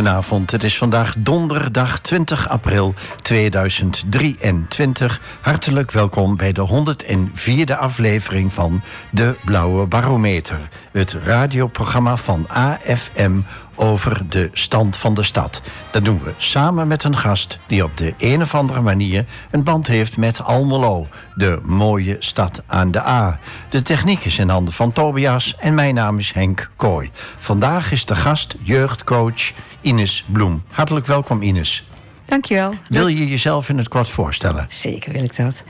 Goedenavond, 0.00 0.50
het 0.50 0.64
is 0.64 0.78
vandaag 0.78 1.14
donderdag 1.18 1.98
20 1.98 2.48
april 2.48 2.94
2023. 3.20 5.20
Hartelijk 5.40 5.90
welkom 5.90 6.36
bij 6.36 6.52
de 6.52 6.68
104e 6.68 7.78
aflevering 7.78 8.52
van 8.52 8.82
De 9.10 9.34
Blauwe 9.44 9.86
Barometer. 9.86 10.58
Het 10.92 11.16
radioprogramma 11.24 12.16
van 12.16 12.46
AFM 12.48 13.40
over 13.74 14.22
de 14.28 14.50
stand 14.52 14.96
van 14.96 15.14
de 15.14 15.22
stad. 15.22 15.62
Dat 15.90 16.04
doen 16.04 16.20
we 16.24 16.32
samen 16.36 16.88
met 16.88 17.04
een 17.04 17.16
gast 17.16 17.58
die 17.66 17.84
op 17.84 17.96
de 17.96 18.14
een 18.18 18.42
of 18.42 18.54
andere 18.54 18.80
manier 18.80 19.24
een 19.50 19.62
band 19.62 19.86
heeft 19.86 20.16
met 20.16 20.44
Almelo, 20.44 21.06
de 21.34 21.58
mooie 21.62 22.16
stad 22.18 22.62
aan 22.66 22.90
de 22.90 23.06
A. 23.06 23.38
De 23.70 23.82
techniek 23.82 24.24
is 24.24 24.38
in 24.38 24.48
handen 24.48 24.74
van 24.74 24.92
Tobias 24.92 25.54
en 25.58 25.74
mijn 25.74 25.94
naam 25.94 26.18
is 26.18 26.32
Henk 26.32 26.70
Kooi. 26.76 27.10
Vandaag 27.38 27.92
is 27.92 28.04
de 28.04 28.16
gast 28.16 28.56
jeugdcoach 28.62 29.52
Ines 29.80 30.24
Bloem. 30.32 30.62
Hartelijk 30.68 31.06
welkom 31.06 31.42
Ines. 31.42 31.88
Dankjewel. 32.24 32.74
Wil 32.88 33.06
je 33.06 33.28
jezelf 33.28 33.68
in 33.68 33.78
het 33.78 33.88
kort 33.88 34.08
voorstellen? 34.08 34.66
Zeker 34.68 35.12
wil 35.12 35.22
ik 35.22 35.36
dat. 35.36 35.64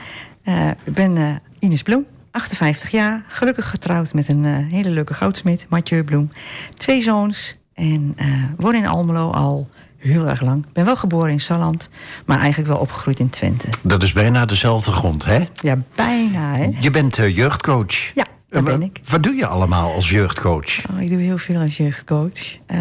Uh, 0.45 0.67
ik 0.67 0.93
ben 0.93 1.15
uh, 1.15 1.29
Ines 1.59 1.81
Bloem, 1.81 2.05
58 2.31 2.91
jaar, 2.91 3.23
gelukkig 3.27 3.69
getrouwd 3.69 4.13
met 4.13 4.27
een 4.27 4.43
uh, 4.43 4.55
hele 4.71 4.89
leuke 4.89 5.13
goudsmid, 5.13 5.65
Mathieu 5.69 6.03
Bloem. 6.03 6.31
Twee 6.73 7.01
zoons 7.01 7.57
en 7.73 8.15
woon 8.57 8.75
in 8.75 8.87
Almelo 8.87 9.31
al 9.31 9.69
heel 9.97 10.27
erg 10.27 10.41
lang. 10.41 10.65
Ik 10.65 10.73
ben 10.73 10.85
wel 10.85 10.95
geboren 10.95 11.31
in 11.31 11.39
Salland, 11.39 11.89
maar 12.25 12.39
eigenlijk 12.39 12.69
wel 12.69 12.79
opgegroeid 12.79 13.19
in 13.19 13.29
Twente. 13.29 13.67
Dat 13.81 14.03
is 14.03 14.13
bijna 14.13 14.45
dezelfde 14.45 14.91
grond, 14.91 15.25
hè? 15.25 15.39
Ja, 15.53 15.77
bijna, 15.95 16.55
hè? 16.55 16.69
Je 16.79 16.91
bent 16.91 17.15
jeugdcoach. 17.15 18.13
Ja, 18.13 18.25
dat 18.51 18.63
ben 18.63 18.81
ik. 18.81 18.99
Wat 19.09 19.23
doe 19.23 19.33
je 19.33 19.45
allemaal 19.47 19.93
als 19.93 20.09
jeugdcoach? 20.09 20.89
Oh, 20.91 21.01
ik 21.01 21.09
doe 21.09 21.19
heel 21.19 21.37
veel 21.37 21.61
als 21.61 21.77
jeugdcoach. 21.77 22.57
Uh, 22.71 22.79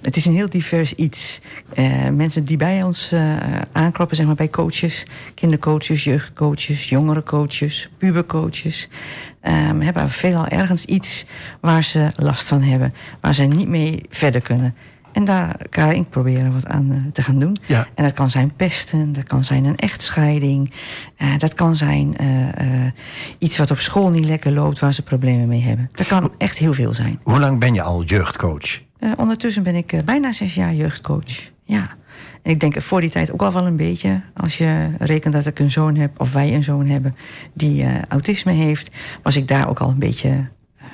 het 0.00 0.16
is 0.16 0.26
een 0.26 0.34
heel 0.34 0.48
divers 0.48 0.94
iets. 0.94 1.40
Uh, 1.78 2.08
mensen 2.08 2.44
die 2.44 2.56
bij 2.56 2.82
ons 2.82 3.12
uh, 3.12 3.36
aankloppen, 3.72 4.16
zeg 4.16 4.26
maar 4.26 4.34
bij 4.34 4.50
coaches, 4.50 5.06
kindercoaches, 5.34 6.04
jeugdcoaches, 6.04 6.88
jongerencoaches, 6.88 7.90
pubercoaches, 7.98 8.88
um, 9.42 9.80
hebben 9.80 10.10
veelal 10.10 10.46
ergens 10.46 10.84
iets 10.84 11.26
waar 11.60 11.84
ze 11.84 12.10
last 12.16 12.48
van 12.48 12.62
hebben, 12.62 12.94
waar 13.20 13.34
ze 13.34 13.42
niet 13.42 13.68
mee 13.68 14.02
verder 14.08 14.40
kunnen. 14.40 14.74
En 15.12 15.24
daar 15.24 15.56
kan 15.68 15.92
ik 15.92 16.10
proberen 16.10 16.52
wat 16.52 16.66
aan 16.66 16.90
uh, 16.90 17.12
te 17.12 17.22
gaan 17.22 17.38
doen. 17.38 17.56
Ja. 17.66 17.86
En 17.94 18.04
dat 18.04 18.12
kan 18.12 18.30
zijn 18.30 18.52
pesten, 18.56 19.12
dat 19.12 19.24
kan 19.24 19.44
zijn 19.44 19.64
een 19.64 19.76
echtscheiding. 19.76 20.72
Uh, 21.18 21.38
dat 21.38 21.54
kan 21.54 21.76
zijn 21.76 22.16
uh, 22.20 22.26
iets 23.38 23.58
wat 23.58 23.70
op 23.70 23.78
school 23.78 24.10
niet 24.10 24.24
lekker 24.24 24.52
loopt, 24.52 24.78
waar 24.78 24.94
ze 24.94 25.02
problemen 25.02 25.48
mee 25.48 25.62
hebben. 25.62 25.90
Dat 25.92 26.06
kan 26.06 26.32
echt 26.38 26.58
heel 26.58 26.72
veel 26.72 26.94
zijn. 26.94 27.20
Hoe 27.22 27.40
lang 27.40 27.58
ben 27.58 27.74
je 27.74 27.82
al 27.82 28.02
jeugdcoach? 28.02 28.80
ondertussen 29.16 29.62
ben 29.62 29.74
ik 29.74 30.02
bijna 30.04 30.32
zes 30.32 30.54
jaar 30.54 30.74
jeugdcoach. 30.74 31.50
Ja. 31.64 31.88
En 32.42 32.50
ik 32.50 32.60
denk 32.60 32.82
voor 32.82 33.00
die 33.00 33.10
tijd 33.10 33.32
ook 33.32 33.42
al 33.42 33.52
wel 33.52 33.66
een 33.66 33.76
beetje. 33.76 34.20
Als 34.34 34.58
je 34.58 34.88
rekent 34.98 35.34
dat 35.34 35.46
ik 35.46 35.58
een 35.58 35.70
zoon 35.70 35.96
heb, 35.96 36.20
of 36.20 36.32
wij 36.32 36.54
een 36.54 36.64
zoon 36.64 36.86
hebben, 36.86 37.16
die 37.52 37.86
autisme 38.08 38.52
heeft, 38.52 38.90
was 39.22 39.36
ik 39.36 39.48
daar 39.48 39.68
ook 39.68 39.80
al 39.80 39.90
een 39.90 39.98
beetje 39.98 40.48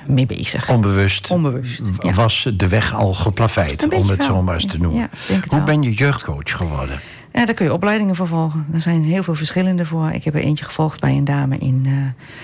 mee 0.07 0.25
bezig. 0.25 0.69
Onbewust, 0.69 1.31
Onbewust 1.31 1.81
ja. 1.99 2.13
was 2.13 2.49
de 2.53 2.67
weg 2.67 2.95
al 2.95 3.13
geplaveid, 3.13 3.93
om 3.93 4.09
het 4.09 4.23
zo 4.23 4.41
maar 4.41 4.53
eens 4.53 4.65
te 4.65 4.77
noemen. 4.77 5.09
Ja, 5.27 5.39
Hoe 5.47 5.63
ben 5.63 5.81
je 5.81 5.93
jeugdcoach 5.93 6.51
geworden? 6.51 6.99
Ja, 7.33 7.45
daar 7.45 7.55
kun 7.55 7.65
je 7.65 7.73
opleidingen 7.73 8.15
voor 8.15 8.27
volgen. 8.27 8.65
Er 8.73 8.81
zijn 8.81 9.03
heel 9.03 9.23
veel 9.23 9.35
verschillende 9.35 9.85
voor. 9.85 10.09
Ik 10.11 10.23
heb 10.23 10.35
er 10.35 10.41
eentje 10.41 10.65
gevolgd 10.65 10.99
bij 10.99 11.11
een 11.11 11.25
dame 11.25 11.57
in 11.57 11.83
uh, 11.85 11.93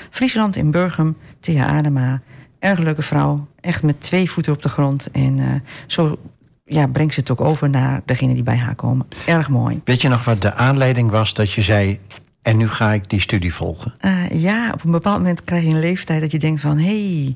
Friesland, 0.10 0.56
in 0.56 0.72
Burgum, 0.72 1.18
Thea 1.40 1.66
Adema. 1.68 2.22
Erg 2.60 2.80
leuke 2.80 3.02
vrouw, 3.02 3.48
echt 3.62 3.84
met 3.84 4.02
twee 4.02 4.32
voeten 4.32 4.54
op 4.54 4.62
de 4.62 4.70
grond. 4.70 5.12
En 5.12 5.38
uh, 5.38 5.46
zo 5.88 6.18
ja, 6.66 6.88
brengt 6.88 7.14
ze 7.14 7.20
het 7.20 7.32
ook 7.32 7.42
over 7.42 7.70
naar 7.70 8.02
degene 8.06 8.34
die 8.34 8.44
bij 8.44 8.58
haar 8.58 8.76
komen. 8.76 9.08
Erg 9.26 9.50
mooi. 9.50 9.82
Weet 9.84 10.02
je 10.02 10.10
nog 10.10 10.24
wat 10.24 10.42
de 10.42 10.54
aanleiding 10.54 11.10
was 11.10 11.34
dat 11.34 11.52
je 11.52 11.62
zei... 11.62 12.00
En 12.44 12.58
nu 12.58 12.68
ga 12.68 12.92
ik 12.92 13.10
die 13.10 13.20
studie 13.20 13.54
volgen? 13.54 13.94
Uh, 14.02 14.30
ja, 14.30 14.72
op 14.74 14.84
een 14.84 14.92
bepaald 14.92 15.18
moment 15.18 15.44
krijg 15.44 15.64
je 15.64 15.70
een 15.70 15.80
leeftijd 15.80 16.22
dat 16.22 16.32
je 16.32 16.40
denkt 16.40 16.62
van... 16.62 16.78
hey, 16.78 17.36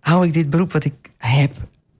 hou 0.00 0.26
ik 0.26 0.32
dit 0.32 0.50
beroep 0.50 0.72
wat 0.72 0.84
ik 0.84 0.94
heb 1.16 1.52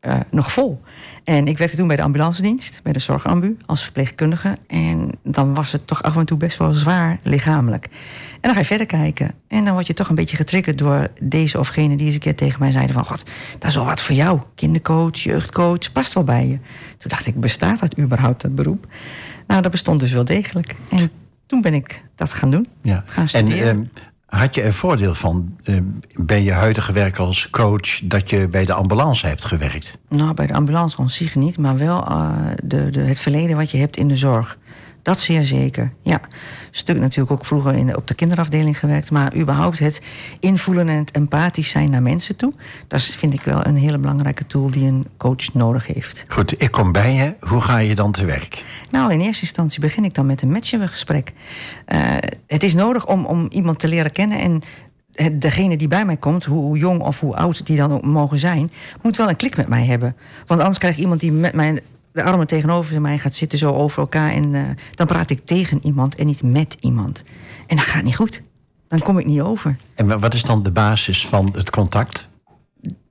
uh, 0.02 0.14
nog 0.30 0.52
vol? 0.52 0.80
En 1.24 1.46
ik 1.46 1.58
werkte 1.58 1.76
toen 1.76 1.86
bij 1.86 1.96
de 1.96 2.02
ambulance 2.02 2.42
dienst, 2.42 2.80
bij 2.82 2.92
de 2.92 2.98
zorgambu, 2.98 3.56
als 3.66 3.82
verpleegkundige. 3.82 4.58
En 4.66 5.10
dan 5.22 5.54
was 5.54 5.72
het 5.72 5.86
toch 5.86 6.02
af 6.02 6.16
en 6.16 6.24
toe 6.24 6.36
best 6.36 6.58
wel 6.58 6.72
zwaar 6.72 7.18
lichamelijk. 7.22 7.84
En 7.84 8.40
dan 8.40 8.52
ga 8.52 8.58
je 8.58 8.64
verder 8.64 8.86
kijken. 8.86 9.34
En 9.48 9.64
dan 9.64 9.72
word 9.72 9.86
je 9.86 9.94
toch 9.94 10.08
een 10.08 10.14
beetje 10.14 10.36
getriggerd 10.36 10.78
door 10.78 11.08
deze 11.20 11.58
of 11.58 11.68
gene 11.68 11.96
die 11.96 12.06
eens 12.06 12.14
een 12.14 12.20
keer 12.20 12.36
tegen 12.36 12.60
mij 12.60 12.70
zeiden 12.70 12.94
van... 12.94 13.04
God, 13.04 13.24
dat 13.58 13.70
is 13.70 13.76
wel 13.76 13.84
wat 13.84 14.00
voor 14.00 14.14
jou. 14.14 14.40
Kindercoach, 14.54 15.16
jeugdcoach, 15.16 15.92
past 15.92 16.14
wel 16.14 16.24
bij 16.24 16.46
je. 16.46 16.58
Toen 16.98 17.10
dacht 17.10 17.26
ik, 17.26 17.40
bestaat 17.40 17.78
dat 17.80 17.98
überhaupt, 17.98 18.42
dat 18.42 18.54
beroep? 18.54 18.86
Nou, 19.46 19.62
dat 19.62 19.70
bestond 19.70 20.00
dus 20.00 20.12
wel 20.12 20.24
degelijk. 20.24 20.74
En 20.90 21.10
toen 21.46 21.60
ben 21.60 21.74
ik 21.74 22.02
dat 22.14 22.32
gaan 22.32 22.50
doen. 22.50 22.66
Ja. 22.82 23.02
Gaan 23.06 23.28
studeren. 23.28 23.68
En 23.68 23.90
uh, 23.94 24.40
had 24.40 24.54
je 24.54 24.62
er 24.62 24.74
voordeel 24.74 25.14
van, 25.14 25.56
uh, 25.64 25.80
bij 26.14 26.42
je 26.42 26.52
huidige 26.52 26.92
werk 26.92 27.16
als 27.16 27.50
coach, 27.50 28.00
dat 28.04 28.30
je 28.30 28.48
bij 28.48 28.64
de 28.64 28.72
ambulance 28.72 29.26
hebt 29.26 29.44
gewerkt? 29.44 29.98
Nou, 30.08 30.34
bij 30.34 30.46
de 30.46 30.54
ambulance 30.54 30.98
aan 30.98 31.10
zich 31.10 31.34
niet, 31.34 31.58
maar 31.58 31.78
wel 31.78 32.10
uh, 32.10 32.30
de, 32.64 32.90
de, 32.90 33.00
het 33.00 33.18
verleden 33.18 33.56
wat 33.56 33.70
je 33.70 33.78
hebt 33.78 33.96
in 33.96 34.08
de 34.08 34.16
zorg. 34.16 34.58
Dat 35.02 35.20
zeer 35.20 35.44
zeker, 35.44 35.92
ja. 36.02 36.20
Stuk 36.76 36.98
natuurlijk 36.98 37.30
ook 37.30 37.44
vroeger 37.44 37.74
in, 37.74 37.96
op 37.96 38.06
de 38.06 38.14
kinderafdeling 38.14 38.78
gewerkt. 38.78 39.10
Maar 39.10 39.36
überhaupt 39.36 39.78
het 39.78 40.02
invoelen 40.40 40.88
en 40.88 40.96
het 40.96 41.10
empathisch 41.10 41.70
zijn 41.70 41.90
naar 41.90 42.02
mensen 42.02 42.36
toe. 42.36 42.52
Dat 42.88 43.02
vind 43.02 43.32
ik 43.32 43.42
wel 43.42 43.66
een 43.66 43.76
hele 43.76 43.98
belangrijke 43.98 44.46
tool 44.46 44.70
die 44.70 44.86
een 44.86 45.06
coach 45.16 45.54
nodig 45.54 45.86
heeft. 45.86 46.24
Goed, 46.28 46.62
ik 46.62 46.70
kom 46.70 46.92
bij 46.92 47.14
je. 47.14 47.34
Hoe 47.40 47.60
ga 47.60 47.78
je 47.78 47.94
dan 47.94 48.12
te 48.12 48.24
werk? 48.24 48.64
Nou, 48.90 49.12
in 49.12 49.20
eerste 49.20 49.42
instantie 49.42 49.80
begin 49.80 50.04
ik 50.04 50.14
dan 50.14 50.26
met 50.26 50.42
een 50.42 50.50
matchgesprek. 50.50 51.32
Uh, 51.88 52.00
het 52.46 52.62
is 52.62 52.74
nodig 52.74 53.06
om, 53.06 53.24
om 53.24 53.46
iemand 53.50 53.78
te 53.78 53.88
leren 53.88 54.12
kennen 54.12 54.38
en 54.38 54.62
degene 55.32 55.76
die 55.76 55.88
bij 55.88 56.04
mij 56.04 56.16
komt, 56.16 56.44
hoe 56.44 56.78
jong 56.78 57.00
of 57.00 57.20
hoe 57.20 57.36
oud 57.36 57.66
die 57.66 57.76
dan 57.76 57.92
ook 57.92 58.02
mogen 58.02 58.38
zijn, 58.38 58.70
moet 59.02 59.16
wel 59.16 59.28
een 59.28 59.36
klik 59.36 59.56
met 59.56 59.68
mij 59.68 59.84
hebben. 59.84 60.16
Want 60.46 60.60
anders 60.60 60.78
krijg 60.78 60.94
ik 60.94 61.02
iemand 61.02 61.20
die 61.20 61.32
met 61.32 61.54
mij 61.54 61.82
de 62.16 62.22
armen 62.22 62.46
tegenover 62.46 63.00
mij 63.00 63.18
gaat 63.18 63.34
zitten, 63.34 63.58
zo 63.58 63.72
over 63.72 63.98
elkaar. 63.98 64.30
En 64.30 64.54
uh, 64.54 64.62
dan 64.94 65.06
praat 65.06 65.30
ik 65.30 65.40
tegen 65.44 65.78
iemand 65.82 66.14
en 66.14 66.26
niet 66.26 66.42
met 66.42 66.76
iemand. 66.80 67.24
En 67.66 67.76
dat 67.76 67.84
gaat 67.84 68.02
niet 68.02 68.16
goed. 68.16 68.42
Dan 68.88 68.98
kom 68.98 69.18
ik 69.18 69.26
niet 69.26 69.40
over. 69.40 69.76
En 69.94 70.20
wat 70.20 70.34
is 70.34 70.42
dan 70.42 70.62
de 70.62 70.70
basis 70.70 71.26
van 71.26 71.52
het 71.52 71.70
contact? 71.70 72.28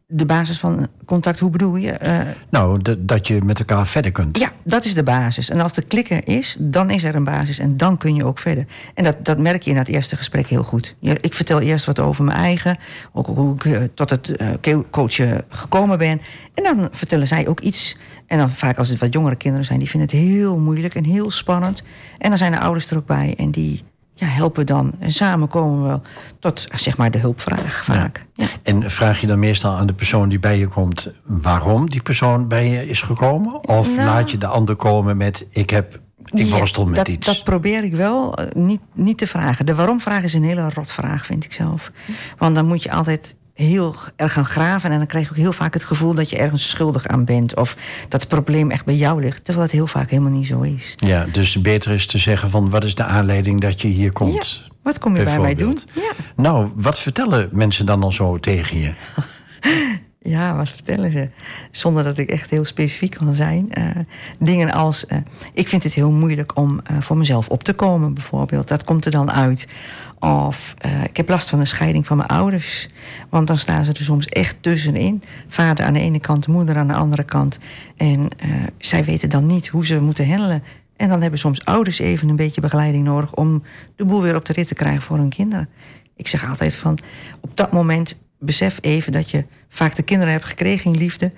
De 0.07 0.25
basis 0.25 0.59
van 0.59 0.87
contact, 1.05 1.39
hoe 1.39 1.49
bedoel 1.49 1.75
je? 1.75 1.99
Uh, 2.03 2.19
nou, 2.49 2.81
de, 2.81 3.05
dat 3.05 3.27
je 3.27 3.41
met 3.43 3.59
elkaar 3.59 3.87
verder 3.87 4.11
kunt. 4.11 4.37
Ja, 4.37 4.51
dat 4.63 4.85
is 4.85 4.93
de 4.93 5.03
basis. 5.03 5.49
En 5.49 5.61
als 5.61 5.73
de 5.73 5.81
klikker 5.81 6.27
is, 6.27 6.55
dan 6.59 6.89
is 6.89 7.03
er 7.03 7.15
een 7.15 7.23
basis 7.23 7.59
en 7.59 7.77
dan 7.77 7.97
kun 7.97 8.15
je 8.15 8.25
ook 8.25 8.39
verder. 8.39 8.65
En 8.93 9.03
dat, 9.03 9.25
dat 9.25 9.37
merk 9.37 9.61
je 9.61 9.71
in 9.71 9.77
het 9.77 9.87
eerste 9.87 10.15
gesprek 10.15 10.47
heel 10.47 10.63
goed. 10.63 10.95
Ik 10.99 11.33
vertel 11.33 11.59
eerst 11.59 11.85
wat 11.85 11.99
over 11.99 12.23
mijn 12.23 12.37
eigen, 12.37 12.77
ook 13.13 13.25
hoe 13.25 13.55
ik 13.55 13.89
tot 13.93 14.09
het 14.09 14.33
uh, 14.67 14.77
coachen 14.91 15.45
gekomen 15.49 15.97
ben. 15.97 16.21
En 16.53 16.63
dan 16.63 16.87
vertellen 16.91 17.27
zij 17.27 17.47
ook 17.47 17.59
iets. 17.59 17.97
En 18.27 18.37
dan 18.37 18.49
vaak 18.49 18.77
als 18.77 18.89
het 18.89 18.99
wat 18.99 19.13
jongere 19.13 19.35
kinderen 19.35 19.65
zijn, 19.65 19.79
die 19.79 19.89
vinden 19.89 20.09
het 20.09 20.19
heel 20.19 20.59
moeilijk 20.59 20.95
en 20.95 21.03
heel 21.03 21.31
spannend. 21.31 21.83
En 22.17 22.29
dan 22.29 22.37
zijn 22.37 22.51
de 22.51 22.59
ouders 22.59 22.91
er 22.91 22.97
ook 22.97 23.05
bij 23.05 23.33
en 23.37 23.51
die 23.51 23.83
ja, 24.15 24.27
helpen 24.27 24.65
dan. 24.65 24.93
En 24.99 25.11
samen 25.11 25.47
komen 25.47 25.81
we 25.81 25.87
wel 25.87 26.01
tot 26.39 26.67
zeg 26.75 26.97
maar 26.97 27.11
de 27.11 27.17
hulpvraag 27.17 27.83
vaak. 27.83 28.25
Ja. 28.33 28.45
Ja. 28.45 28.51
En 28.63 28.91
vraag 28.91 29.21
je 29.21 29.27
dan 29.27 29.39
meestal 29.39 29.75
aan 29.75 29.87
de 29.87 29.93
persoon 29.93 30.29
die 30.29 30.39
bij 30.39 30.57
je 30.57 30.67
komt... 30.67 31.11
waarom 31.23 31.89
die 31.89 32.01
persoon 32.01 32.47
bij 32.47 32.69
je 32.69 32.87
is 32.87 33.01
gekomen? 33.01 33.67
Of 33.67 33.95
nou, 33.95 34.07
laat 34.07 34.31
je 34.31 34.37
de 34.37 34.47
ander 34.47 34.75
komen 34.75 35.17
met 35.17 35.47
ik 35.49 35.69
heb... 35.69 35.99
Ik 36.25 36.49
worstel 36.49 36.85
met 36.85 36.95
dat, 36.95 37.07
iets. 37.07 37.25
Dat 37.25 37.43
probeer 37.43 37.83
ik 37.83 37.93
wel 37.93 38.37
niet, 38.53 38.81
niet 38.93 39.17
te 39.17 39.27
vragen. 39.27 39.65
De 39.65 39.75
waarom-vraag 39.75 40.23
is 40.23 40.33
een 40.33 40.43
hele 40.43 40.69
rotvraag, 40.69 41.25
vind 41.25 41.43
ik 41.43 41.53
zelf. 41.53 41.91
Want 42.37 42.55
dan 42.55 42.65
moet 42.65 42.83
je 42.83 42.91
altijd 42.91 43.35
heel 43.55 43.95
erg 44.15 44.33
gaan 44.33 44.45
graven. 44.45 44.91
En 44.91 44.97
dan 44.97 45.07
krijg 45.07 45.25
je 45.25 45.31
ook 45.31 45.37
heel 45.37 45.53
vaak 45.53 45.73
het 45.73 45.83
gevoel 45.83 46.13
dat 46.13 46.29
je 46.29 46.37
ergens 46.37 46.69
schuldig 46.69 47.07
aan 47.07 47.25
bent. 47.25 47.55
Of 47.55 47.75
dat 48.09 48.19
het 48.19 48.29
probleem 48.29 48.71
echt 48.71 48.85
bij 48.85 48.95
jou 48.95 49.21
ligt. 49.21 49.45
Terwijl 49.45 49.65
dat 49.65 49.75
heel 49.75 49.87
vaak 49.87 50.09
helemaal 50.09 50.31
niet 50.31 50.47
zo 50.47 50.61
is. 50.61 50.95
Ja, 50.95 51.25
dus 51.31 51.61
beter 51.61 51.91
is 51.91 52.07
te 52.07 52.17
zeggen 52.17 52.49
van 52.49 52.69
wat 52.69 52.83
is 52.83 52.95
de 52.95 53.03
aanleiding 53.03 53.61
dat 53.61 53.81
je 53.81 53.87
hier 53.87 54.11
komt? 54.11 54.61
Ja, 54.63 54.73
wat 54.83 54.99
kom 54.99 55.17
je 55.17 55.23
bij 55.23 55.39
mij 55.39 55.55
doen? 55.55 55.79
Ja. 55.93 56.11
Nou, 56.35 56.71
wat 56.75 56.99
vertellen 56.99 57.49
mensen 57.51 57.85
dan 57.85 58.03
al 58.03 58.11
zo 58.11 58.39
tegen 58.39 58.79
je? 58.79 58.93
Ja, 60.27 60.55
wat 60.55 60.69
vertellen 60.69 61.11
ze? 61.11 61.29
Zonder 61.71 62.03
dat 62.03 62.17
ik 62.17 62.29
echt 62.29 62.49
heel 62.49 62.65
specifiek 62.65 63.11
kan 63.11 63.35
zijn. 63.35 63.69
Uh, 63.77 63.89
dingen 64.39 64.71
als, 64.71 65.05
uh, 65.09 65.17
ik 65.53 65.67
vind 65.67 65.83
het 65.83 65.93
heel 65.93 66.11
moeilijk 66.11 66.57
om 66.57 66.81
uh, 66.91 67.01
voor 67.01 67.17
mezelf 67.17 67.49
op 67.49 67.63
te 67.63 67.73
komen, 67.73 68.13
bijvoorbeeld. 68.13 68.67
Dat 68.67 68.83
komt 68.83 69.05
er 69.05 69.11
dan 69.11 69.31
uit. 69.31 69.67
Of 70.19 70.73
ik 71.03 71.17
heb 71.17 71.29
last 71.29 71.49
van 71.49 71.59
een 71.59 71.67
scheiding 71.67 72.05
van 72.05 72.17
mijn 72.17 72.29
ouders. 72.29 72.89
Want 73.29 73.47
dan 73.47 73.57
staan 73.57 73.85
ze 73.85 73.91
er 73.91 74.03
soms 74.03 74.25
echt 74.25 74.57
tussenin. 74.61 75.23
Vader 75.47 75.85
aan 75.85 75.93
de 75.93 75.99
ene 75.99 76.19
kant, 76.19 76.47
moeder 76.47 76.77
aan 76.77 76.87
de 76.87 76.93
andere 76.93 77.23
kant. 77.23 77.59
En 77.97 78.29
zij 78.77 79.03
weten 79.03 79.29
dan 79.29 79.45
niet 79.45 79.67
hoe 79.67 79.85
ze 79.85 80.01
moeten 80.01 80.29
handelen. 80.29 80.63
En 80.95 81.09
dan 81.09 81.21
hebben 81.21 81.39
soms 81.39 81.65
ouders 81.65 81.99
even 81.99 82.29
een 82.29 82.35
beetje 82.35 82.61
begeleiding 82.61 83.03
nodig... 83.03 83.33
om 83.33 83.63
de 83.95 84.05
boel 84.05 84.21
weer 84.21 84.35
op 84.35 84.45
de 84.45 84.53
rit 84.53 84.67
te 84.67 84.73
krijgen 84.73 85.01
voor 85.01 85.17
hun 85.17 85.29
kinderen. 85.29 85.69
Ik 86.15 86.27
zeg 86.27 86.49
altijd 86.49 86.75
van, 86.75 86.97
op 87.39 87.57
dat 87.57 87.71
moment 87.71 88.23
besef 88.39 88.77
even 88.81 89.11
dat 89.11 89.29
je 89.29 89.45
vaak 89.69 89.95
de 89.95 90.03
kinderen 90.03 90.33
hebt 90.33 90.45
gekregen 90.45 90.91
in 90.91 90.97
liefde. 90.97 91.31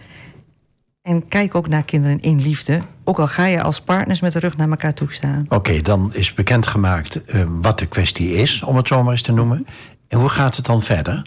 En 1.01 1.27
kijk 1.27 1.55
ook 1.55 1.67
naar 1.67 1.83
kinderen 1.83 2.19
in 2.19 2.41
liefde. 2.41 2.81
Ook 3.03 3.19
al 3.19 3.27
ga 3.27 3.45
je 3.45 3.61
als 3.61 3.81
partners 3.81 4.21
met 4.21 4.33
de 4.33 4.39
rug 4.39 4.57
naar 4.57 4.69
elkaar 4.69 4.93
toe 4.93 5.11
staan. 5.11 5.45
Oké, 5.49 5.81
dan 5.81 6.13
is 6.13 6.33
bekendgemaakt 6.33 7.21
uh, 7.25 7.43
wat 7.61 7.79
de 7.79 7.85
kwestie 7.85 8.31
is, 8.31 8.63
om 8.63 8.75
het 8.75 8.87
zo 8.87 9.03
maar 9.03 9.11
eens 9.11 9.21
te 9.21 9.31
noemen. 9.31 9.65
En 10.07 10.19
hoe 10.19 10.29
gaat 10.29 10.55
het 10.55 10.65
dan 10.65 10.81
verder? 10.81 11.21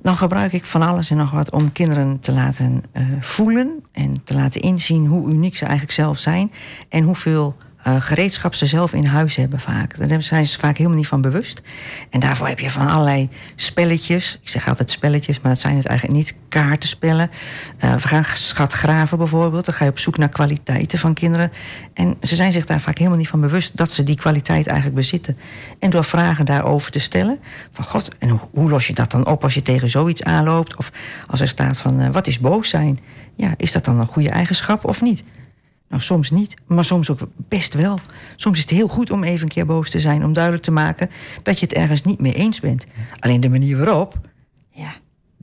Dan 0.00 0.16
gebruik 0.16 0.52
ik 0.52 0.64
van 0.64 0.82
alles 0.82 1.10
en 1.10 1.16
nog 1.16 1.30
wat 1.30 1.50
om 1.50 1.72
kinderen 1.72 2.20
te 2.20 2.32
laten 2.32 2.82
uh, 2.92 3.02
voelen 3.20 3.84
en 3.92 4.24
te 4.24 4.34
laten 4.34 4.60
inzien 4.60 5.06
hoe 5.06 5.30
uniek 5.30 5.56
ze 5.56 5.64
eigenlijk 5.64 5.92
zelf 5.92 6.18
zijn 6.18 6.52
en 6.88 7.04
hoeveel 7.04 7.56
uh, 7.86 8.00
gereedschap 8.00 8.54
ze 8.54 8.66
zelf 8.66 8.92
in 8.92 9.04
huis 9.04 9.36
hebben 9.36 9.60
vaak. 9.60 10.08
Daar 10.08 10.22
zijn 10.22 10.46
ze 10.46 10.58
vaak 10.58 10.76
helemaal 10.76 10.98
niet 10.98 11.06
van 11.06 11.20
bewust. 11.20 11.62
En 12.10 12.20
daarvoor 12.20 12.48
heb 12.48 12.58
je 12.58 12.70
van 12.70 12.88
allerlei 12.88 13.28
spelletjes. 13.54 14.38
Ik 14.42 14.48
zeg 14.48 14.68
altijd 14.68 14.90
spelletjes, 14.90 15.40
maar 15.40 15.52
dat 15.52 15.60
zijn 15.60 15.76
het 15.76 15.86
eigenlijk 15.86 16.18
niet. 16.18 16.34
Kaartenspellen. 16.48 17.30
Uh, 17.84 17.94
we 17.94 18.08
gaan 18.08 18.24
schatgraven 18.32 19.18
bijvoorbeeld. 19.18 19.64
Dan 19.64 19.74
ga 19.74 19.84
je 19.84 19.90
op 19.90 19.98
zoek 19.98 20.18
naar 20.18 20.28
kwaliteiten 20.28 20.98
van 20.98 21.14
kinderen. 21.14 21.52
En 21.94 22.16
ze 22.22 22.36
zijn 22.36 22.52
zich 22.52 22.66
daar 22.66 22.80
vaak 22.80 22.98
helemaal 22.98 23.18
niet 23.18 23.28
van 23.28 23.40
bewust... 23.40 23.76
dat 23.76 23.92
ze 23.92 24.04
die 24.04 24.16
kwaliteit 24.16 24.66
eigenlijk 24.66 24.96
bezitten. 24.96 25.36
En 25.78 25.90
door 25.90 26.04
vragen 26.04 26.44
daarover 26.44 26.90
te 26.90 26.98
stellen... 26.98 27.38
van 27.72 27.84
god, 27.84 28.16
en 28.18 28.40
hoe, 28.50 28.70
los 28.70 28.86
je 28.86 28.94
dat 28.94 29.10
dan 29.10 29.26
op 29.26 29.44
als 29.44 29.54
je 29.54 29.62
tegen 29.62 29.88
zoiets 29.88 30.24
aanloopt? 30.24 30.76
Of 30.76 30.92
als 31.26 31.40
er 31.40 31.48
staat 31.48 31.78
van, 31.78 32.00
uh, 32.00 32.08
wat 32.08 32.26
is 32.26 32.38
boos 32.38 32.68
zijn? 32.68 32.98
Ja, 33.36 33.54
is 33.56 33.72
dat 33.72 33.84
dan 33.84 34.00
een 34.00 34.06
goede 34.06 34.30
eigenschap 34.30 34.84
of 34.84 35.02
niet? 35.02 35.24
Nou, 35.88 36.02
soms 36.02 36.30
niet, 36.30 36.56
maar 36.66 36.84
soms 36.84 37.10
ook 37.10 37.18
best 37.36 37.74
wel. 37.74 37.98
Soms 38.36 38.56
is 38.56 38.62
het 38.62 38.72
heel 38.72 38.88
goed 38.88 39.10
om 39.10 39.24
even 39.24 39.42
een 39.42 39.48
keer 39.48 39.66
boos 39.66 39.90
te 39.90 40.00
zijn, 40.00 40.24
om 40.24 40.32
duidelijk 40.32 40.64
te 40.64 40.70
maken 40.70 41.10
dat 41.42 41.60
je 41.60 41.66
het 41.66 41.74
ergens 41.74 42.02
niet 42.02 42.20
mee 42.20 42.34
eens 42.34 42.60
bent. 42.60 42.86
Alleen 43.18 43.40
de 43.40 43.48
manier 43.48 43.76
waarop, 43.76 44.20
ja, 44.70 44.92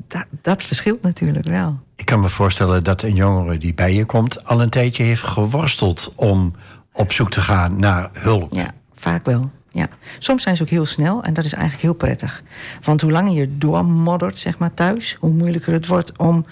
dat, 0.08 0.26
dat 0.42 0.64
verschilt 0.64 1.02
natuurlijk 1.02 1.48
wel. 1.48 1.80
Ik 1.96 2.06
kan 2.06 2.20
me 2.20 2.30
voorstellen 2.30 2.84
dat 2.84 3.02
een 3.02 3.16
jongere 3.16 3.58
die 3.58 3.74
bij 3.74 3.94
je 3.94 4.06
komt 4.06 4.46
al 4.46 4.62
een 4.62 4.70
tijdje 4.70 5.04
heeft 5.04 5.24
geworsteld 5.24 6.14
om 6.16 6.54
op 6.94 7.12
zoek 7.12 7.32
te 7.32 7.42
gaan 7.42 7.80
naar 7.80 8.10
hulp. 8.14 8.54
Ja, 8.54 8.74
vaak 8.96 9.26
wel. 9.26 9.52
Ja. 9.72 9.90
Soms 10.20 10.44
zijn 10.44 10.56
ze 10.58 10.64
ook 10.64 10.70
heel 10.70 10.86
snel 10.86 11.24
en 11.24 11.34
dat 11.34 11.46
is 11.46 11.54
eigenlijk 11.54 11.84
heel 11.84 11.94
prettig. 11.94 12.44
Want 12.84 13.02
hoe 13.02 13.12
langer 13.12 13.34
je 13.34 13.58
doormoddert, 13.58 14.40
zeg 14.40 14.58
maar, 14.58 14.74
thuis, 14.74 15.18
hoe 15.20 15.32
moeilijker 15.32 15.74
het 15.74 15.88
wordt 15.88 16.18
om 16.18 16.46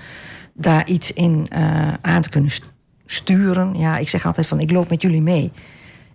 daar 0.53 0.87
iets 0.87 1.13
in 1.13 1.47
uh, 1.55 1.93
aan 2.01 2.21
te 2.21 2.29
kunnen 2.29 2.49
sturen. 2.49 2.72
Ja, 3.75 3.97
ik 3.97 4.09
zeg 4.09 4.25
altijd 4.25 4.47
van 4.47 4.59
ik 4.59 4.71
loop 4.71 4.89
met 4.89 5.01
jullie 5.01 5.21
mee. 5.21 5.51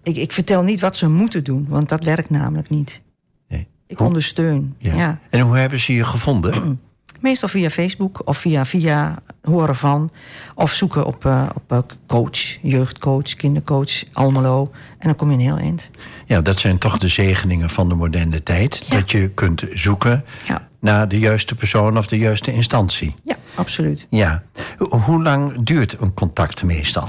Ik, 0.02 0.16
ik 0.16 0.32
vertel 0.32 0.62
niet 0.62 0.80
wat 0.80 0.96
ze 0.96 1.08
moeten 1.08 1.44
doen, 1.44 1.66
want 1.68 1.88
dat 1.88 2.04
werkt 2.04 2.30
namelijk 2.30 2.70
niet. 2.70 3.00
Nee. 3.48 3.66
Ik 3.86 4.00
ondersteun. 4.00 4.74
Ja. 4.78 5.18
En 5.30 5.40
hoe 5.40 5.56
hebben 5.56 5.80
ze 5.80 5.92
je 5.92 6.04
gevonden? 6.04 6.80
Meestal 7.20 7.48
via 7.48 7.70
Facebook 7.70 8.20
of 8.24 8.38
via, 8.38 8.66
via 8.66 9.14
horen 9.42 9.76
van. 9.76 10.10
Of 10.54 10.72
zoeken 10.72 11.04
op, 11.04 11.24
uh, 11.24 11.48
op 11.54 11.72
uh, 11.72 11.78
coach, 12.06 12.58
jeugdcoach, 12.62 13.34
kindercoach, 13.34 14.04
Almelo. 14.12 14.70
En 14.98 15.06
dan 15.06 15.16
kom 15.16 15.30
je 15.30 15.36
een 15.36 15.42
heel 15.42 15.58
eind. 15.58 15.90
Ja, 16.26 16.40
dat 16.40 16.58
zijn 16.58 16.78
toch 16.78 16.98
de 16.98 17.08
zegeningen 17.08 17.70
van 17.70 17.88
de 17.88 17.94
moderne 17.94 18.42
tijd. 18.42 18.86
Ja. 18.88 18.96
Dat 18.96 19.10
je 19.10 19.28
kunt 19.28 19.66
zoeken 19.72 20.24
ja. 20.46 20.68
naar 20.80 21.08
de 21.08 21.18
juiste 21.18 21.54
persoon 21.54 21.98
of 21.98 22.06
de 22.06 22.18
juiste 22.18 22.52
instantie. 22.52 23.14
Ja, 23.22 23.36
absoluut. 23.54 24.06
Ja. 24.10 24.42
Hoe 24.78 25.22
lang 25.22 25.62
duurt 25.62 25.96
een 26.00 26.14
contact 26.14 26.64
meestal? 26.64 27.08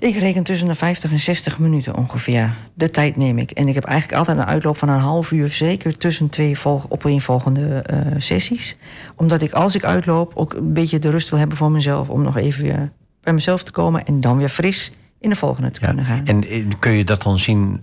Ik 0.00 0.16
reken 0.16 0.42
tussen 0.42 0.68
de 0.68 0.74
50 0.74 1.10
en 1.10 1.20
60 1.20 1.58
minuten 1.58 1.96
ongeveer. 1.96 2.56
De 2.74 2.90
tijd 2.90 3.16
neem 3.16 3.38
ik. 3.38 3.50
En 3.50 3.68
ik 3.68 3.74
heb 3.74 3.84
eigenlijk 3.84 4.18
altijd 4.18 4.38
een 4.38 4.44
uitloop 4.44 4.76
van 4.76 4.88
een 4.88 4.98
half 4.98 5.30
uur, 5.30 5.48
zeker 5.48 5.98
tussen 5.98 6.28
twee 6.28 6.58
volg 6.58 6.86
opeenvolgende 6.88 7.84
uh, 7.90 8.00
sessies. 8.16 8.76
Omdat 9.16 9.42
ik 9.42 9.52
als 9.52 9.74
ik 9.74 9.84
uitloop 9.84 10.32
ook 10.34 10.54
een 10.54 10.72
beetje 10.72 10.98
de 10.98 11.10
rust 11.10 11.28
wil 11.30 11.38
hebben 11.38 11.56
voor 11.56 11.70
mezelf. 11.70 12.08
Om 12.08 12.22
nog 12.22 12.36
even 12.36 12.62
weer 12.62 12.90
bij 13.22 13.32
mezelf 13.32 13.62
te 13.62 13.72
komen 13.72 14.04
en 14.04 14.20
dan 14.20 14.36
weer 14.38 14.48
fris 14.48 14.92
in 15.20 15.28
de 15.28 15.36
volgende 15.36 15.70
te 15.70 15.80
kunnen 15.80 16.04
gaan. 16.04 16.26
En 16.26 16.48
eh, 16.48 16.64
kun 16.78 16.92
je 16.92 17.04
dat 17.04 17.22
dan 17.22 17.38
zien, 17.38 17.80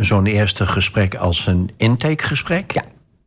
zo'n 0.00 0.26
eerste 0.26 0.66
gesprek, 0.66 1.14
als 1.14 1.46
een 1.46 1.70
intakegesprek? 1.76 2.72
Ja, 2.72 2.82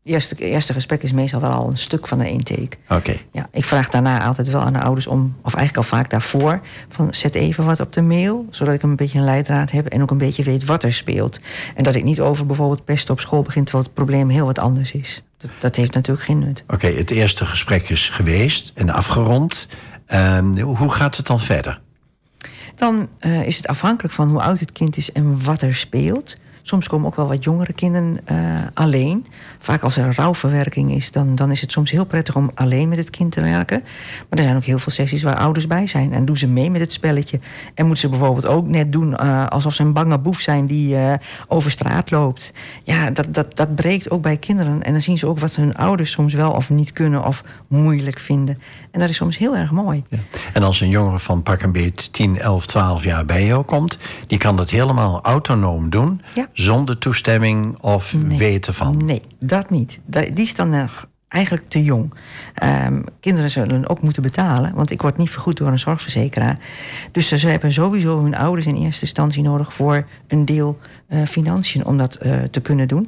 eerste, 0.10 0.36
eerste 0.36 0.74
gesprek 0.74 1.04
is 1.04 1.12
meestal 1.12 1.42
wel 1.42 1.52
al 1.52 1.70
een 1.70 1.78
stuk 1.78 2.08
van 2.08 2.20
een 2.20 2.28
intake. 2.28 2.78
Oké. 2.90 3.18
Ja, 3.32 3.48
ik 3.52 3.66
vraag 3.66 3.90
daarna 3.90 4.24
altijd 4.24 4.48
wel 4.48 4.62
aan 4.62 4.74
de 4.74 4.82
ouders 4.82 5.08
om, 5.08 5.36
of 5.42 5.56
eigenlijk 5.56 5.78
al 5.78 5.98
vaak 5.98 6.10
daarvoor, 6.10 6.62
van 6.90 7.14
zet 7.14 7.36
even 7.36 7.66
wat 7.66 7.80
op 7.80 7.94
de 7.94 8.02
mail, 8.02 8.46
zodat 8.50 8.74
ik 8.74 8.82
een 8.82 8.96
beetje 8.96 9.18
een 9.18 9.24
leidraad 9.24 9.72
heb 9.72 9.86
en 9.86 10.02
ook 10.02 10.12
een 10.12 10.18
beetje 10.18 10.44
weet 10.44 10.66
wat 10.66 10.84
er 10.84 10.94
speelt. 10.94 11.40
En 11.76 11.84
dat 11.84 11.96
ik 11.96 12.04
niet 12.04 12.20
over 12.20 12.46
bijvoorbeeld 12.46 12.86
pesten 12.86 13.14
op 13.14 13.20
school 13.20 13.42
begin, 13.42 13.64
terwijl 13.64 13.86
het 13.86 13.94
probleem 13.94 14.30
heel 14.30 14.46
wat 14.46 14.60
anders 14.60 14.92
is. 14.92 15.24
Dat, 15.38 15.52
dat 15.60 15.76
heeft 15.76 15.94
natuurlijk 15.94 16.26
geen 16.26 16.40
nut. 16.40 16.64
Oké, 16.68 16.88
het 16.88 17.12
eerste 17.12 17.46
gesprek 17.46 17.90
is 17.90 18.10
geweest 18.10 18.72
en 18.76 18.90
afgerond. 18.90 19.68
Uh, 20.14 20.40
hoe 20.62 20.92
gaat 20.92 21.18
het 21.18 21.28
dan 21.28 21.40
verder? 21.40 21.80
Dan 22.76 23.10
uh, 23.20 23.42
is 23.42 23.58
het 23.58 23.68
afhankelijk 23.68 24.14
van 24.14 24.30
hoe 24.30 24.42
oud 24.42 24.60
het 24.60 24.72
kind 24.72 24.98
is 24.98 25.12
en 25.12 25.44
wat 25.44 25.62
er 25.62 25.76
speelt. 25.76 26.38
Soms 26.62 26.88
komen 26.88 27.08
ook 27.08 27.16
wel 27.16 27.28
wat 27.28 27.44
jongere 27.44 27.74
kinderen 27.74 28.20
uh, 28.32 28.38
alleen. 28.74 29.26
Vaak 29.60 29.84
als 29.84 29.98
er 29.98 30.06
een 30.06 30.14
rouwverwerking 30.14 30.92
is, 30.92 31.12
dan, 31.12 31.36
dan 31.36 31.52
is 31.52 31.62
het 31.62 31.72
soms 31.72 31.92
heel 31.92 32.06
prettig 32.06 32.36
om 32.36 32.52
alleen 32.54 32.90
met 32.90 32.98
het 32.98 33.10
kind 33.10 33.32
te 33.32 33.42
werken. 33.42 33.82
Maar 34.30 34.40
er 34.40 34.44
zijn 34.44 34.56
ook 34.56 34.64
heel 34.64 34.80
veel 34.80 34.92
sessies 34.92 35.24
waar 35.24 35.38
ouders 35.38 35.68
bij 35.68 35.88
zijn. 35.88 36.14
En 36.14 36.26
doen 36.26 36.38
ze 36.38 36.48
mee 36.48 36.72
met 36.72 36.82
het 36.82 36.92
spelletje. 36.92 37.40
En 37.74 37.86
moeten 37.86 38.04
ze 38.04 38.10
bijvoorbeeld 38.10 38.46
ook 38.46 38.68
net 38.68 38.92
doen 38.92 39.16
uh, 39.22 39.48
alsof 39.48 39.74
ze 39.74 39.84
een 39.84 39.94
bange 39.94 40.20
boef 40.20 40.40
zijn 40.40 40.66
die 40.66 40.96
uh, 40.96 41.14
over 41.48 41.72
straat 41.72 42.12
loopt. 42.12 42.54
Ja, 42.84 43.12
dat, 43.12 43.34
dat, 43.34 43.56
dat 43.56 43.76
breekt 43.76 44.10
ook 44.10 44.22
bij 44.22 44.38
kinderen. 44.38 44.84
En 44.84 44.92
dan 44.92 45.02
zien 45.02 45.18
ze 45.18 45.28
ook 45.28 45.40
wat 45.40 45.56
hun 45.56 45.76
ouders 45.76 46.12
soms 46.12 46.34
wel 46.34 46.52
of 46.52 46.70
niet 46.70 46.94
kunnen 46.94 47.26
of 47.26 47.44
moeilijk 47.68 48.20
vinden. 48.20 48.60
En 48.92 49.00
dat 49.00 49.10
is 49.10 49.16
soms 49.16 49.38
heel 49.38 49.56
erg 49.56 49.72
mooi. 49.72 50.04
Ja. 50.10 50.18
En 50.54 50.64
als 50.64 50.82
een 50.82 50.90
jongere 50.90 51.20
van 51.20 51.44
pak 51.44 51.62
een 51.62 51.72
beet 51.72 52.14
10, 52.14 52.40
11, 52.40 52.66
12 52.66 53.04
jaar 53.04 53.26
bij 53.26 53.46
jou 53.46 53.64
komt, 53.64 53.98
die 54.28 54.38
kan 54.38 54.58
dat 54.58 54.70
helemaal 54.70 55.22
autonoom 55.22 55.90
doen. 55.90 56.22
Ja 56.34 56.48
zonder 56.62 56.98
toestemming 56.98 57.80
of 57.82 58.14
nee. 58.14 58.38
weten 58.38 58.74
van? 58.74 59.06
Nee, 59.06 59.22
dat 59.40 59.70
niet. 59.70 60.00
Die 60.06 60.46
is 60.46 60.56
dan 60.56 60.70
nog 60.70 61.08
eigenlijk 61.28 61.66
te 61.70 61.84
jong. 61.84 62.14
Um, 62.64 63.04
kinderen 63.20 63.50
zullen 63.50 63.90
ook 63.90 64.02
moeten 64.02 64.22
betalen, 64.22 64.74
want 64.74 64.92
ik 64.92 65.02
word 65.02 65.18
niet 65.18 65.30
vergoed 65.30 65.58
door 65.58 65.68
een 65.68 65.80
zorgverzekeraar. 65.80 66.58
Dus 67.12 67.28
ze 67.28 67.48
hebben 67.48 67.72
sowieso 67.72 68.24
hun 68.24 68.36
ouders 68.36 68.68
in 68.68 68.76
eerste 68.76 69.02
instantie 69.02 69.44
nodig 69.44 69.74
voor 69.74 70.08
een 70.28 70.46
deel 70.46 70.80
uh, 71.10 71.26
financiën 71.26 71.86
om 71.86 71.98
dat 71.98 72.26
uh, 72.26 72.44
te 72.52 72.62
kunnen 72.62 72.88
doen. 72.88 73.08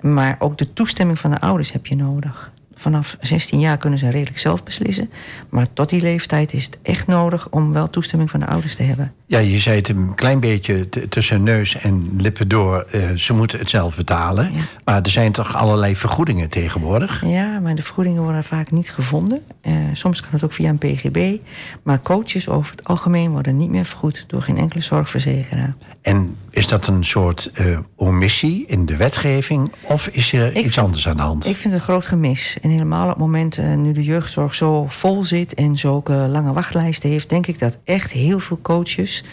Maar 0.00 0.36
ook 0.38 0.58
de 0.58 0.72
toestemming 0.72 1.18
van 1.18 1.30
de 1.30 1.40
ouders 1.40 1.72
heb 1.72 1.86
je 1.86 1.96
nodig 1.96 2.52
vanaf 2.78 3.16
16 3.20 3.60
jaar 3.60 3.76
kunnen 3.76 3.98
ze 3.98 4.10
redelijk 4.10 4.38
zelf 4.38 4.62
beslissen. 4.62 5.10
Maar 5.48 5.72
tot 5.72 5.88
die 5.88 6.00
leeftijd 6.00 6.52
is 6.52 6.64
het 6.64 6.78
echt 6.82 7.06
nodig 7.06 7.48
om 7.50 7.72
wel 7.72 7.90
toestemming 7.90 8.30
van 8.30 8.40
de 8.40 8.46
ouders 8.46 8.74
te 8.74 8.82
hebben. 8.82 9.12
Ja, 9.26 9.38
je 9.38 9.58
zei 9.58 9.76
het 9.76 9.88
een 9.88 10.14
klein 10.14 10.40
beetje 10.40 10.88
tussen 11.08 11.42
neus 11.42 11.76
en 11.76 12.10
lippen 12.16 12.48
door. 12.48 12.86
Uh, 12.94 13.10
ze 13.14 13.32
moeten 13.32 13.58
het 13.58 13.70
zelf 13.70 13.96
betalen. 13.96 14.52
Ja. 14.52 14.60
Maar 14.84 15.02
er 15.02 15.10
zijn 15.10 15.32
toch 15.32 15.56
allerlei 15.56 15.96
vergoedingen 15.96 16.48
tegenwoordig? 16.48 17.22
Ja, 17.26 17.60
maar 17.60 17.74
de 17.74 17.82
vergoedingen 17.82 18.22
worden 18.22 18.44
vaak 18.44 18.70
niet 18.70 18.90
gevonden. 18.90 19.42
Uh, 19.62 19.72
soms 19.92 20.20
kan 20.20 20.30
het 20.32 20.44
ook 20.44 20.52
via 20.52 20.68
een 20.68 20.78
PGB. 20.78 21.36
Maar 21.82 22.02
coaches 22.02 22.48
over 22.48 22.70
het 22.70 22.84
algemeen 22.84 23.30
worden 23.30 23.56
niet 23.56 23.70
meer 23.70 23.84
vergoed 23.84 24.24
door 24.26 24.42
geen 24.42 24.58
enkele 24.58 24.82
zorgverzekeraar. 24.82 25.74
En 26.02 26.36
is 26.50 26.66
dat 26.66 26.86
een 26.86 27.04
soort 27.04 27.50
uh, 27.60 27.78
omissie 27.96 28.66
in 28.66 28.86
de 28.86 28.96
wetgeving? 28.96 29.72
Of 29.82 30.06
is 30.06 30.32
er 30.32 30.46
ik 30.46 30.64
iets 30.64 30.74
vind, 30.74 30.86
anders 30.86 31.08
aan 31.08 31.16
de 31.16 31.22
hand? 31.22 31.46
Ik 31.46 31.56
vind 31.56 31.72
het 31.72 31.82
een 31.82 31.88
groot 31.88 32.06
gemis. 32.06 32.56
En 32.66 32.72
helemaal 32.72 33.04
op 33.04 33.08
het 33.08 33.18
moment 33.18 33.58
uh, 33.58 33.74
nu 33.74 33.92
de 33.92 34.04
jeugdzorg 34.04 34.54
zo 34.54 34.86
vol 34.88 35.24
zit... 35.24 35.54
en 35.54 35.76
zulke 35.76 36.12
lange 36.12 36.52
wachtlijsten 36.52 37.10
heeft... 37.10 37.28
denk 37.28 37.46
ik 37.46 37.58
dat 37.58 37.78
echt 37.84 38.12
heel 38.12 38.38
veel 38.38 38.58
coaches 38.62 39.24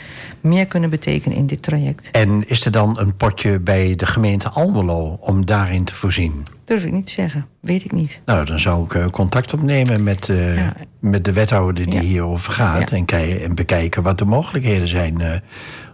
meer 0.42 0.68
kunnen 0.68 0.90
betekenen 0.90 1.38
in 1.38 1.48
dit 1.48 1.62
traject. 1.62 2.12
En 2.12 2.50
is 2.50 2.66
er 2.66 2.72
dan 2.72 3.00
een 3.00 3.16
potje 3.16 3.60
bij 3.60 3.96
de 3.96 4.06
gemeente 4.06 4.50
Almelo 4.50 5.18
om 5.20 5.46
daarin 5.46 5.84
te 5.84 5.96
voorzien? 5.96 6.44
Durf 6.64 6.86
ik 6.86 6.92
niet 6.92 7.06
te 7.06 7.12
zeggen. 7.12 7.46
Weet 7.60 7.84
ik 7.84 7.92
niet. 7.92 8.22
Nou, 8.26 8.46
dan 8.46 8.60
zou 8.60 8.84
ik 8.84 8.94
uh, 8.94 9.08
contact 9.08 9.54
opnemen 9.54 10.04
met, 10.04 10.28
uh, 10.28 10.58
ja. 10.58 10.74
met 11.00 11.26
de 11.26 11.34
wethouder 11.34 11.74
die 11.74 11.94
ja. 11.94 12.00
hierover 12.00 12.54
gaat... 12.54 12.90
Ja. 12.90 12.98
En, 12.98 13.42
en, 13.42 13.56
bekijken 13.56 14.04
wat 14.04 14.18
de 14.18 14.26
mogelijkheden 14.26 14.88
zijn 14.88 15.42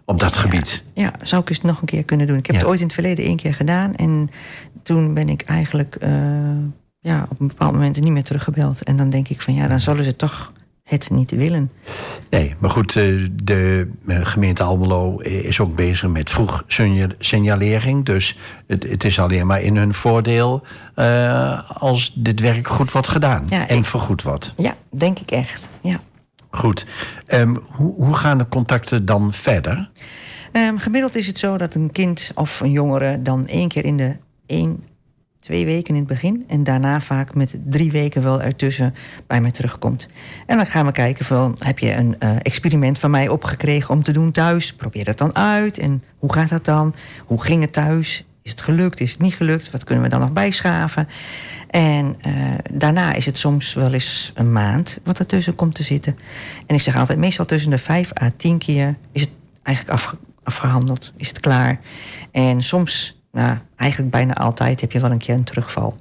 op 0.05 0.19
dat 0.19 0.38
gebied. 0.38 0.86
Ja, 0.93 1.13
zou 1.22 1.41
ik 1.41 1.50
eens 1.50 1.62
nog 1.62 1.79
een 1.79 1.88
keer 1.88 2.03
kunnen 2.03 2.27
doen. 2.27 2.38
Ik 2.38 2.46
heb 2.46 2.55
het 2.55 2.65
ooit 2.65 2.79
in 2.79 2.86
het 2.86 2.93
verleden 2.93 3.25
één 3.25 3.38
keer 3.38 3.53
gedaan... 3.53 3.96
en 3.96 4.29
toen 4.84 5.13
ben 5.13 5.29
ik 5.29 5.41
eigenlijk 5.41 5.98
ja, 7.00 7.25
op 7.29 7.39
een 7.39 7.48
bepaald 7.48 7.74
moment 7.74 8.00
niet 8.00 8.12
meer 8.12 8.24
teruggebeld. 8.24 8.84
En 8.84 8.98
dan 8.98 9.10
denk 9.10 9.27
ik 9.27 9.41
van 9.41 9.53
ja, 9.53 9.68
dan 9.68 9.79
zullen 9.79 10.03
ze 10.03 10.15
toch 10.15 10.53
het 10.89 11.10
niet 11.10 11.32
willen. 11.32 11.72
Nee, 12.29 12.56
maar 12.60 12.70
goed, 12.70 12.94
de 12.94 13.88
gemeente 14.06 14.63
Almelo 14.63 15.18
is 15.20 15.60
ook 15.60 15.75
bezig 15.75 16.10
met 16.10 16.29
vroeg 16.29 16.63
signalering. 17.20 18.06
Dus 18.06 18.38
het, 18.68 18.84
het 18.84 19.03
is 19.03 19.20
alleen 19.20 19.48
maar 19.48 19.62
in 19.62 19.77
hun 19.77 19.94
voordeel 19.94 20.63
uh, 20.96 21.70
als 21.70 22.13
dit 22.15 22.39
werk 22.39 22.68
goed 22.68 22.91
wordt 22.91 23.10
gedaan 23.10 23.46
ja, 23.50 23.68
en 23.68 23.77
ik, 23.77 23.86
vergoed 23.86 24.22
wordt. 24.22 24.53
Ja, 24.58 24.75
denk 24.89 25.20
ik 25.20 25.32
echt. 25.32 25.70
Ja. 25.82 26.00
Goed. 26.50 26.86
Um, 27.27 27.60
hoe, 27.68 27.94
hoe 27.96 28.15
gaan 28.15 28.38
de 28.38 28.48
contacten 28.48 29.06
dan 29.06 29.34
verder? 29.34 29.89
Um, 30.53 30.77
gemiddeld 30.77 31.15
is 31.15 31.27
het 31.27 31.39
zo 31.39 31.58
dat 31.58 31.75
een 31.75 31.91
kind 31.91 32.32
of 32.36 32.60
een 32.60 32.72
jongere 32.72 33.22
dan 33.22 33.48
één 33.48 33.68
keer 33.68 33.86
in 33.86 33.98
de 33.98 34.15
één 34.46 34.84
twee 35.39 35.65
weken 35.65 35.93
in 35.93 36.00
het 36.00 36.08
begin. 36.08 36.43
En 36.48 36.63
daarna 36.63 37.01
vaak 37.01 37.36
met 37.36 37.58
drie 37.65 37.91
weken 37.91 38.24
wel 38.24 38.41
ertussen 38.41 38.96
bij 39.27 39.41
mij 39.41 39.51
terugkomt. 39.51 40.08
En 40.46 40.58
dan 40.58 40.65
gaan 40.65 40.86
we 40.86 40.91
kijken 40.91 41.25
van, 41.25 41.55
heb 41.60 41.79
je 41.79 41.96
een 41.96 42.15
uh, 42.19 42.36
experiment 42.41 43.00
van 43.00 43.12
mij 43.12 43.27
opgekregen 43.27 43.89
om 43.89 44.03
te 44.03 44.12
doen 44.12 44.31
thuis? 44.31 44.74
Probeer 44.74 45.05
dat 45.05 45.17
dan 45.17 45.36
uit. 45.36 45.77
En 45.77 46.03
hoe 46.17 46.34
gaat 46.34 46.50
dat 46.50 46.65
dan? 46.65 46.96
Hoe 47.25 47.43
ging 47.43 47.62
het 47.62 47.74
thuis? 47.74 48.24
Is 48.41 48.51
het 48.51 48.62
gelukt? 48.62 49.00
Is 49.00 49.12
het 49.12 49.22
niet 49.22 49.36
gelukt? 49.36 49.72
Wat 49.72 49.84
kunnen 49.84 50.03
we 50.03 50.10
dan 50.10 50.19
nog 50.19 50.34
bijschaven? 50.34 51.08
En 51.69 52.17
uh, 52.27 52.34
daarna 52.72 53.13
is 53.13 53.25
het 53.25 53.38
soms 53.38 53.74
wel 53.74 53.93
eens 53.93 54.31
een 54.36 54.51
maand 54.51 55.00
wat 55.03 55.19
ertussen 55.19 55.55
komt 55.55 55.75
te 55.75 55.84
zitten. 55.84 56.17
En 56.65 56.75
ik 56.75 56.81
zeg 56.81 56.96
altijd, 56.96 57.19
meestal 57.19 57.46
tussen 57.46 57.72
de 57.72 57.77
vijf 57.77 58.12
à 58.22 58.31
tien 58.38 58.58
keer 58.58 58.96
is 59.12 59.22
het 59.22 59.31
eigenlijk 59.63 59.98
afge 59.98 60.17
afgehandeld. 60.43 61.13
Is 61.17 61.27
het 61.27 61.39
klaar? 61.39 61.79
En 62.31 62.62
soms 62.62 63.19
nou, 63.39 63.58
eigenlijk 63.75 64.12
bijna 64.12 64.34
altijd 64.34 64.81
heb 64.81 64.91
je 64.91 65.00
wel 65.00 65.12
een 65.12 65.17
keer 65.17 65.36
een 65.36 65.43
terugval. 65.43 65.98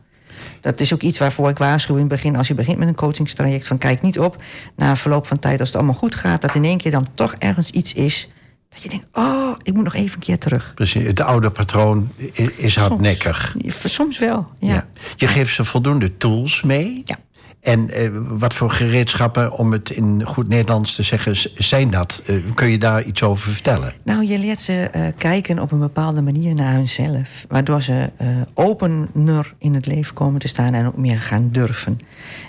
Dat 0.60 0.80
is 0.80 0.94
ook 0.94 1.02
iets 1.02 1.18
waarvoor 1.18 1.48
ik 1.48 1.58
waarschuw 1.58 1.94
in 1.94 2.00
het 2.00 2.08
begin. 2.08 2.36
Als 2.36 2.48
je 2.48 2.54
begint 2.54 2.78
met 2.78 2.88
een 2.88 2.94
coachingstraject, 2.94 3.66
van 3.66 3.78
kijk 3.78 4.02
niet 4.02 4.18
op 4.18 4.42
na 4.76 4.96
verloop 4.96 5.26
van 5.26 5.38
tijd, 5.38 5.60
als 5.60 5.68
het 5.68 5.76
allemaal 5.76 5.94
goed 5.94 6.14
gaat, 6.14 6.40
dat 6.40 6.54
in 6.54 6.64
één 6.64 6.78
keer 6.78 6.90
dan 6.90 7.06
toch 7.14 7.34
ergens 7.38 7.70
iets 7.70 7.92
is. 7.92 8.30
Dat 8.68 8.82
je 8.82 8.88
denkt, 8.88 9.06
oh, 9.12 9.54
ik 9.62 9.74
moet 9.74 9.84
nog 9.84 9.94
even 9.94 10.14
een 10.14 10.18
keer 10.18 10.38
terug. 10.38 10.72
Precies, 10.74 11.06
het 11.06 11.20
oude 11.20 11.50
patroon 11.50 12.08
is 12.56 12.76
hardnekkig. 12.76 13.54
Soms, 13.58 13.94
soms 13.94 14.18
wel, 14.18 14.48
ja. 14.58 14.74
ja. 14.74 14.86
Je 15.16 15.28
geeft 15.28 15.54
ze 15.54 15.64
voldoende 15.64 16.16
tools 16.16 16.62
mee. 16.62 17.02
Ja. 17.04 17.16
En 17.60 17.90
uh, 18.00 18.10
wat 18.28 18.54
voor 18.54 18.70
gereedschappen, 18.70 19.52
om 19.52 19.72
het 19.72 19.90
in 19.90 20.24
goed 20.26 20.48
Nederlands 20.48 20.94
te 20.94 21.02
zeggen, 21.02 21.36
zijn 21.54 21.90
dat? 21.90 22.22
Uh, 22.26 22.54
kun 22.54 22.70
je 22.70 22.78
daar 22.78 23.02
iets 23.02 23.22
over 23.22 23.52
vertellen? 23.52 23.92
Nou, 24.02 24.26
je 24.26 24.38
leert 24.38 24.60
ze 24.60 24.90
uh, 24.96 25.02
kijken 25.16 25.58
op 25.58 25.72
een 25.72 25.78
bepaalde 25.78 26.22
manier 26.22 26.54
naar 26.54 26.74
hunzelf. 26.74 27.44
Waardoor 27.48 27.82
ze 27.82 28.10
opener 28.54 29.54
in 29.58 29.74
het 29.74 29.86
leven 29.86 30.14
komen 30.14 30.40
te 30.40 30.48
staan 30.48 30.74
en 30.74 30.86
ook 30.86 30.96
meer 30.96 31.20
gaan 31.20 31.48
durven. 31.52 32.00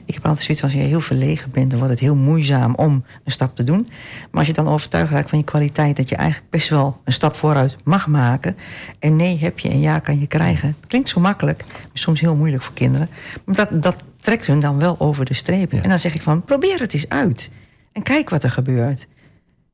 Ik 0.06 0.14
heb 0.14 0.26
altijd 0.26 0.46
zoiets 0.46 0.64
als 0.64 0.74
je 0.74 0.80
heel 0.80 1.02
verlegen 1.02 1.52
bent, 1.52 1.70
dan 1.70 1.80
wordt 1.80 1.94
het 1.94 2.04
heel 2.04 2.16
moeizaam 2.16 2.76
om 2.76 3.04
een 3.24 3.32
stap 3.32 3.56
te 3.56 3.64
doen. 3.64 3.88
Maar 4.20 4.40
als 4.40 4.48
je 4.48 4.54
dan 4.54 4.68
overtuigd 4.68 5.12
raakt 5.12 5.30
van 5.30 5.38
je 5.38 5.44
kwaliteit, 5.44 5.98
dat 5.98 6.10
je 6.10 6.16
eigenlijk 6.16 6.52
best 6.52 6.70
wel 6.70 7.02
een 7.04 7.14
stap 7.14 7.36
vooruit 7.36 7.76
mag 7.84 8.08
maken. 8.08 8.58
En 9.00 9.16
nee 9.16 9.40
heb 9.40 9.60
je 9.60 9.70
en 9.70 9.80
ja 9.80 10.00
kan 10.00 10.20
je 10.20 10.28
krijgen. 10.28 10.76
Klinkt 10.88 11.10
zo 11.10 11.20
makkelijk, 11.20 11.64
maar 11.68 11.90
soms 11.94 12.20
heel 12.20 12.36
moeilijk 12.36 12.64
voor 12.64 12.74
kinderen. 12.74 13.10
Maar 13.44 13.56
dat, 13.56 13.84
dat 13.84 13.96
trekt 14.20 14.48
hun 14.48 14.60
dan 14.60 14.80
wel 14.80 15.00
over 15.00 15.26
de 15.26 15.34
streep. 15.34 15.74
En 15.74 15.90
dan 15.90 16.00
zeg 16.00 16.16
ik 16.16 16.22
van, 16.22 16.44
probeer 16.44 16.80
het 16.80 16.94
eens 16.94 17.10
uit. 17.10 17.52
En 17.92 18.04
kijk 18.04 18.30
wat 18.30 18.44
er 18.44 18.52
gebeurt. 18.52 19.08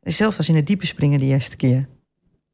Zelfs 0.02 0.38
als 0.38 0.50
in 0.50 0.56
het 0.56 0.68
diepe 0.68 0.86
springen 0.86 1.20
de 1.20 1.26
eerste 1.26 1.56
keer. 1.56 1.88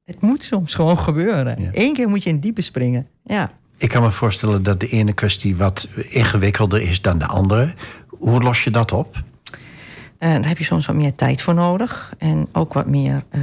Het 0.06 0.22
moet 0.22 0.44
soms 0.44 0.74
gewoon 0.74 1.00
gebeuren. 1.00 1.70
Eén 1.74 1.94
keer 1.94 2.10
moet 2.10 2.24
je 2.24 2.30
in 2.30 2.36
het 2.36 2.44
diepe 2.44 2.62
springen. 2.62 3.08
Ja. 3.24 3.52
Ik 3.78 3.90
kan 3.90 4.02
me 4.02 4.12
voorstellen 4.12 4.64
dat 4.64 4.80
de 4.80 4.88
ene 4.88 5.14
kwestie 5.14 5.56
wat 5.56 5.88
ingewikkelder 6.10 6.82
is 6.82 7.02
dan 7.02 7.18
de 7.18 7.26
andere. 7.26 7.74
Hoe 8.08 8.42
los 8.42 8.64
je 8.64 8.72
dat 8.72 8.92
op? 8.92 9.16
Uh, 9.16 10.30
daar 10.30 10.48
heb 10.48 10.58
je 10.58 10.64
soms 10.64 10.86
wat 10.86 10.96
meer 10.96 11.16
tijd 11.16 11.42
voor 11.42 11.54
nodig. 11.54 12.14
En 12.18 12.48
ook 12.52 12.74
wat 12.74 12.88
meer 12.88 13.24
uh, 13.32 13.42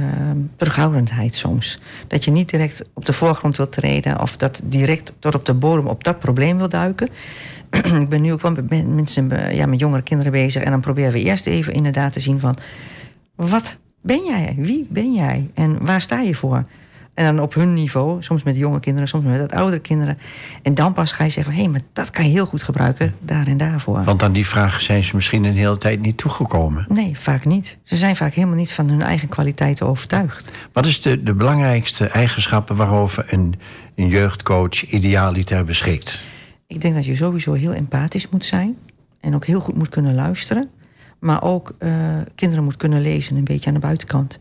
terughoudendheid 0.55 1.35
soms. 1.35 1.79
Dat 2.07 2.23
je 2.23 2.31
niet 2.31 2.49
direct 2.49 2.83
op 2.93 3.05
de 3.05 3.13
voorgrond 3.13 3.57
wilt 3.57 3.71
treden... 3.71 4.21
of 4.21 4.37
dat 4.37 4.61
direct 4.63 5.13
tot 5.19 5.35
op 5.35 5.45
de 5.45 5.53
bodem 5.53 5.87
op 5.87 6.03
dat 6.03 6.19
probleem 6.19 6.57
wil 6.57 6.69
duiken. 6.69 7.09
ik 8.01 8.09
ben 8.09 8.21
nu 8.21 8.33
ook 8.33 8.41
wel 8.41 8.51
met 8.51 8.87
mensen, 8.87 9.55
ja, 9.55 9.65
met 9.65 9.79
jongere 9.79 10.01
kinderen 10.01 10.31
bezig. 10.31 10.63
En 10.63 10.71
dan 10.71 10.81
proberen 10.81 11.11
we 11.11 11.23
eerst 11.23 11.47
even 11.47 11.73
inderdaad 11.73 12.13
te 12.13 12.19
zien 12.19 12.39
van... 12.39 12.55
wat 13.35 13.77
ben 14.01 14.23
jij? 14.25 14.55
Wie 14.57 14.87
ben 14.89 15.13
jij? 15.13 15.49
En 15.53 15.85
waar 15.85 16.01
sta 16.01 16.19
je 16.21 16.35
voor? 16.35 16.65
En 17.19 17.25
dan 17.25 17.39
op 17.39 17.53
hun 17.53 17.73
niveau, 17.73 18.23
soms 18.23 18.43
met 18.43 18.55
jonge 18.55 18.79
kinderen, 18.79 19.07
soms 19.07 19.25
met 19.25 19.39
wat 19.39 19.51
oudere 19.51 19.81
kinderen. 19.81 20.17
En 20.61 20.73
dan 20.73 20.93
pas 20.93 21.11
ga 21.11 21.23
je 21.23 21.29
zeggen: 21.29 21.53
hé, 21.53 21.61
hey, 21.61 21.69
maar 21.69 21.81
dat 21.93 22.11
kan 22.11 22.25
je 22.25 22.31
heel 22.31 22.45
goed 22.45 22.63
gebruiken 22.63 23.13
daar 23.19 23.47
en 23.47 23.57
daarvoor. 23.57 24.03
Want 24.03 24.23
aan 24.23 24.33
die 24.33 24.47
vragen 24.47 24.83
zijn 24.83 25.03
ze 25.03 25.15
misschien 25.15 25.43
een 25.43 25.53
hele 25.53 25.77
tijd 25.77 26.01
niet 26.01 26.17
toegekomen. 26.17 26.85
Nee, 26.89 27.19
vaak 27.19 27.45
niet. 27.45 27.77
Ze 27.83 27.95
zijn 27.95 28.15
vaak 28.15 28.33
helemaal 28.33 28.55
niet 28.55 28.71
van 28.71 28.89
hun 28.89 29.01
eigen 29.01 29.27
kwaliteiten 29.27 29.87
overtuigd. 29.87 30.51
Wat 30.73 30.85
is 30.85 31.01
de, 31.01 31.23
de 31.23 31.33
belangrijkste 31.33 32.07
eigenschappen 32.07 32.75
waarover 32.75 33.25
een, 33.27 33.55
een 33.95 34.07
jeugdcoach 34.07 34.85
idealiter 34.85 35.63
beschikt? 35.65 36.25
Ik 36.69 36.81
denk 36.81 36.95
dat 36.95 37.05
je 37.05 37.15
sowieso 37.15 37.53
heel 37.53 37.73
empathisch 37.73 38.29
moet 38.29 38.45
zijn. 38.45 38.77
En 39.19 39.35
ook 39.35 39.45
heel 39.45 39.59
goed 39.59 39.75
moet 39.75 39.89
kunnen 39.89 40.15
luisteren. 40.15 40.69
Maar 41.19 41.43
ook 41.43 41.75
uh, 41.79 41.91
kinderen 42.35 42.63
moet 42.63 42.77
kunnen 42.77 43.01
lezen, 43.01 43.35
een 43.35 43.43
beetje 43.43 43.67
aan 43.67 43.73
de 43.73 43.79
buitenkant. 43.79 44.39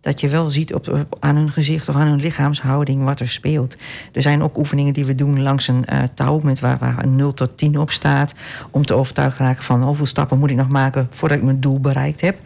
Dat 0.00 0.20
je 0.20 0.28
wel 0.28 0.50
ziet 0.50 0.74
op, 0.74 1.06
aan 1.20 1.36
hun 1.36 1.50
gezicht 1.50 1.88
of 1.88 1.94
aan 1.94 2.06
hun 2.06 2.20
lichaamshouding 2.20 3.04
wat 3.04 3.20
er 3.20 3.28
speelt. 3.28 3.76
Er 4.12 4.22
zijn 4.22 4.42
ook 4.42 4.58
oefeningen 4.58 4.92
die 4.92 5.04
we 5.04 5.14
doen 5.14 5.42
langs 5.42 5.68
een 5.68 5.84
uh, 5.92 6.02
touw 6.14 6.38
met 6.38 6.60
waar, 6.60 6.78
waar 6.78 7.02
een 7.02 7.16
0 7.16 7.34
tot 7.34 7.58
10 7.58 7.78
op 7.78 7.90
staat. 7.90 8.34
Om 8.70 8.86
te 8.86 8.94
overtuigen 8.94 9.46
raken 9.46 9.64
van 9.64 9.82
hoeveel 9.82 10.06
stappen 10.06 10.38
moet 10.38 10.50
ik 10.50 10.56
nog 10.56 10.68
maken 10.68 11.08
voordat 11.10 11.38
ik 11.38 11.44
mijn 11.44 11.60
doel 11.60 11.80
bereikt 11.80 12.20
heb. 12.20 12.38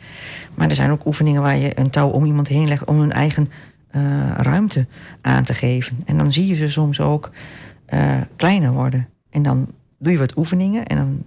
Maar 0.55 0.69
er 0.69 0.75
zijn 0.75 0.91
ook 0.91 1.07
oefeningen 1.07 1.43
waar 1.43 1.57
je 1.57 1.79
een 1.79 1.91
touw 1.91 2.09
om 2.09 2.25
iemand 2.25 2.49
heen 2.49 2.69
legt 2.69 2.85
om 2.85 2.99
hun 3.01 3.13
eigen 3.13 3.51
uh, 3.97 4.03
ruimte 4.37 4.87
aan 5.21 5.45
te 5.45 5.55
geven. 5.55 6.03
En 6.05 6.17
dan 6.17 6.33
zie 6.33 6.47
je 6.47 6.55
ze 6.55 6.69
soms 6.69 7.01
ook 7.01 7.31
uh, 7.95 8.21
kleiner 8.37 8.73
worden. 8.73 9.09
En 9.31 9.43
dan 9.43 9.67
doe 9.99 10.13
je 10.13 10.19
wat 10.19 10.37
oefeningen 10.37 10.87
en 10.87 10.97
dan 10.97 11.23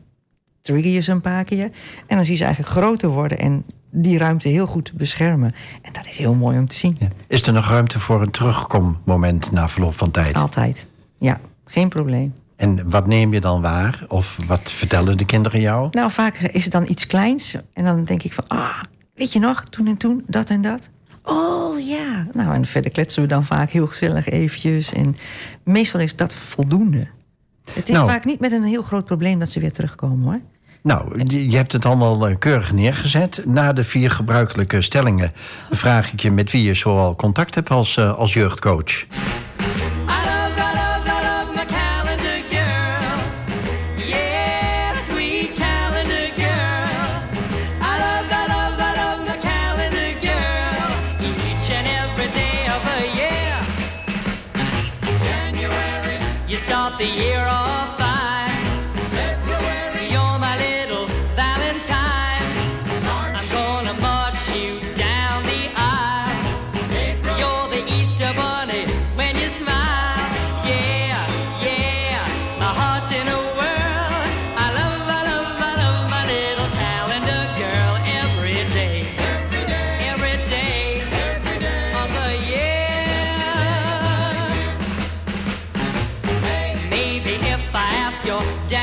trigger 0.61 0.91
je 0.91 0.99
ze 0.99 1.11
een 1.11 1.21
paar 1.21 1.43
keer. 1.43 1.71
En 2.07 2.15
dan 2.15 2.23
zie 2.25 2.33
je 2.33 2.39
ze 2.39 2.45
eigenlijk 2.45 2.75
groter 2.75 3.09
worden 3.09 3.37
en 3.37 3.63
die 3.91 4.17
ruimte 4.17 4.49
heel 4.49 4.65
goed 4.65 4.93
beschermen. 4.93 5.55
En 5.81 5.93
dat 5.93 6.07
is 6.07 6.17
heel 6.17 6.33
mooi 6.33 6.57
om 6.57 6.67
te 6.67 6.75
zien. 6.75 6.95
Ja. 6.99 7.07
Is 7.27 7.41
er 7.41 7.53
nog 7.53 7.67
ruimte 7.69 7.99
voor 7.99 8.21
een 8.21 8.31
terugkommoment 8.31 9.51
na 9.51 9.69
verloop 9.69 9.97
van 9.97 10.11
tijd? 10.11 10.35
Altijd, 10.35 10.85
ja. 11.17 11.39
Geen 11.65 11.89
probleem. 11.89 12.33
En 12.55 12.89
wat 12.89 13.07
neem 13.07 13.33
je 13.33 13.39
dan 13.39 13.61
waar? 13.61 14.05
Of 14.07 14.37
wat 14.47 14.71
vertellen 14.71 15.17
de 15.17 15.25
kinderen 15.25 15.59
jou? 15.59 15.87
Nou, 15.91 16.11
vaak 16.11 16.37
is 16.37 16.63
het 16.63 16.71
dan 16.71 16.85
iets 16.89 17.07
kleins. 17.07 17.55
En 17.73 17.83
dan 17.83 18.03
denk 18.03 18.23
ik 18.23 18.33
van, 18.33 18.47
ah, 18.47 18.81
weet 19.15 19.33
je 19.33 19.39
nog, 19.39 19.63
toen 19.69 19.87
en 19.87 19.97
toen, 19.97 20.23
dat 20.27 20.49
en 20.49 20.61
dat. 20.61 20.89
Oh 21.23 21.79
ja. 21.79 22.27
Nou, 22.33 22.53
en 22.53 22.65
verder 22.65 22.91
kletsen 22.91 23.21
we 23.21 23.27
dan 23.27 23.45
vaak 23.45 23.69
heel 23.69 23.87
gezellig 23.87 24.29
eventjes. 24.29 24.93
En 24.93 25.17
meestal 25.63 25.99
is 25.99 26.15
dat 26.15 26.33
voldoende. 26.33 27.07
Het 27.73 27.89
is 27.89 27.95
nou. 27.95 28.09
vaak 28.09 28.25
niet 28.25 28.39
met 28.39 28.51
een 28.51 28.63
heel 28.63 28.81
groot 28.81 29.05
probleem 29.05 29.39
dat 29.39 29.49
ze 29.49 29.59
weer 29.59 29.71
terugkomen 29.71 30.25
hoor. 30.25 30.39
Nou, 30.81 31.23
je 31.25 31.55
hebt 31.55 31.71
het 31.71 31.85
allemaal 31.85 32.27
eh, 32.27 32.35
keurig 32.39 32.73
neergezet. 32.73 33.41
Na 33.45 33.73
de 33.73 33.83
vier 33.83 34.11
gebruikelijke 34.11 34.81
stellingen 34.81 35.31
vraag 35.71 36.13
ik 36.13 36.21
je 36.21 36.31
met 36.31 36.51
wie 36.51 36.63
je 36.63 36.73
zoal 36.73 37.15
contact 37.15 37.55
hebt 37.55 37.69
als, 37.69 37.97
uh, 37.97 38.17
als 38.17 38.33
jeugdcoach. 38.33 39.05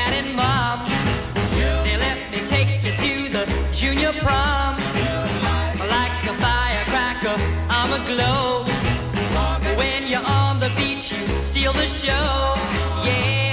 Dad 0.09 0.25
and 0.25 0.35
mom, 0.35 0.79
they 1.83 1.97
let 1.97 2.17
me 2.31 2.39
take 2.47 2.83
you 2.83 2.91
to 2.91 3.31
the 3.31 3.45
junior 3.73 4.13
prom. 4.23 4.75
Like 5.95 6.23
a 6.31 6.35
firecracker, 6.43 7.37
I'm 7.69 7.91
a 7.99 8.01
glow. 8.05 8.65
When 9.77 10.07
you're 10.07 10.25
on 10.25 10.59
the 10.59 10.71
beach, 10.75 11.11
you 11.11 11.39
steal 11.39 11.73
the 11.73 11.87
show. 11.87 12.55
Yeah, 13.05 13.46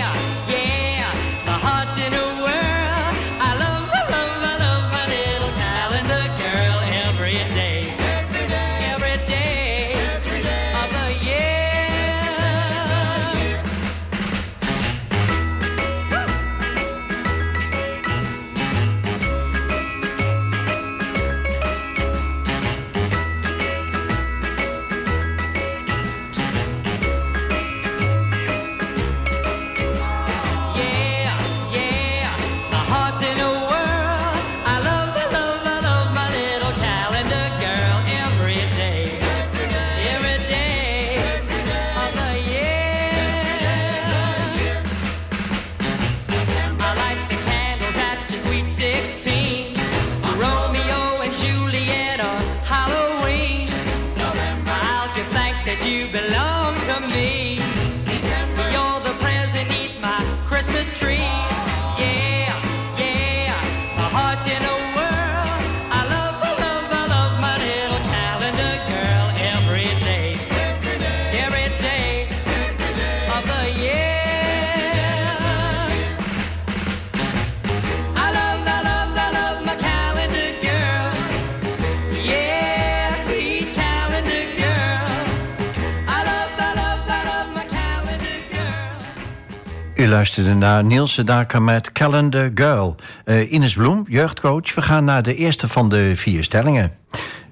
luisterde 90.25 90.55
naar 90.55 90.85
Niels 90.85 91.15
Daker 91.15 91.63
met 91.63 91.93
Calendar 91.93 92.51
Girl. 92.55 92.95
Uh, 93.25 93.53
Ines 93.53 93.75
Bloem, 93.75 94.05
jeugdcoach. 94.09 94.75
We 94.75 94.83
gaan 94.83 95.05
naar 95.05 95.23
de 95.23 95.35
eerste 95.35 95.69
van 95.69 95.89
de 95.89 96.17
vier 96.17 96.45
stellingen. 96.45 96.93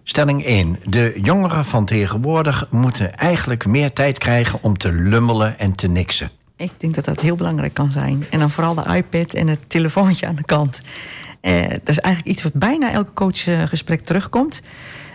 Stelling 0.02 0.44
1. 0.44 0.78
De 0.84 1.20
jongeren 1.22 1.64
van 1.64 1.84
tegenwoordig 1.84 2.66
moeten 2.70 3.14
eigenlijk 3.14 3.66
meer 3.66 3.92
tijd 3.92 4.18
krijgen 4.18 4.58
om 4.62 4.78
te 4.78 4.92
lummelen 4.92 5.58
en 5.58 5.74
te 5.74 5.88
niksen. 5.88 6.30
Ik 6.56 6.70
denk 6.76 6.94
dat 6.94 7.04
dat 7.04 7.20
heel 7.20 7.34
belangrijk 7.34 7.74
kan 7.74 7.92
zijn. 7.92 8.26
En 8.30 8.38
dan 8.38 8.50
vooral 8.50 8.74
de 8.74 8.94
iPad 8.94 9.34
en 9.34 9.46
het 9.46 9.60
telefoontje 9.66 10.26
aan 10.26 10.36
de 10.36 10.44
kant. 10.44 10.82
Uh, 11.42 11.60
dat 11.68 11.88
is 11.88 11.98
eigenlijk 11.98 12.34
iets 12.34 12.42
wat 12.42 12.54
bijna 12.54 12.92
elke 12.92 13.12
coachgesprek 13.12 14.00
terugkomt. 14.00 14.62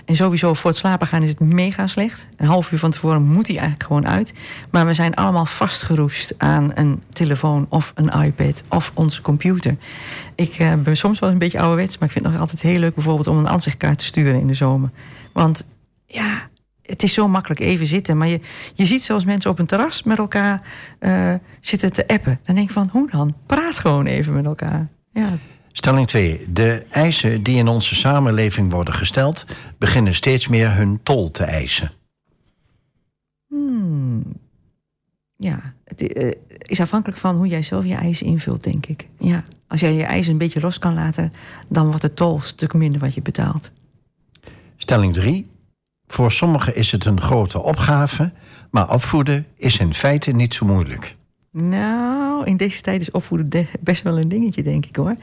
En 0.07 0.15
sowieso 0.15 0.53
voor 0.53 0.69
het 0.69 0.79
slapen 0.79 1.07
gaan 1.07 1.23
is 1.23 1.29
het 1.29 1.39
mega 1.39 1.87
slecht. 1.87 2.27
Een 2.35 2.47
half 2.47 2.71
uur 2.71 2.79
van 2.79 2.91
tevoren 2.91 3.23
moet 3.23 3.47
hij 3.47 3.55
eigenlijk 3.55 3.87
gewoon 3.87 4.07
uit. 4.07 4.33
Maar 4.71 4.85
we 4.85 4.93
zijn 4.93 5.13
allemaal 5.13 5.45
vastgeroest 5.45 6.33
aan 6.37 6.71
een 6.75 7.01
telefoon 7.13 7.65
of 7.69 7.91
een 7.95 8.23
iPad 8.23 8.63
of 8.69 8.91
onze 8.93 9.21
computer. 9.21 9.75
Ik 10.35 10.59
uh, 10.59 10.73
ben 10.73 10.97
soms 10.97 11.19
wel 11.19 11.29
een 11.29 11.37
beetje 11.37 11.59
ouderwets, 11.59 11.97
maar 11.97 12.07
ik 12.07 12.13
vind 12.13 12.25
het 12.25 12.33
nog 12.33 12.43
altijd 12.43 12.61
heel 12.61 12.79
leuk 12.79 12.95
bijvoorbeeld 12.95 13.27
om 13.27 13.37
een 13.37 13.47
aanzichtkaart 13.47 13.97
te 13.97 14.05
sturen 14.05 14.39
in 14.39 14.47
de 14.47 14.53
zomer. 14.53 14.89
Want 15.33 15.63
ja, 16.05 16.49
het 16.81 17.03
is 17.03 17.13
zo 17.13 17.27
makkelijk 17.27 17.59
even 17.59 17.85
zitten. 17.85 18.17
Maar 18.17 18.27
je, 18.27 18.39
je 18.73 18.85
ziet 18.85 19.03
zoals 19.03 19.25
mensen 19.25 19.51
op 19.51 19.59
een 19.59 19.65
terras 19.65 20.03
met 20.03 20.17
elkaar 20.17 20.61
uh, 20.99 21.33
zitten 21.59 21.93
te 21.93 22.07
appen. 22.07 22.39
Dan 22.45 22.55
denk 22.55 22.67
ik 22.67 22.73
van, 22.73 22.89
hoe 22.91 23.09
dan? 23.09 23.35
Praat 23.45 23.79
gewoon 23.79 24.05
even 24.05 24.33
met 24.33 24.45
elkaar. 24.45 24.87
Ja. 25.13 25.37
Stelling 25.77 26.07
2. 26.07 26.45
De 26.53 26.85
eisen 26.89 27.43
die 27.43 27.57
in 27.57 27.67
onze 27.67 27.95
samenleving 27.95 28.71
worden 28.71 28.93
gesteld, 28.93 29.45
beginnen 29.77 30.15
steeds 30.15 30.47
meer 30.47 30.75
hun 30.75 30.99
tol 31.03 31.31
te 31.31 31.43
eisen. 31.43 31.91
Hmm. 33.47 34.23
Ja, 35.35 35.73
het 35.83 36.01
uh, 36.01 36.31
is 36.57 36.79
afhankelijk 36.79 37.19
van 37.19 37.35
hoe 37.35 37.47
jij 37.47 37.63
zelf 37.63 37.85
je 37.85 37.95
eisen 37.95 38.25
invult, 38.25 38.63
denk 38.63 38.85
ik. 38.85 39.07
Ja, 39.17 39.43
als 39.67 39.79
jij 39.79 39.93
je 39.93 40.03
eisen 40.03 40.31
een 40.31 40.37
beetje 40.37 40.59
los 40.59 40.79
kan 40.79 40.93
laten, 40.93 41.31
dan 41.67 41.85
wordt 41.85 42.01
de 42.01 42.13
tol 42.13 42.33
een 42.33 42.41
stuk 42.41 42.73
minder 42.73 43.01
wat 43.01 43.13
je 43.13 43.21
betaalt. 43.21 43.71
Stelling 44.77 45.13
3. 45.13 45.49
Voor 46.07 46.31
sommigen 46.31 46.75
is 46.75 46.91
het 46.91 47.05
een 47.05 47.21
grote 47.21 47.59
opgave, 47.61 48.31
maar 48.71 48.93
opvoeden 48.93 49.45
is 49.55 49.77
in 49.77 49.93
feite 49.93 50.31
niet 50.31 50.53
zo 50.53 50.65
moeilijk. 50.65 51.16
Nou, 51.59 52.45
in 52.45 52.57
deze 52.57 52.81
tijd 52.81 53.01
is 53.01 53.11
opvoeden 53.11 53.67
best 53.79 54.03
wel 54.03 54.17
een 54.17 54.29
dingetje, 54.29 54.63
denk 54.63 54.85
ik 54.85 54.95
hoor. 54.95 55.15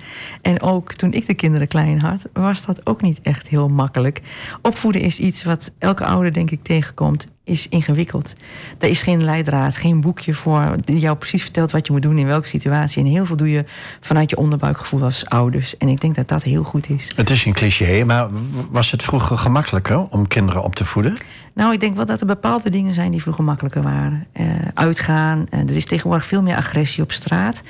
En 0.42 0.62
ook 0.62 0.92
toen 0.92 1.12
ik 1.12 1.26
de 1.26 1.34
kinderen 1.34 1.68
klein 1.68 2.00
had, 2.00 2.24
was 2.32 2.66
dat 2.66 2.86
ook 2.86 3.02
niet 3.02 3.20
echt 3.22 3.48
heel 3.48 3.68
makkelijk. 3.68 4.22
Opvoeden 4.62 5.00
is 5.00 5.18
iets 5.18 5.44
wat 5.44 5.72
elke 5.78 6.04
ouder, 6.04 6.32
denk 6.32 6.50
ik, 6.50 6.62
tegenkomt 6.62 7.26
is 7.44 7.68
ingewikkeld. 7.68 8.34
Er 8.78 8.88
is 8.88 9.02
geen 9.02 9.24
leidraad, 9.24 9.76
geen 9.76 10.00
boekje 10.00 10.34
voor 10.34 10.76
die 10.84 10.98
jou 10.98 11.16
precies 11.16 11.42
vertelt 11.42 11.70
wat 11.70 11.86
je 11.86 11.92
moet 11.92 12.02
doen 12.02 12.18
in 12.18 12.26
welke 12.26 12.48
situatie. 12.48 13.04
En 13.04 13.10
heel 13.10 13.26
veel 13.26 13.36
doe 13.36 13.50
je 13.50 13.64
vanuit 14.00 14.30
je 14.30 14.36
onderbuikgevoel 14.36 15.02
als 15.02 15.26
ouders. 15.26 15.76
En 15.76 15.88
ik 15.88 16.00
denk 16.00 16.14
dat 16.14 16.28
dat 16.28 16.42
heel 16.42 16.62
goed 16.62 16.90
is. 16.90 17.12
Het 17.16 17.30
is 17.30 17.44
een 17.44 17.52
cliché, 17.52 18.04
maar 18.04 18.28
was 18.70 18.90
het 18.90 19.02
vroeger 19.02 19.38
gemakkelijker 19.38 20.06
om 20.08 20.28
kinderen 20.28 20.62
op 20.62 20.74
te 20.74 20.84
voeden? 20.84 21.16
Nou, 21.54 21.72
ik 21.72 21.80
denk 21.80 21.96
wel 21.96 22.06
dat 22.06 22.20
er 22.20 22.26
bepaalde 22.26 22.70
dingen 22.70 22.94
zijn 22.94 23.10
die 23.10 23.22
vroeger 23.22 23.44
makkelijker 23.44 23.82
waren. 23.82 24.26
Uh, 24.40 24.46
uitgaan, 24.74 25.46
uh, 25.50 25.60
er 25.60 25.76
is 25.76 25.86
tegenwoordig 25.86 26.26
veel 26.26 26.42
meer 26.42 26.56
agressie 26.56 27.02
op 27.02 27.12
straat. 27.12 27.62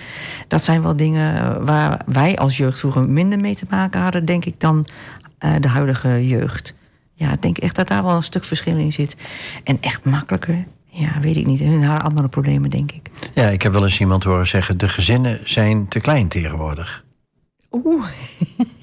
Dat 0.48 0.64
zijn 0.64 0.82
wel 0.82 0.96
dingen 0.96 1.64
waar 1.64 2.02
wij 2.06 2.36
als 2.36 2.56
jeugd 2.56 2.78
vroeger 2.78 3.08
minder 3.08 3.38
mee 3.38 3.54
te 3.54 3.66
maken 3.70 4.00
hadden, 4.00 4.24
denk 4.24 4.44
ik, 4.44 4.60
dan 4.60 4.86
uh, 5.44 5.50
de 5.60 5.68
huidige 5.68 6.26
jeugd 6.26 6.74
ja, 7.14 7.32
ik 7.32 7.42
denk 7.42 7.58
echt 7.58 7.76
dat 7.76 7.88
daar 7.88 8.04
wel 8.04 8.16
een 8.16 8.22
stuk 8.22 8.44
verschil 8.44 8.78
in 8.78 8.92
zit. 8.92 9.16
En 9.64 9.78
echt 9.80 10.04
makkelijker, 10.04 10.64
ja, 10.86 11.20
weet 11.20 11.36
ik 11.36 11.46
niet. 11.46 11.60
Hun 11.60 11.82
haar 11.82 12.02
andere 12.02 12.28
problemen, 12.28 12.70
denk 12.70 12.92
ik. 12.92 13.10
Ja, 13.34 13.48
ik 13.48 13.62
heb 13.62 13.72
wel 13.72 13.84
eens 13.84 14.00
iemand 14.00 14.24
horen 14.24 14.46
zeggen... 14.46 14.78
de 14.78 14.88
gezinnen 14.88 15.40
zijn 15.44 15.88
te 15.88 16.00
klein 16.00 16.28
tegenwoordig. 16.28 17.04
Oeh, 17.70 18.06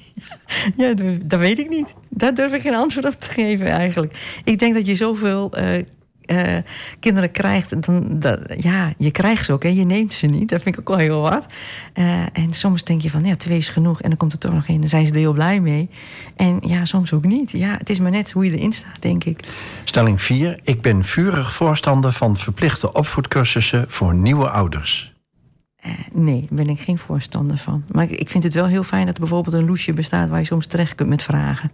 ja, 0.78 0.94
dat 1.24 1.40
weet 1.40 1.60
ik 1.60 1.70
niet. 1.70 1.96
Daar 2.10 2.34
durf 2.34 2.54
ik 2.54 2.62
geen 2.62 2.76
antwoord 2.76 3.06
op 3.06 3.20
te 3.20 3.30
geven 3.30 3.68
eigenlijk. 3.68 4.40
Ik 4.44 4.60
denk 4.60 4.74
dat 4.74 4.86
je 4.86 4.96
zoveel 4.96 5.52
uh, 6.32 6.58
kinderen 7.00 7.32
krijgt, 7.32 7.86
dan, 7.86 8.20
dat, 8.20 8.40
ja, 8.58 8.94
je 8.98 9.12
krijgt 9.12 9.46
ze 9.46 9.54
ook, 9.54 9.64
hè, 9.64 9.70
je 9.70 9.86
neemt 9.86 10.14
ze 10.14 10.26
niet. 10.26 10.50
Dat 10.50 10.62
vind 10.62 10.76
ik 10.76 10.82
ook 10.82 10.98
wel 10.98 10.98
heel 10.98 11.22
wat. 11.22 11.48
Uh, 11.94 12.22
en 12.34 12.54
soms 12.54 12.84
denk 12.84 13.02
je 13.02 13.10
van, 13.10 13.26
ja, 13.26 13.36
twee 13.36 13.58
is 13.58 13.70
genoeg. 13.70 14.02
En 14.02 14.10
dan 14.10 14.18
komt 14.18 14.34
er 14.34 14.40
toch 14.40 14.54
nog 14.54 14.68
in, 14.68 14.80
dan 14.80 14.90
zijn 14.90 15.06
ze 15.06 15.12
er 15.12 15.20
heel 15.20 15.34
blij 15.34 15.60
mee. 15.60 15.90
En 16.36 16.58
ja, 16.62 16.86
soms 16.86 17.14
ook 17.14 17.26
niet. 17.26 17.52
Ja, 17.52 17.76
het 17.78 17.90
is 17.90 18.00
maar 18.00 18.12
net 18.12 18.32
hoe 18.32 18.46
je 18.46 18.58
erin 18.58 18.74
staat, 18.74 19.02
denk 19.02 19.24
ik. 19.24 19.40
Stelling 19.84 20.22
4. 20.22 20.60
Ik 20.64 20.82
ben 20.82 21.06
vurig 21.06 21.54
voorstander 21.54 22.12
van 22.12 22.38
verplichte 22.38 22.94
opvoedcursussen 22.94 23.86
voor 23.88 24.16
nieuwe 24.16 24.50
ouders. 24.50 25.11
Uh, 25.86 25.92
nee, 26.14 26.40
daar 26.40 26.66
ben 26.66 26.70
ik 26.70 26.80
geen 26.80 26.98
voorstander 26.98 27.58
van. 27.58 27.84
Maar 27.92 28.12
ik 28.12 28.30
vind 28.30 28.44
het 28.44 28.54
wel 28.54 28.66
heel 28.66 28.84
fijn 28.84 29.06
dat 29.06 29.14
er 29.14 29.20
bijvoorbeeld 29.20 29.56
een 29.56 29.66
loesje 29.66 29.94
bestaat... 29.94 30.30
waar 30.30 30.40
je 30.40 30.46
soms 30.46 30.66
terecht 30.66 30.96
kunt 30.96 31.10
met 31.10 31.24
vragen. 31.24 31.72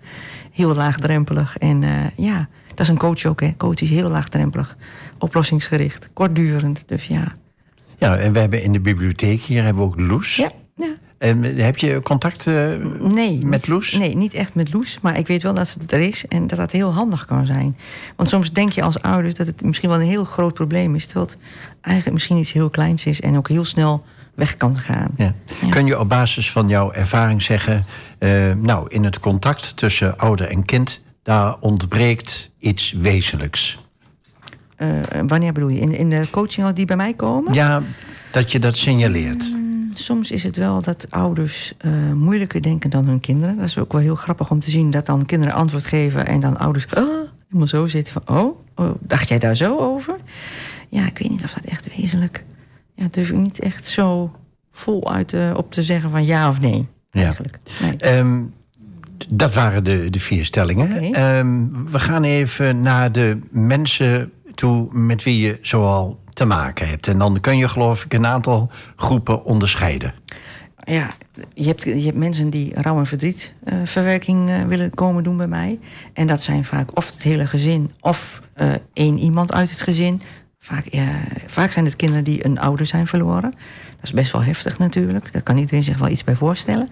Heel 0.51 0.75
laagdrempelig. 0.75 1.57
En 1.57 1.83
ja, 2.15 2.47
dat 2.69 2.79
is 2.79 2.87
een 2.87 2.97
coach 2.97 3.25
ook, 3.25 3.41
hè. 3.41 3.53
Coach 3.57 3.81
is 3.81 3.89
heel 3.89 4.09
laagdrempelig, 4.09 4.77
oplossingsgericht, 5.17 6.09
kortdurend. 6.13 6.83
Dus 6.87 7.07
ja. 7.07 7.35
Ja, 7.97 8.15
en 8.15 8.33
we 8.33 8.39
hebben 8.39 8.63
in 8.63 8.73
de 8.73 8.79
bibliotheek 8.79 9.41
hier 9.41 9.63
hebben 9.63 9.83
we 9.83 9.89
ook 9.89 9.99
Loes. 9.99 10.35
Ja, 10.35 10.51
ja. 10.77 10.95
En 11.17 11.43
heb 11.43 11.77
je 11.77 12.01
contact 12.01 12.45
uh, 12.45 12.73
nee, 12.99 13.45
met 13.45 13.67
Loes? 13.67 13.91
Nee, 13.91 14.15
niet 14.15 14.33
echt 14.33 14.55
met 14.55 14.73
Loes. 14.73 14.99
Maar 15.01 15.17
ik 15.17 15.27
weet 15.27 15.43
wel 15.43 15.53
dat 15.53 15.75
het 15.79 15.91
er 15.91 15.99
is 15.99 16.25
en 16.27 16.47
dat 16.47 16.57
dat 16.57 16.71
heel 16.71 16.93
handig 16.93 17.25
kan 17.25 17.45
zijn. 17.45 17.77
Want 18.15 18.29
soms 18.29 18.51
denk 18.51 18.71
je 18.71 18.81
als 18.81 19.01
ouders 19.01 19.33
dat 19.33 19.47
het 19.47 19.63
misschien 19.63 19.89
wel 19.89 19.99
een 20.01 20.07
heel 20.07 20.23
groot 20.23 20.53
probleem 20.53 20.95
is. 20.95 21.05
Terwijl 21.05 21.25
het 21.25 21.37
eigenlijk 21.81 22.15
misschien 22.15 22.37
iets 22.37 22.51
heel 22.51 22.69
kleins 22.69 23.05
is 23.05 23.21
en 23.21 23.37
ook 23.37 23.47
heel 23.47 23.65
snel 23.65 24.03
weg 24.35 24.57
kan 24.57 24.77
gaan. 24.77 25.11
Ja. 25.15 25.33
Ja. 25.61 25.69
Kun 25.69 25.85
je 25.85 25.99
op 25.99 26.09
basis 26.09 26.51
van 26.51 26.67
jouw 26.67 26.91
ervaring 26.91 27.41
zeggen... 27.41 27.85
Uh, 28.19 28.53
nou, 28.53 28.85
in 28.89 29.03
het 29.03 29.19
contact 29.19 29.77
tussen 29.77 30.17
ouder 30.17 30.49
en 30.49 30.65
kind 30.65 31.01
daar 31.23 31.55
ontbreekt 31.59 32.51
iets 32.59 32.91
wezenlijks. 32.91 33.79
Uh, 34.77 34.89
wanneer 35.27 35.53
bedoel 35.53 35.69
je? 35.69 35.79
In, 35.79 35.95
in 35.97 36.09
de 36.09 36.27
coaching 36.31 36.69
die 36.69 36.85
bij 36.85 36.95
mij 36.95 37.13
komen? 37.13 37.53
Ja, 37.53 37.81
dat 38.31 38.51
je 38.51 38.59
dat 38.59 38.77
signaleert. 38.77 39.55
Soms 39.99 40.31
is 40.31 40.43
het 40.43 40.55
wel 40.55 40.81
dat 40.81 41.07
ouders 41.09 41.73
uh, 41.85 42.13
moeilijker 42.13 42.61
denken 42.61 42.89
dan 42.89 43.05
hun 43.05 43.19
kinderen. 43.19 43.55
Dat 43.55 43.65
is 43.65 43.77
ook 43.77 43.91
wel 43.91 44.01
heel 44.01 44.15
grappig 44.15 44.51
om 44.51 44.59
te 44.59 44.69
zien 44.69 44.91
dat 44.91 45.05
dan 45.05 45.25
kinderen 45.25 45.53
antwoord 45.53 45.85
geven 45.85 46.25
en 46.25 46.39
dan 46.39 46.57
ouders 46.57 46.85
oh, 46.85 47.29
helemaal 47.45 47.67
zo 47.67 47.87
zitten 47.87 48.13
van: 48.13 48.37
oh, 48.37 48.59
oh, 48.75 48.95
dacht 48.99 49.29
jij 49.29 49.39
daar 49.39 49.55
zo 49.55 49.77
over? 49.77 50.15
Ja, 50.89 51.05
ik 51.05 51.17
weet 51.17 51.29
niet 51.29 51.43
of 51.43 51.53
dat 51.53 51.65
echt 51.65 51.95
wezenlijk. 51.95 52.45
Ja, 52.95 53.07
durf 53.11 53.29
ik 53.29 53.35
niet 53.35 53.59
echt 53.59 53.85
zo 53.85 54.31
voluit 54.71 55.33
uh, 55.33 55.53
op 55.55 55.71
te 55.71 55.83
zeggen 55.83 56.09
van 56.09 56.25
ja 56.25 56.49
of 56.49 56.59
nee. 56.59 56.87
Eigenlijk. 57.11 57.57
Ja. 57.79 57.85
Nee. 57.85 58.17
Um, 58.17 58.53
dat 59.33 59.53
waren 59.53 59.83
de, 59.83 60.09
de 60.09 60.19
vier 60.19 60.45
stellingen. 60.45 60.85
Okay. 60.85 61.39
Um, 61.39 61.91
we 61.91 61.99
gaan 61.99 62.23
even 62.23 62.81
naar 62.81 63.11
de 63.11 63.39
mensen 63.49 64.31
toe 64.55 64.87
met 64.91 65.23
wie 65.23 65.39
je 65.39 65.57
zoal 65.61 66.19
te 66.37 66.45
maken 66.45 66.87
hebt. 66.87 67.07
En 67.07 67.17
dan 67.17 67.39
kun 67.39 67.57
je 67.57 67.69
geloof 67.69 68.03
ik 68.03 68.13
een 68.13 68.25
aantal 68.25 68.71
groepen 68.95 69.43
onderscheiden. 69.43 70.13
Ja, 70.77 71.09
je 71.53 71.65
hebt, 71.65 71.83
je 71.83 72.03
hebt 72.03 72.17
mensen 72.17 72.49
die 72.49 72.81
rouw- 72.81 72.97
en 72.97 73.05
verdrietverwerking 73.05 74.49
uh, 74.49 74.59
uh, 74.59 74.65
willen 74.65 74.93
komen 74.93 75.23
doen 75.23 75.37
bij 75.37 75.47
mij. 75.47 75.79
En 76.13 76.27
dat 76.27 76.41
zijn 76.41 76.65
vaak 76.65 76.97
of 76.97 77.11
het 77.11 77.23
hele 77.23 77.47
gezin 77.47 77.91
of 77.99 78.41
uh, 78.57 78.69
één 78.93 79.17
iemand 79.17 79.53
uit 79.53 79.69
het 79.69 79.81
gezin. 79.81 80.21
Vaak, 80.59 80.85
vaak 81.47 81.71
zijn 81.71 81.85
het 81.85 81.95
kinderen 81.95 82.23
die 82.23 82.45
een 82.45 82.59
ouder 82.59 82.85
zijn 82.85 83.07
verloren. 83.07 83.51
Dat 83.95 84.03
is 84.03 84.13
best 84.13 84.31
wel 84.31 84.43
heftig 84.43 84.77
natuurlijk. 84.77 85.31
Daar 85.33 85.41
kan 85.41 85.57
iedereen 85.57 85.83
zich 85.83 85.97
wel 85.97 86.09
iets 86.09 86.23
bij 86.23 86.35
voorstellen. 86.35 86.89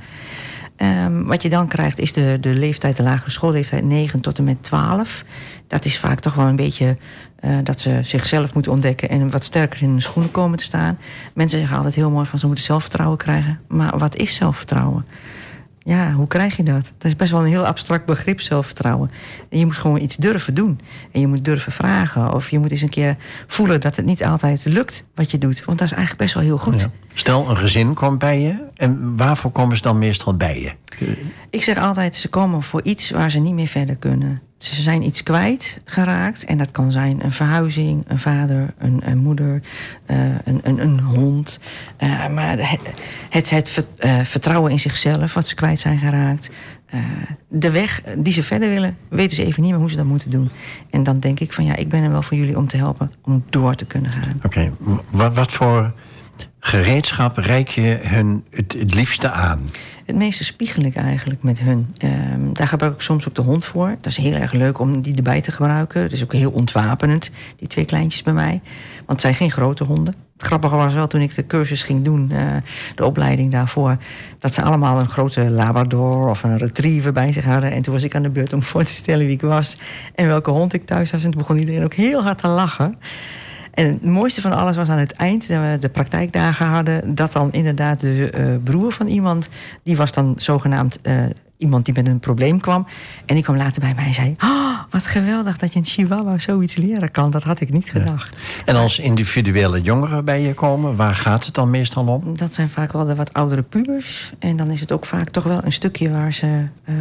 Um, 0.78 1.26
wat 1.26 1.42
je 1.42 1.50
dan 1.50 1.68
krijgt 1.68 2.00
is 2.00 2.14
de, 2.14 2.38
de 2.42 2.54
leeftijd, 2.54 2.96
de 2.96 3.04
lagere 3.04 3.32
schoolleeftijd 3.32 3.84
9 3.84 4.20
tot 4.22 4.38
en 4.38 4.44
met 4.44 4.64
12. 4.64 5.24
Dat 5.68 5.86
is 5.86 6.00
vaak 6.00 6.20
toch 6.20 6.34
wel 6.34 6.46
een 6.46 6.56
beetje 6.56 6.96
uh, 7.42 7.58
dat 7.64 7.82
ze 7.82 8.00
zichzelf 8.02 8.54
moeten 8.54 8.72
ontdekken 8.72 9.10
en 9.10 9.32
wat 9.32 9.44
sterker 9.44 9.82
in 9.82 9.90
hun 9.90 10.02
schoenen 10.02 10.32
komen 10.32 10.58
te 10.58 10.64
staan. 10.64 10.98
Mensen 11.34 11.60
zeggen 11.60 11.78
altijd 11.78 11.96
heel 11.96 12.12
mooi 12.12 12.26
van 12.26 12.40
ze 12.40 12.46
moeten 12.46 12.66
zelfvertrouwen 12.66 13.18
krijgen. 13.18 13.60
Maar 13.68 13.98
wat 13.98 14.16
is 14.16 14.36
zelfvertrouwen? 14.36 15.06
Ja, 15.88 16.12
hoe 16.12 16.28
krijg 16.28 16.58
je 16.58 16.64
dat? 16.64 16.92
Dat 16.98 17.12
is 17.12 17.16
best 17.16 17.32
wel 17.32 17.42
een 17.42 17.48
heel 17.48 17.66
abstract 17.66 18.06
begrip, 18.06 18.42
zelfvertrouwen. 18.42 19.12
En 19.50 19.60
je 19.60 19.66
moet 19.66 19.76
gewoon 19.76 20.02
iets 20.02 20.16
durven 20.16 20.54
doen. 20.54 20.80
En 21.12 21.20
je 21.20 21.28
moet 21.28 21.46
durven 21.46 21.72
vragen. 21.72 22.34
Of 22.34 22.50
je 22.50 22.60
moet 22.60 22.72
eens 22.72 22.82
een 22.82 22.90
keer 22.90 23.16
voelen 23.48 23.82
dat 23.82 23.96
het 23.96 24.06
niet 24.06 24.24
altijd 24.24 24.66
lukt 24.66 25.06
wat 25.16 25.32
je 25.32 25.38
doet. 25.38 25.66
Want 25.66 25.80
dat 25.80 25.88
is 25.88 25.94
eigenlijk 25.94 26.24
best 26.24 26.34
wel 26.34 26.44
heel 26.44 26.58
goed. 26.58 26.82
Ja. 26.82 26.92
Stel, 27.14 27.50
een 27.50 27.58
gezin 27.58 27.94
komt 27.94 28.20
bij 28.20 28.42
je. 28.42 28.56
En 28.74 29.18
waarvoor 29.18 29.52
komen 29.52 29.76
ze 29.76 29.82
dan 29.82 29.98
meestal 29.98 30.36
bij 30.36 30.62
je? 30.62 30.72
Ik 31.50 31.64
zeg 31.64 31.78
altijd, 31.78 32.16
ze 32.16 32.30
komen 32.30 32.64
voor 32.64 32.84
iets 32.84 33.10
waar 33.10 33.32
ze 33.32 33.40
niet 33.40 33.54
meer 33.54 33.68
verder 33.68 33.96
kunnen. 33.96 34.42
Ze 34.58 34.82
zijn 34.82 35.04
iets 35.04 35.24
kwijt 35.24 35.82
geraakt. 35.86 36.46
En 36.46 36.58
dat 36.58 36.72
kan 36.72 36.92
zijn 36.92 37.24
een 37.24 37.32
verhuizing, 37.32 38.04
een 38.08 38.20
vader, 38.20 38.74
een, 38.78 39.18
moeder, 39.18 39.62
uh, 40.12 40.18
een, 40.44 40.60
een, 40.64 40.82
een, 40.82 41.00
hond. 41.00 41.60
Uh, 42.00 42.28
maar 42.28 42.58
het, 43.30 43.50
het, 43.50 43.88
uh, 44.00 44.20
vertrouwen 44.20 44.72
in 44.72 44.80
zichzelf, 44.80 45.34
wat 45.34 45.48
ze 45.48 45.56
kwijt 45.56 45.80
zijn 45.80 45.98
geraakt. 45.98 46.50
de 47.48 47.72
weg 47.72 48.02
die 48.18 48.34
ze 48.34 48.44
verder 48.44 48.70
willen, 48.70 48.98
weten 49.10 49.36
ze 49.36 49.46
even 49.46 49.62
niet 49.62 49.72
meer 49.72 49.80
hoe 49.80 49.90
ze 49.90 49.96
dat 49.96 50.06
moeten 50.06 50.30
doen. 50.30 50.50
En 50.90 51.04
dan 51.04 51.20
denk 51.20 51.40
ik 51.40 51.54
van 51.54 51.66
ja, 51.66 51.76
ik 51.76 51.90
ben 51.90 52.04
er 52.04 52.12
wel 52.12 52.22
voor 52.22 52.38
jullie 52.38 52.58
om 52.58 52.68
te 52.68 52.78
helpen 52.78 53.12
om 53.22 53.44
door 53.50 53.76
te 53.76 53.86
kunnen 53.86 54.12
gaan. 54.12 54.36
Oké, 54.44 54.72
wat, 55.10 55.36
wat 55.36 55.52
voor 55.52 55.94
gereedschap 56.60 57.38
reik 57.38 57.70
je 57.70 58.00
hun 58.02 58.46
het 58.50 58.94
liefste 58.94 59.32
aan? 59.32 59.70
Het 60.06 60.16
meeste 60.16 60.44
spiegel 60.44 60.84
ik 60.84 60.96
eigenlijk 60.96 61.44
met 61.44 61.60
hun. 61.60 61.96
Ehm, 61.98 62.54
daar 62.54 62.68
gebruik 62.68 62.94
ik 62.94 63.02
soms 63.02 63.28
ook 63.28 63.36
de 63.36 63.42
hond 63.42 63.66
voor. 63.66 63.88
Dat 63.88 64.06
is 64.06 64.18
heel 64.18 64.34
erg 64.34 64.52
leuk 64.52 64.80
om 64.80 65.02
die 65.02 65.16
erbij 65.16 65.42
te 65.42 65.52
gebruiken. 65.52 66.02
Het 66.02 66.12
is 66.12 66.24
ook 66.24 66.34
heel 66.34 66.52
ontwapenend, 66.52 67.32
die 67.56 67.68
twee 67.68 67.86
kleintjes 67.86 68.24
bij 68.24 68.34
mij. 68.34 68.62
Want 68.96 69.12
het 69.12 69.22
zijn 69.22 69.34
geen 69.34 69.52
grote 69.52 69.84
honden. 69.84 70.16
Het 70.38 70.46
grappige 70.46 70.76
was 70.76 70.94
wel 70.94 71.08
toen 71.08 71.22
ik 71.22 71.36
de 71.36 71.46
cursus 71.46 71.84
ging 71.84 72.04
doen, 72.04 72.32
eh, 72.32 72.56
de 72.96 73.06
opleiding 73.06 73.52
daarvoor, 73.52 73.98
dat 74.40 74.54
ze 74.54 74.62
allemaal 74.62 75.00
een 75.00 75.08
grote 75.08 75.50
Labrador 75.50 76.30
of 76.30 76.44
een 76.44 76.58
Retriever 76.58 77.14
bij 77.14 77.32
zich 77.32 77.44
hadden. 77.44 77.72
En 77.72 77.82
toen 77.82 77.94
was 77.94 78.04
ik 78.04 78.16
aan 78.16 78.24
de 78.24 78.30
beurt 78.30 78.54
om 78.54 78.64
voor 78.64 78.84
te 78.84 78.92
stellen 78.92 79.26
wie 79.26 79.36
ik 79.36 79.42
was 79.42 79.78
en 80.16 80.28
welke 80.28 80.52
hond 80.52 80.74
ik 80.74 80.86
thuis 80.86 81.12
was. 81.12 81.24
En 81.24 81.32
toen 81.32 81.42
begon 81.42 81.58
iedereen 81.58 81.84
ook 81.84 81.94
heel 81.94 82.24
hard 82.24 82.38
te 82.38 82.48
lachen. 82.48 82.94
En 83.76 83.86
het 83.88 84.04
mooiste 84.04 84.42
van 84.42 84.54
alles 84.54 84.76
was 84.76 84.90
aan 84.90 84.98
het 84.98 85.12
eind, 85.12 85.48
dat 85.48 85.62
we 85.62 85.78
de 85.80 85.90
praktijkdagen 85.90 86.66
hadden, 86.66 87.16
dat 87.16 87.32
dan 87.32 87.52
inderdaad 87.52 88.00
de 88.00 88.30
eh, 88.30 88.46
broer 88.64 88.92
van 88.92 89.08
iemand, 89.08 89.50
die 89.84 89.98
was 89.98 90.12
dan 90.12 90.34
zogenaamd 90.38 91.00
eh, 91.02 91.24
iemand 91.58 91.86
die 91.86 91.94
met 91.94 92.08
een 92.08 92.20
probleem 92.20 92.60
kwam. 92.60 92.88
En 93.26 93.36
die 93.36 93.44
kwam 93.44 93.58
later 93.58 93.82
bij 93.82 93.94
mij 93.96 94.06
en 94.06 94.14
zei: 94.14 94.36
oh, 94.44 94.80
Wat 94.90 95.06
geweldig 95.06 95.58
dat 95.58 95.74
je 95.74 95.80
een 95.80 95.86
Chihuahua 95.86 96.40
zoiets 96.40 96.76
leren 96.76 97.12
kan. 97.12 97.32
Dat 97.32 97.44
had 97.44 97.60
ik 97.60 97.72
niet 97.72 97.90
gedacht. 97.90 98.38
En 98.66 98.76
als 98.76 99.00
individuele 99.00 99.82
jongeren 99.82 100.26
bij 100.26 100.42
je 100.42 100.54
komen, 100.54 100.96
waar 100.96 101.16
gaat 101.16 101.46
het 101.46 101.54
dan 101.54 101.70
meestal 101.70 102.08
om? 102.08 102.38
Dat 102.38 102.54
zijn 102.54 102.70
vaak 102.70 102.92
wel 102.92 103.06
de 103.06 103.16
wat 103.16 103.34
oudere 103.34 103.62
pubers. 103.62 104.34
En 104.40 104.58
dan 104.58 104.70
is 104.70 104.80
het 104.80 104.92
ook 104.92 105.06
vaak 105.06 105.30
toch 105.30 105.44
wel 105.44 105.62
een 105.64 105.72
stukje 105.72 106.10
waar 106.12 106.34
ze. 106.34 106.68
Uh, 106.90 106.96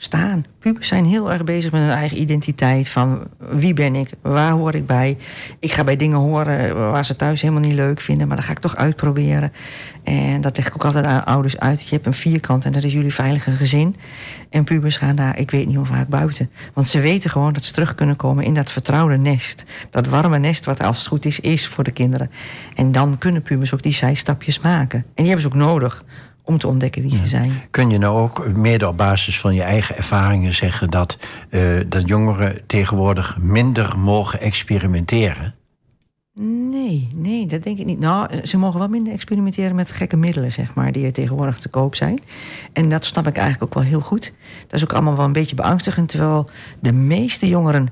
staan. 0.00 0.44
Pubers 0.58 0.88
zijn 0.88 1.04
heel 1.04 1.32
erg 1.32 1.44
bezig 1.44 1.72
met 1.72 1.80
hun 1.80 1.90
eigen 1.90 2.20
identiteit. 2.20 2.88
Van 2.88 3.26
wie 3.38 3.74
ben 3.74 3.94
ik? 3.94 4.10
Waar 4.22 4.52
hoor 4.52 4.74
ik 4.74 4.86
bij? 4.86 5.16
Ik 5.58 5.72
ga 5.72 5.84
bij 5.84 5.96
dingen 5.96 6.18
horen 6.18 6.90
waar 6.90 7.04
ze 7.04 7.16
thuis 7.16 7.42
helemaal 7.42 7.62
niet 7.62 7.74
leuk 7.74 8.00
vinden. 8.00 8.28
Maar 8.28 8.36
dat 8.36 8.44
ga 8.44 8.52
ik 8.52 8.58
toch 8.58 8.76
uitproberen. 8.76 9.52
En 10.04 10.40
dat 10.40 10.56
leg 10.56 10.66
ik 10.66 10.74
ook 10.74 10.84
altijd 10.84 11.04
aan 11.04 11.24
ouders 11.24 11.58
uit. 11.58 11.82
Je 11.82 11.94
hebt 11.94 12.06
een 12.06 12.14
vierkant 12.14 12.64
en 12.64 12.72
dat 12.72 12.84
is 12.84 12.92
jullie 12.92 13.14
veilige 13.14 13.50
gezin. 13.50 13.96
En 14.50 14.64
pubers 14.64 14.96
gaan 14.96 15.16
daar, 15.16 15.38
ik 15.38 15.50
weet 15.50 15.66
niet 15.66 15.76
hoe 15.76 15.86
vaak, 15.86 16.08
buiten. 16.08 16.50
Want 16.74 16.88
ze 16.88 17.00
weten 17.00 17.30
gewoon 17.30 17.52
dat 17.52 17.64
ze 17.64 17.72
terug 17.72 17.94
kunnen 17.94 18.16
komen 18.16 18.44
in 18.44 18.54
dat 18.54 18.70
vertrouwde 18.70 19.16
nest. 19.16 19.64
Dat 19.90 20.06
warme 20.06 20.38
nest 20.38 20.64
wat 20.64 20.82
als 20.82 20.98
het 20.98 21.06
goed 21.06 21.24
is, 21.24 21.40
is 21.40 21.66
voor 21.66 21.84
de 21.84 21.90
kinderen. 21.90 22.30
En 22.74 22.92
dan 22.92 23.18
kunnen 23.18 23.42
pubers 23.42 23.74
ook 23.74 23.82
die 23.82 23.94
zijstapjes 23.94 24.58
maken. 24.58 24.98
En 24.98 25.24
die 25.24 25.26
hebben 25.26 25.42
ze 25.42 25.48
ook 25.48 25.62
nodig 25.62 26.04
om 26.48 26.58
te 26.58 26.66
ontdekken 26.66 27.02
wie 27.02 27.16
ze 27.16 27.26
zijn. 27.26 27.52
Kun 27.70 27.90
je 27.90 27.98
nou 27.98 28.18
ook 28.18 28.48
mede 28.48 28.88
op 28.88 28.96
basis 28.96 29.40
van 29.40 29.54
je 29.54 29.62
eigen 29.62 29.96
ervaringen 29.96 30.54
zeggen 30.54 30.90
dat, 30.90 31.18
uh, 31.50 31.80
dat 31.86 32.08
jongeren 32.08 32.60
tegenwoordig 32.66 33.36
minder 33.40 33.98
mogen 33.98 34.40
experimenteren? 34.40 35.54
Nee, 36.70 37.08
nee, 37.16 37.46
dat 37.46 37.62
denk 37.62 37.78
ik 37.78 37.86
niet. 37.86 37.98
Nou, 37.98 38.46
ze 38.46 38.58
mogen 38.58 38.78
wel 38.78 38.88
minder 38.88 39.12
experimenteren 39.12 39.74
met 39.74 39.90
gekke 39.90 40.16
middelen, 40.16 40.52
zeg 40.52 40.74
maar, 40.74 40.92
die 40.92 41.04
er 41.04 41.12
tegenwoordig 41.12 41.58
te 41.58 41.68
koop 41.68 41.94
zijn. 41.94 42.20
En 42.72 42.88
dat 42.88 43.04
snap 43.04 43.26
ik 43.26 43.36
eigenlijk 43.36 43.64
ook 43.64 43.82
wel 43.82 43.90
heel 43.90 44.00
goed. 44.00 44.32
Dat 44.62 44.72
is 44.72 44.82
ook 44.82 44.92
allemaal 44.92 45.16
wel 45.16 45.24
een 45.24 45.32
beetje 45.32 45.56
beangstigend, 45.56 46.08
terwijl 46.08 46.48
de 46.80 46.92
meeste 46.92 47.48
jongeren 47.48 47.88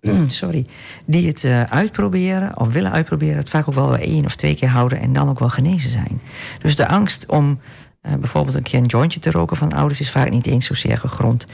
sorry, 0.28 0.66
die 1.04 1.26
het 1.26 1.42
uh, 1.42 1.62
uitproberen 1.62 2.58
of 2.58 2.72
willen 2.72 2.92
uitproberen, 2.92 3.36
het 3.36 3.50
vaak 3.50 3.68
ook 3.68 3.74
wel 3.74 3.96
één 3.96 4.24
of 4.24 4.36
twee 4.36 4.54
keer 4.54 4.68
houden 4.68 5.00
en 5.00 5.12
dan 5.12 5.28
ook 5.28 5.38
wel 5.38 5.48
genezen 5.48 5.90
zijn. 5.90 6.20
Dus 6.62 6.76
de 6.76 6.88
angst 6.88 7.26
om 7.26 7.60
uh, 8.02 8.14
bijvoorbeeld 8.14 8.56
een 8.56 8.62
keer 8.62 8.78
een 8.78 8.86
jointje 8.86 9.20
te 9.20 9.30
roken 9.30 9.56
van 9.56 9.72
ouders 9.72 10.00
is 10.00 10.10
vaak 10.10 10.30
niet 10.30 10.46
eens 10.46 10.66
zozeer 10.66 10.98
gegrond. 10.98 11.46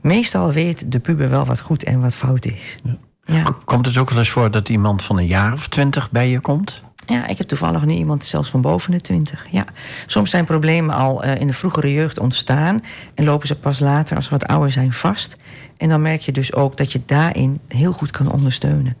Meestal 0.00 0.52
weet 0.52 0.92
de 0.92 0.98
puber 0.98 1.30
wel 1.30 1.44
wat 1.44 1.60
goed 1.60 1.84
en 1.84 2.00
wat 2.00 2.14
fout 2.14 2.44
is. 2.44 2.76
Ja. 2.84 2.96
Ja. 3.24 3.44
Komt 3.64 3.86
het 3.86 3.96
ook 3.96 4.10
wel 4.10 4.18
eens 4.18 4.30
voor 4.30 4.50
dat 4.50 4.68
iemand 4.68 5.02
van 5.02 5.18
een 5.18 5.26
jaar 5.26 5.52
of 5.52 5.68
twintig 5.68 6.10
bij 6.10 6.28
je 6.28 6.40
komt? 6.40 6.82
Ja, 7.06 7.26
ik 7.26 7.38
heb 7.38 7.48
toevallig 7.48 7.84
nu 7.84 7.94
iemand 7.94 8.24
zelfs 8.24 8.50
van 8.50 8.60
boven 8.60 8.90
de 8.90 9.00
twintig. 9.00 9.46
Ja. 9.50 9.64
Soms 10.06 10.30
zijn 10.30 10.44
problemen 10.44 10.94
al 10.94 11.24
uh, 11.24 11.40
in 11.40 11.46
de 11.46 11.52
vroegere 11.52 11.92
jeugd 11.92 12.18
ontstaan 12.18 12.82
en 13.14 13.24
lopen 13.24 13.46
ze 13.46 13.54
pas 13.54 13.78
later, 13.78 14.16
als 14.16 14.24
ze 14.24 14.30
wat 14.30 14.46
ouder 14.46 14.70
zijn, 14.70 14.92
vast. 14.92 15.36
En 15.76 15.88
dan 15.88 16.02
merk 16.02 16.20
je 16.20 16.32
dus 16.32 16.54
ook 16.54 16.76
dat 16.76 16.92
je 16.92 17.00
daarin 17.06 17.60
heel 17.68 17.92
goed 17.92 18.10
kan 18.10 18.32
ondersteunen. 18.32 18.96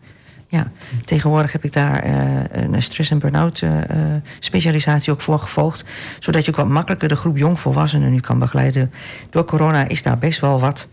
Ja, 0.50 0.70
tegenwoordig 1.04 1.52
heb 1.52 1.64
ik 1.64 1.72
daar 1.72 2.06
uh, 2.06 2.42
een 2.50 2.82
stress- 2.82 3.10
en 3.10 3.18
burn-out 3.18 3.60
uh, 3.60 3.70
specialisatie 4.38 5.12
ook 5.12 5.20
voor 5.20 5.38
gevolgd. 5.38 5.84
Zodat 6.18 6.44
je 6.44 6.50
ook 6.50 6.56
wat 6.56 6.68
makkelijker 6.68 7.08
de 7.08 7.16
groep 7.16 7.36
jongvolwassenen 7.36 8.12
nu 8.12 8.20
kan 8.20 8.38
begeleiden. 8.38 8.92
Door 9.30 9.44
corona 9.44 9.88
is 9.88 10.02
daar 10.02 10.18
best 10.18 10.40
wel 10.40 10.60
wat 10.60 10.88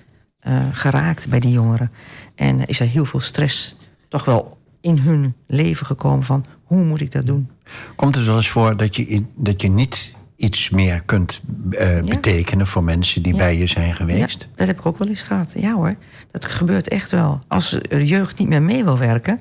geraakt 0.72 1.28
bij 1.28 1.40
die 1.40 1.52
jongeren. 1.52 1.92
En 2.36 2.66
is 2.66 2.80
er 2.80 2.88
heel 2.88 3.06
veel 3.06 3.20
stress 3.20 3.78
toch 4.08 4.26
wel 4.26 4.58
in 4.82 4.98
hun 4.98 5.34
leven 5.48 5.86
gekomen 5.86 6.24
van 6.24 6.46
hoe 6.64 6.84
moet 6.84 7.02
ik 7.02 7.12
dat 7.12 7.26
doen? 7.26 7.50
Komt 7.96 8.16
het 8.16 8.26
wel 8.26 8.36
eens 8.36 8.50
voor 8.50 8.78
dat 8.78 8.96
je, 8.96 9.24
dat 9.36 9.62
je 9.62 9.70
niet 9.70 10.16
iets 10.38 10.70
meer 10.70 11.02
kunt 11.06 11.42
uh, 11.70 11.96
ja. 11.96 12.04
betekenen 12.04 12.68
voor 12.68 12.84
mensen 12.84 13.22
die 13.22 13.32
ja. 13.32 13.38
bij 13.38 13.58
je 13.58 13.68
zijn 13.68 13.96
geweest? 13.96 14.42
Ja, 14.42 14.48
dat 14.56 14.68
heb 14.68 14.80
ik 14.80 14.86
ook 14.86 14.98
wel 14.98 15.08
eens 15.08 15.22
gehad. 15.22 15.54
Ja 15.58 15.74
hoor, 15.74 15.96
dat 16.32 16.46
gebeurt 16.46 16.88
echt 16.88 17.12
wel. 17.12 17.40
Als 17.48 17.80
de 17.90 18.06
jeugd 18.06 18.40
niet 18.40 18.48
meer 18.48 18.62
mee 18.62 18.84
wil 18.84 18.98
werken 18.98 19.40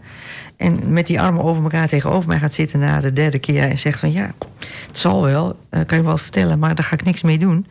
en 0.57 0.93
met 0.93 1.07
die 1.07 1.21
armen 1.21 1.43
over 1.43 1.63
elkaar 1.63 1.89
tegenover 1.89 2.29
mij 2.29 2.39
gaat 2.39 2.55
zitten 2.55 2.79
na 2.79 3.01
de 3.01 3.13
derde 3.13 3.39
keer 3.39 3.63
en 3.63 3.79
zegt 3.79 4.01
van 4.01 4.13
ja, 4.13 4.35
het 4.87 4.99
zal 4.99 5.23
wel, 5.23 5.59
uh, 5.71 5.81
kan 5.87 5.99
je 5.99 6.05
wel 6.05 6.19
vertellen, 6.19 6.59
maar 6.59 6.75
daar 6.75 6.85
ga 6.85 6.95
ik 6.95 7.05
niks 7.05 7.23
mee 7.23 7.39
doen 7.39 7.67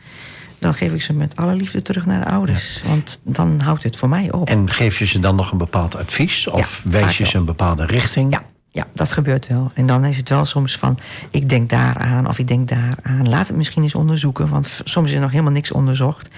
dan 0.59 0.73
geef 0.73 0.93
ik 0.93 1.01
ze 1.01 1.13
met 1.13 1.35
alle 1.35 1.55
liefde 1.55 1.81
terug 1.81 2.05
naar 2.05 2.19
de 2.25 2.31
ouders. 2.31 2.81
Want 2.85 3.21
dan 3.23 3.61
houdt 3.63 3.83
het 3.83 3.95
voor 3.95 4.09
mij 4.09 4.31
op. 4.31 4.47
En 4.47 4.71
geef 4.71 4.99
je 4.99 5.05
ze 5.05 5.19
dan 5.19 5.35
nog 5.35 5.51
een 5.51 5.57
bepaald 5.57 5.95
advies? 5.95 6.47
Of 6.47 6.81
wijs 6.85 7.17
je 7.17 7.25
ze 7.25 7.38
een 7.38 7.45
bepaalde 7.45 7.85
richting? 7.85 8.31
Ja. 8.31 8.43
Ja, 8.75 8.88
dat 8.93 9.11
gebeurt 9.11 9.47
wel. 9.47 9.71
En 9.73 9.88
dan 9.88 10.05
is 10.05 10.17
het 10.17 10.29
wel 10.29 10.45
soms 10.45 10.77
van, 10.77 10.99
ik 11.29 11.49
denk 11.49 11.69
daaraan 11.69 12.27
of 12.27 12.39
ik 12.39 12.47
denk 12.47 12.67
daaraan. 12.67 13.29
Laat 13.29 13.47
het 13.47 13.57
misschien 13.57 13.83
eens 13.83 13.95
onderzoeken, 13.95 14.49
want 14.49 14.81
soms 14.83 15.09
is 15.09 15.15
er 15.15 15.21
nog 15.21 15.31
helemaal 15.31 15.51
niks 15.51 15.71
onderzocht. 15.71 16.29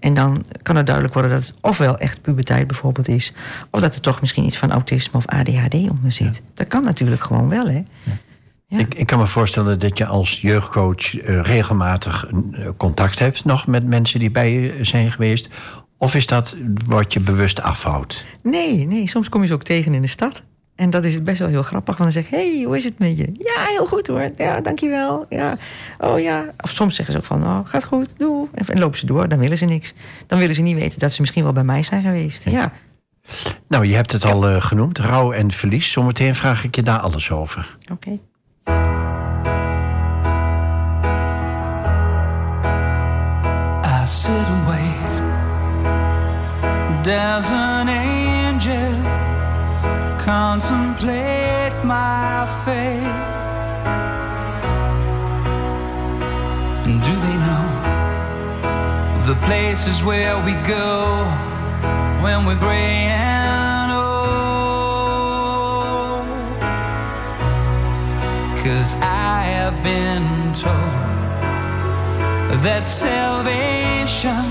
En 0.00 0.14
dan 0.14 0.44
kan 0.62 0.76
het 0.76 0.86
duidelijk 0.86 1.14
worden 1.14 1.32
dat 1.32 1.46
het 1.46 1.54
ofwel 1.60 1.98
echt 1.98 2.22
puberteit 2.22 2.66
bijvoorbeeld 2.66 3.08
is... 3.08 3.32
of 3.70 3.80
dat 3.80 3.94
er 3.94 4.00
toch 4.00 4.20
misschien 4.20 4.44
iets 4.44 4.58
van 4.58 4.72
autisme 4.72 5.18
of 5.18 5.26
ADHD 5.26 5.74
onder 5.74 6.12
zit. 6.12 6.36
Ja. 6.36 6.42
Dat 6.54 6.66
kan 6.66 6.84
natuurlijk 6.84 7.22
gewoon 7.22 7.48
wel, 7.48 7.66
hè. 7.66 7.84
Ja. 8.02 8.12
Ja. 8.66 8.78
Ik, 8.78 8.94
ik, 8.94 9.06
kan 9.06 9.18
me 9.18 9.26
voorstellen 9.26 9.78
dat 9.78 9.98
je 9.98 10.06
als 10.06 10.40
jeugdcoach 10.40 11.14
uh, 11.14 11.40
regelmatig 11.40 12.28
uh, 12.30 12.68
contact 12.76 13.18
hebt 13.18 13.44
nog 13.44 13.66
met 13.66 13.86
mensen 13.86 14.20
die 14.20 14.30
bij 14.30 14.52
je 14.52 14.84
zijn 14.84 15.12
geweest. 15.12 15.48
Of 15.98 16.14
is 16.14 16.26
dat 16.26 16.56
wat 16.86 17.12
je 17.12 17.20
bewust 17.20 17.62
afhoudt? 17.62 18.26
Nee, 18.42 18.86
nee, 18.86 19.08
soms 19.08 19.28
kom 19.28 19.40
je 19.40 19.46
ze 19.46 19.54
ook 19.54 19.62
tegen 19.62 19.94
in 19.94 20.02
de 20.02 20.08
stad. 20.08 20.42
En 20.76 20.90
dat 20.90 21.04
is 21.04 21.22
best 21.22 21.38
wel 21.38 21.48
heel 21.48 21.62
grappig. 21.62 21.96
Want 21.96 22.12
dan 22.12 22.22
zeg 22.22 22.30
je, 22.30 22.36
hey, 22.36 22.62
hoe 22.66 22.76
is 22.76 22.84
het 22.84 22.98
met 22.98 23.18
je? 23.18 23.30
Ja, 23.32 23.64
heel 23.64 23.86
goed 23.86 24.06
hoor. 24.06 24.30
Ja, 24.36 24.60
dankjewel. 24.60 25.26
Ja, 25.28 25.56
oh 25.98 26.20
ja. 26.20 26.44
Of 26.60 26.70
soms 26.70 26.94
zeggen 26.94 27.14
ze 27.14 27.20
ook 27.20 27.26
van, 27.26 27.44
oh, 27.44 27.58
gaat 27.64 27.84
goed, 27.84 28.08
doe. 28.16 28.48
En 28.54 28.78
lopen 28.78 28.98
ze 28.98 29.06
door, 29.06 29.28
dan 29.28 29.38
willen 29.38 29.58
ze 29.58 29.64
niks. 29.64 29.94
Dan 30.26 30.38
willen 30.38 30.54
ze 30.54 30.62
niet 30.62 30.76
weten 30.76 30.98
dat 30.98 31.12
ze 31.12 31.20
misschien 31.20 31.42
wel 31.42 31.52
bij 31.52 31.64
mij 31.64 31.82
zijn 31.82 32.02
geweest. 32.02 32.50
Ja. 32.50 32.72
Nou, 33.68 33.86
je 33.86 33.94
hebt 33.94 34.12
het 34.12 34.24
al 34.24 34.50
uh, 34.50 34.62
genoemd, 34.62 34.98
rouw 34.98 35.32
en 35.32 35.50
verlies. 35.50 35.90
Zometeen 35.90 36.34
vraag 36.34 36.64
ik 36.64 36.76
je 36.76 36.82
daar 36.82 36.98
alles 36.98 37.30
over. 37.30 37.76
Oké. 37.92 37.92
Okay. 37.92 38.20
I 43.84 44.08
sit 44.08 44.30
and 44.30 44.66
wait. 44.66 44.94
There's 47.02 47.50
an 47.50 47.88
contemplate 50.60 51.84
my 51.84 52.46
fate. 52.64 53.02
And 56.86 57.02
do 57.02 57.14
they 57.26 57.36
know 57.46 57.66
the 59.26 59.34
places 59.46 60.02
where 60.02 60.36
we 60.46 60.52
go 60.66 61.26
when 62.22 62.46
we're 62.46 62.58
gray 62.58 63.10
and 63.12 63.92
old? 63.92 64.06
Cause 68.64 68.94
I 69.02 69.42
have 69.56 69.76
been 69.82 70.54
told 70.54 71.02
that 72.64 72.88
salvation 72.88 74.46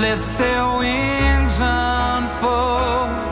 lets 0.00 0.32
their 0.32 0.64
wings 0.78 1.58
unfold. 1.60 3.31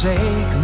Forsake 0.00 0.59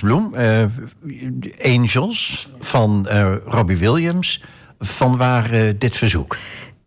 Bloem, 0.00 0.34
eh, 0.34 0.64
Angels 1.64 2.48
van 2.60 3.08
eh, 3.08 3.34
Robbie 3.46 3.76
Williams. 3.76 4.42
Van 4.80 5.16
waar 5.16 5.50
eh, 5.50 5.74
dit 5.78 5.96
verzoek? 5.96 6.36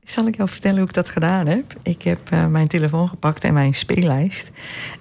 Zal 0.04 0.28
ik 0.28 0.36
jou 0.36 0.50
vertellen 0.50 0.78
hoe 0.78 0.88
ik 0.88 0.94
dat 0.94 1.10
gedaan 1.10 1.48
heb? 1.48 1.76
Ik 1.84 2.02
heb 2.02 2.30
mijn 2.50 2.68
telefoon 2.68 3.08
gepakt 3.08 3.44
en 3.44 3.54
mijn 3.54 3.74
speellijst. 3.74 4.52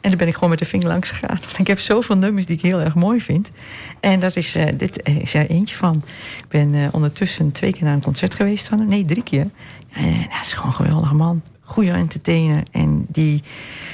En 0.00 0.10
daar 0.10 0.18
ben 0.18 0.28
ik 0.28 0.34
gewoon 0.34 0.50
met 0.50 0.58
de 0.58 0.64
vinger 0.64 0.88
langs 0.88 1.10
gegaan. 1.10 1.38
Want 1.40 1.58
ik 1.58 1.66
heb 1.66 1.78
zoveel 1.78 2.16
nummers 2.16 2.46
die 2.46 2.56
ik 2.56 2.62
heel 2.62 2.80
erg 2.80 2.94
mooi 2.94 3.20
vind. 3.20 3.50
En 4.00 4.20
dat 4.20 4.36
is, 4.36 4.56
dit 4.74 5.02
is 5.04 5.34
er 5.34 5.50
eentje 5.50 5.76
van. 5.76 6.02
Ik 6.38 6.48
ben 6.48 6.92
ondertussen 6.92 7.52
twee 7.52 7.72
keer 7.72 7.84
naar 7.84 7.94
een 7.94 8.02
concert 8.02 8.34
geweest 8.34 8.68
van 8.68 8.78
hem. 8.78 8.88
Nee, 8.88 9.04
drie 9.04 9.22
keer. 9.22 9.46
Dat 10.30 10.42
is 10.42 10.52
gewoon 10.52 10.66
een 10.66 10.76
geweldige 10.76 11.14
man. 11.14 11.42
Goede 11.70 11.90
entertainer. 11.90 12.62
En 12.70 13.06
die, 13.08 13.42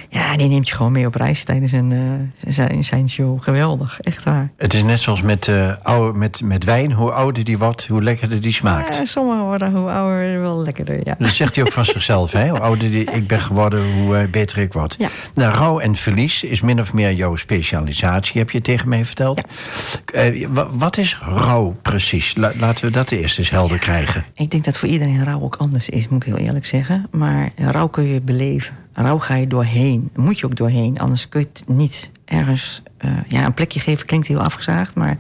ja, 0.09 0.37
die 0.37 0.49
neemt 0.49 0.69
je 0.69 0.75
gewoon 0.75 0.93
mee 0.93 1.07
op 1.07 1.15
reis 1.15 1.45
tijdens 1.45 1.73
een, 1.73 1.93
eh, 1.93 2.53
zijn, 2.53 2.85
zijn 2.85 3.09
show. 3.11 3.43
Geweldig, 3.43 4.01
echt 4.01 4.25
waar. 4.25 4.51
Het 4.57 4.75
is 4.75 4.83
net 4.83 5.01
zoals 5.01 5.23
met, 5.23 5.51
oude, 5.83 6.19
met, 6.19 6.41
met 6.43 6.65
wijn. 6.65 6.93
Hoe 6.93 7.11
ouder 7.11 7.45
die 7.45 7.59
wordt, 7.59 7.87
hoe 7.87 8.03
lekkerder 8.03 8.41
die 8.41 8.53
smaakt. 8.53 8.97
Ja, 8.97 9.05
sommigen 9.05 9.45
worden 9.45 9.73
hoe 9.73 9.91
ouder 9.91 10.41
wel 10.41 10.63
lekkerder, 10.63 11.01
ja. 11.05 11.15
Dat 11.19 11.29
zegt 11.31 11.55
hij 11.55 11.65
ook 11.65 11.73
van 11.73 11.85
zichzelf. 11.85 12.33
Hè? 12.33 12.49
Hoe 12.49 12.61
ouder 12.61 12.91
die, 12.91 13.05
ik 13.11 13.27
ben 13.27 13.41
geworden, 13.41 13.93
hoe 13.93 14.17
eh, 14.17 14.29
beter 14.31 14.59
ik 14.59 14.73
word. 14.73 14.95
Ja. 14.99 15.09
Nou, 15.35 15.55
rouw 15.55 15.79
en 15.79 15.95
verlies 15.95 16.43
is 16.43 16.61
min 16.61 16.81
of 16.81 16.93
meer 16.93 17.13
jouw 17.13 17.37
specialisatie, 17.37 18.41
heb 18.41 18.51
je 18.51 18.61
tegen 18.61 18.89
mij 18.89 19.05
verteld. 19.05 19.41
Wa- 20.49 20.69
wat 20.73 20.97
is 20.97 21.19
rouw 21.23 21.77
precies? 21.83 22.35
La- 22.37 22.53
laten 22.59 22.85
we 22.85 22.91
dat 22.91 23.11
eerst 23.11 23.39
eens 23.39 23.51
helder 23.51 23.79
krijgen. 23.79 24.25
Ik 24.35 24.51
denk 24.51 24.65
dat 24.65 24.77
voor 24.77 24.89
iedereen 24.89 25.25
rouw 25.25 25.41
ook 25.41 25.57
anders 25.57 25.89
is, 25.89 26.09
moet 26.09 26.27
ik 26.27 26.35
heel 26.35 26.45
eerlijk 26.47 26.67
zeggen. 26.67 27.07
Maar 27.11 27.51
rouw 27.73 27.87
kun 27.89 28.05
je 28.05 28.21
beleven. 28.21 28.77
Rouw 28.93 29.19
ga 29.19 29.35
je 29.35 29.47
doorheen. 29.47 30.11
Moet 30.15 30.39
je 30.39 30.47
ook 30.47 30.57
doorheen, 30.57 30.99
anders 30.99 31.29
kun 31.29 31.41
je 31.41 31.47
het 31.53 31.69
niet 31.69 32.11
ergens... 32.25 32.83
eh, 33.07 33.13
ja, 33.29 33.45
een 33.45 33.55
plekje 33.55 33.81
geven 33.81 34.07
klinkt 34.07 34.27
heel 34.27 34.43
afgezaagd, 34.43 34.95
maar 34.95 35.19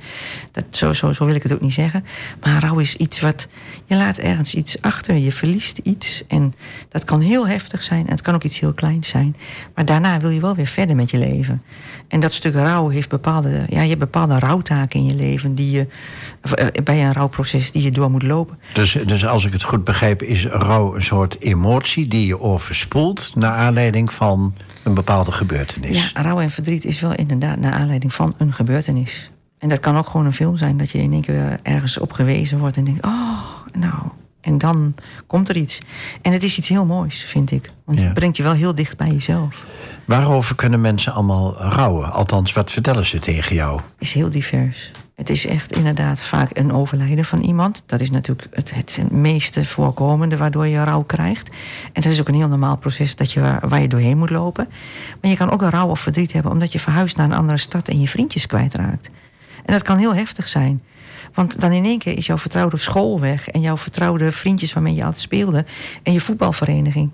dat, 0.52 0.64
zo, 0.70 0.92
zo, 0.92 1.12
zo 1.12 1.24
wil 1.24 1.34
ik 1.34 1.42
het 1.42 1.52
ook 1.52 1.60
niet 1.60 1.72
zeggen. 1.72 2.04
Maar 2.40 2.60
rouw 2.62 2.78
is 2.78 2.96
iets 2.96 3.20
wat... 3.20 3.48
Je 3.84 3.96
laat 3.96 4.18
ergens 4.18 4.54
iets 4.54 4.82
achter, 4.82 5.16
je 5.16 5.32
verliest 5.32 5.78
iets. 5.78 6.24
En 6.28 6.54
dat 6.88 7.04
kan 7.04 7.20
heel 7.20 7.48
heftig 7.48 7.82
zijn 7.82 8.04
en 8.06 8.10
het 8.10 8.22
kan 8.22 8.34
ook 8.34 8.44
iets 8.44 8.60
heel 8.60 8.72
kleins 8.72 9.08
zijn. 9.08 9.36
Maar 9.74 9.84
daarna 9.84 10.20
wil 10.20 10.30
je 10.30 10.40
wel 10.40 10.54
weer 10.54 10.66
verder 10.66 10.96
met 10.96 11.10
je 11.10 11.18
leven. 11.18 11.62
En 12.08 12.20
dat 12.20 12.32
stuk 12.32 12.54
rouw 12.54 12.88
heeft 12.88 13.08
bepaalde... 13.08 13.64
Ja, 13.68 13.80
je 13.80 13.88
hebt 13.88 13.98
bepaalde 14.00 14.38
rouwtaken 14.38 15.00
in 15.00 15.06
je 15.06 15.14
leven... 15.14 15.54
die 15.54 15.70
je 15.70 15.86
eh, 16.40 16.82
bij 16.84 17.04
een 17.04 17.12
rouwproces 17.12 17.72
die 17.72 17.82
je 17.82 17.90
door 17.90 18.10
moet 18.10 18.22
lopen. 18.22 18.58
Dus, 18.72 18.98
dus 19.06 19.26
als 19.26 19.44
ik 19.44 19.52
het 19.52 19.62
goed 19.62 19.84
begrijp, 19.84 20.22
is 20.22 20.46
rouw 20.46 20.94
een 20.94 21.02
soort 21.02 21.40
emotie 21.40 22.08
die 22.08 22.26
je 22.26 22.40
overspoelt 22.40 23.32
naar 23.34 23.52
aanleiding 23.52 24.12
van 24.12 24.54
een 24.82 24.94
bepaalde 24.94 25.32
gebeurtenis. 25.32 26.10
Ja, 26.14 26.22
rouw 26.22 26.40
en 26.40 26.50
verdriet 26.50 26.84
is 26.84 27.00
wel 27.00 27.14
inderdaad 27.14 27.58
naar 27.58 27.72
aanleiding 27.76 28.14
van 28.14 28.34
een 28.38 28.52
gebeurtenis. 28.52 29.30
En 29.58 29.68
dat 29.68 29.80
kan 29.80 29.96
ook 29.96 30.06
gewoon 30.06 30.26
een 30.26 30.32
film 30.32 30.56
zijn 30.56 30.76
dat 30.76 30.90
je 30.90 30.98
in 30.98 31.12
één 31.12 31.22
keer 31.22 31.58
ergens 31.62 31.98
op 31.98 32.12
gewezen 32.12 32.58
wordt 32.58 32.76
en 32.76 32.84
denkt: 32.84 33.04
oh, 33.06 33.40
nou. 33.78 33.94
En 34.40 34.58
dan 34.58 34.94
komt 35.26 35.48
er 35.48 35.56
iets. 35.56 35.78
En 36.22 36.32
het 36.32 36.42
is 36.42 36.58
iets 36.58 36.68
heel 36.68 36.84
moois, 36.86 37.24
vind 37.24 37.50
ik. 37.50 37.70
Want 37.84 37.98
Ja. 37.98 38.04
het 38.04 38.14
brengt 38.14 38.36
je 38.36 38.42
wel 38.42 38.52
heel 38.52 38.74
dicht 38.74 38.96
bij 38.96 39.08
jezelf. 39.08 39.66
Waarover 40.04 40.54
kunnen 40.56 40.80
mensen 40.80 41.12
allemaal 41.12 41.54
rouwen? 41.56 42.12
Althans, 42.12 42.52
wat 42.52 42.70
vertellen 42.70 43.06
ze 43.06 43.18
tegen 43.18 43.54
jou? 43.54 43.80
Is 43.98 44.12
heel 44.12 44.30
divers. 44.30 44.90
Het 45.16 45.30
is 45.30 45.46
echt 45.46 45.72
inderdaad 45.72 46.22
vaak 46.22 46.50
een 46.52 46.72
overlijden 46.72 47.24
van 47.24 47.40
iemand. 47.40 47.82
Dat 47.86 48.00
is 48.00 48.10
natuurlijk 48.10 48.48
het, 48.50 48.74
het 48.74 49.10
meeste 49.10 49.64
voorkomende 49.64 50.36
waardoor 50.36 50.66
je 50.66 50.84
rouw 50.84 51.02
krijgt. 51.02 51.48
En 51.92 52.02
dat 52.02 52.12
is 52.12 52.20
ook 52.20 52.28
een 52.28 52.34
heel 52.34 52.48
normaal 52.48 52.76
proces 52.76 53.16
dat 53.16 53.32
je, 53.32 53.58
waar, 53.60 53.80
je 53.80 53.88
doorheen 53.88 54.18
moet 54.18 54.30
lopen. 54.30 54.68
Maar 55.20 55.30
je 55.30 55.36
kan 55.36 55.50
ook 55.50 55.62
een 55.62 55.70
rouw 55.70 55.88
of 55.88 56.00
verdriet 56.00 56.32
hebben 56.32 56.52
omdat 56.52 56.72
je 56.72 56.78
verhuist 56.78 57.16
naar 57.16 57.26
een 57.26 57.36
andere 57.36 57.58
stad 57.58 57.88
en 57.88 58.00
je 58.00 58.08
vriendjes 58.08 58.46
kwijtraakt. 58.46 59.10
En 59.64 59.72
dat 59.72 59.82
kan 59.82 59.98
heel 59.98 60.14
heftig 60.14 60.48
zijn. 60.48 60.82
Want 61.34 61.60
dan 61.60 61.72
in 61.72 61.84
één 61.84 61.98
keer 61.98 62.16
is 62.16 62.26
jouw 62.26 62.38
vertrouwde 62.38 62.76
school 62.76 63.20
weg 63.20 63.48
en 63.48 63.60
jouw 63.60 63.76
vertrouwde 63.76 64.32
vriendjes 64.32 64.72
waarmee 64.72 64.94
je 64.94 65.04
altijd 65.04 65.22
speelde 65.22 65.64
en 66.02 66.12
je 66.12 66.20
voetbalvereniging. 66.20 67.10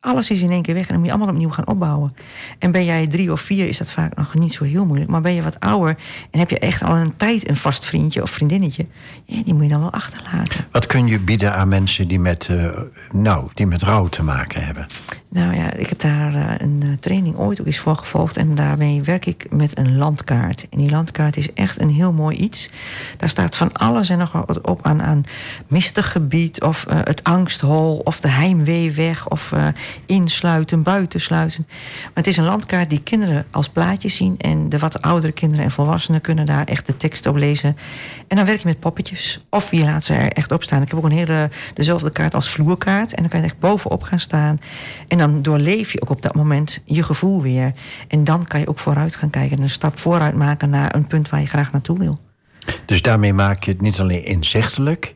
Alles 0.00 0.30
is 0.30 0.40
in 0.40 0.50
één 0.50 0.62
keer 0.62 0.74
weg 0.74 0.82
en 0.82 0.88
dan 0.88 0.98
moet 0.98 1.06
je 1.06 1.12
allemaal 1.14 1.34
opnieuw 1.34 1.50
gaan 1.50 1.66
opbouwen. 1.66 2.14
En 2.58 2.70
ben 2.70 2.84
jij 2.84 3.06
drie 3.06 3.32
of 3.32 3.40
vier, 3.40 3.68
is 3.68 3.78
dat 3.78 3.90
vaak 3.90 4.16
nog 4.16 4.34
niet 4.34 4.54
zo 4.54 4.64
heel 4.64 4.84
moeilijk. 4.84 5.10
Maar 5.10 5.20
ben 5.20 5.34
je 5.34 5.42
wat 5.42 5.60
ouder 5.60 5.96
en 6.30 6.38
heb 6.38 6.50
je 6.50 6.58
echt 6.58 6.82
al 6.82 6.96
een 6.96 7.16
tijd 7.16 7.48
een 7.48 7.56
vast 7.56 7.84
vriendje 7.84 8.22
of 8.22 8.30
vriendinnetje, 8.30 8.86
die 9.26 9.54
moet 9.54 9.62
je 9.62 9.68
dan 9.68 9.80
wel 9.80 9.92
achterlaten. 9.92 10.66
Wat 10.70 10.86
kun 10.86 11.06
je 11.06 11.18
bieden 11.18 11.54
aan 11.54 11.68
mensen 11.68 12.08
die 12.08 12.20
met, 12.20 12.48
eh, 12.48 12.70
nou, 13.12 13.48
die 13.54 13.66
met 13.66 13.82
rouw 13.82 14.08
te 14.08 14.22
maken 14.22 14.64
hebben? 14.64 14.86
Nou 15.30 15.54
ja, 15.56 15.72
ik 15.72 15.88
heb 15.88 16.00
daar 16.00 16.34
eh, 16.34 16.54
een 16.58 16.80
eh, 16.82 16.88
training 17.00 17.36
ooit 17.36 17.60
ook 17.60 17.66
eens 17.66 17.78
voor 17.78 17.96
gevolgd. 17.96 18.36
En 18.36 18.54
daarmee 18.54 19.02
werk 19.02 19.26
ik 19.26 19.46
met 19.50 19.78
een 19.78 19.96
landkaart. 19.96 20.66
En 20.70 20.78
die 20.78 20.90
landkaart 20.90 21.36
is 21.36 21.52
echt 21.52 21.80
een 21.80 21.90
heel 21.90 22.12
mooi 22.12 22.36
iets. 22.36 22.70
Daar 23.16 23.28
staat 23.28 23.56
van 23.56 23.72
alles 23.72 24.08
en 24.08 24.18
nog 24.18 24.32
wat 24.32 24.60
op 24.60 24.86
aan, 24.86 25.02
aan 25.02 25.24
mistig 25.66 26.12
gebied... 26.12 26.62
of 26.62 26.86
eh, 26.86 26.98
het 27.04 27.24
angsthol, 27.24 28.00
of 28.04 28.20
de 28.20 28.28
heimweeweg... 28.28 29.28
of 29.28 29.52
eh, 29.52 29.66
insluiten, 30.06 30.82
buitensluiten. 30.82 31.64
Maar 31.68 32.10
het 32.14 32.26
is 32.26 32.36
een 32.36 32.44
landkaart 32.44 32.90
die 32.90 33.02
kinderen 33.02 33.46
als 33.50 33.68
plaatjes 33.68 34.16
zien... 34.16 34.34
en 34.38 34.68
de 34.68 34.78
wat 34.78 35.02
oudere 35.02 35.32
kinderen 35.32 35.64
en 35.64 35.70
volwassenen 35.70 36.20
kunnen 36.20 36.46
daar 36.46 36.64
echt 36.64 36.86
de 36.86 36.96
tekst 36.96 37.26
op 37.26 37.36
lezen. 37.36 37.76
En 38.28 38.36
dan 38.36 38.46
werk 38.46 38.58
je 38.58 38.66
met 38.66 38.80
poppetjes. 38.80 39.44
Of 39.50 39.70
je 39.70 39.84
laat 39.84 40.04
ze 40.04 40.14
er 40.14 40.32
echt 40.32 40.52
op 40.52 40.62
staan. 40.62 40.82
Ik 40.82 40.88
heb 40.88 40.98
ook 40.98 41.04
een 41.04 41.10
hele, 41.10 41.50
dezelfde 41.74 42.10
kaart 42.10 42.34
als 42.34 42.50
vloerkaart. 42.50 43.14
En 43.14 43.20
dan 43.22 43.30
kan 43.30 43.40
je 43.40 43.46
echt 43.46 43.58
bovenop 43.58 44.02
gaan 44.02 44.20
staan. 44.20 44.60
En 45.08 45.17
dan 45.18 45.42
doorleef 45.42 45.92
je 45.92 46.02
ook 46.02 46.10
op 46.10 46.22
dat 46.22 46.34
moment 46.34 46.82
je 46.84 47.02
gevoel 47.02 47.42
weer. 47.42 47.72
En 48.08 48.24
dan 48.24 48.46
kan 48.46 48.60
je 48.60 48.68
ook 48.68 48.78
vooruit 48.78 49.16
gaan 49.16 49.30
kijken... 49.30 49.56
en 49.56 49.62
een 49.62 49.70
stap 49.70 49.98
vooruit 49.98 50.34
maken 50.34 50.70
naar 50.70 50.94
een 50.94 51.06
punt 51.06 51.28
waar 51.28 51.40
je 51.40 51.46
graag 51.46 51.72
naartoe 51.72 51.98
wil. 51.98 52.18
Dus 52.84 53.02
daarmee 53.02 53.32
maak 53.32 53.64
je 53.64 53.70
het 53.70 53.80
niet 53.80 54.00
alleen 54.00 54.24
inzichtelijk, 54.24 55.14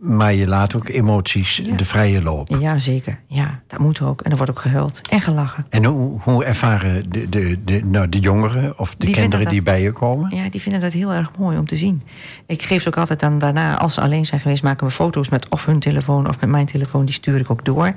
Maar 0.00 0.34
je 0.34 0.46
laat 0.46 0.74
ook 0.76 0.88
emoties 0.88 1.56
Ja. 1.56 1.76
de 1.76 1.84
vrije 1.84 2.22
loop. 2.22 2.48
Ja, 2.60 2.78
zeker. 2.78 3.18
Ja, 3.26 3.60
dat 3.66 3.78
moet 3.78 4.00
ook. 4.00 4.20
En 4.20 4.30
er 4.30 4.36
wordt 4.36 4.52
ook 4.52 4.58
gehuild 4.58 5.00
en 5.08 5.20
gelachen. 5.20 5.66
En 5.68 5.84
hoe, 5.84 6.20
hoe 6.20 6.44
ervaren 6.44 7.10
de, 7.10 7.28
de, 7.28 7.58
de, 7.64 7.84
nou, 7.84 8.08
de 8.08 8.18
jongeren 8.18 8.78
of 8.78 8.94
de 8.94 9.06
Die 9.06 9.14
kinderen 9.14 9.48
die 9.48 9.62
bij 9.62 9.82
je 9.82 9.90
komen? 9.92 10.36
Ja, 10.36 10.48
die 10.50 10.60
vinden 10.60 10.80
dat 10.80 10.92
heel 10.92 11.12
erg 11.12 11.30
mooi 11.38 11.58
om 11.58 11.66
te 11.66 11.76
zien. 11.76 12.02
Ik 12.46 12.62
geef 12.62 12.82
ze 12.82 12.88
ook 12.88 12.96
altijd 12.96 13.20
dan 13.20 13.38
daarna, 13.38 13.78
als 13.78 13.94
ze 13.94 14.00
alleen 14.00 14.26
zijn 14.26 14.40
geweest, 14.40 14.62
maken 14.62 14.86
we 14.86 14.92
foto's 14.92 15.28
met 15.28 15.48
of 15.48 15.66
hun 15.66 15.78
telefoon 15.78 16.28
of 16.28 16.40
met 16.40 16.50
mijn 16.50 16.66
telefoon. 16.66 17.04
Die 17.04 17.14
stuur 17.14 17.38
ik 17.38 17.50
ook 17.50 17.64
door. 17.64 17.92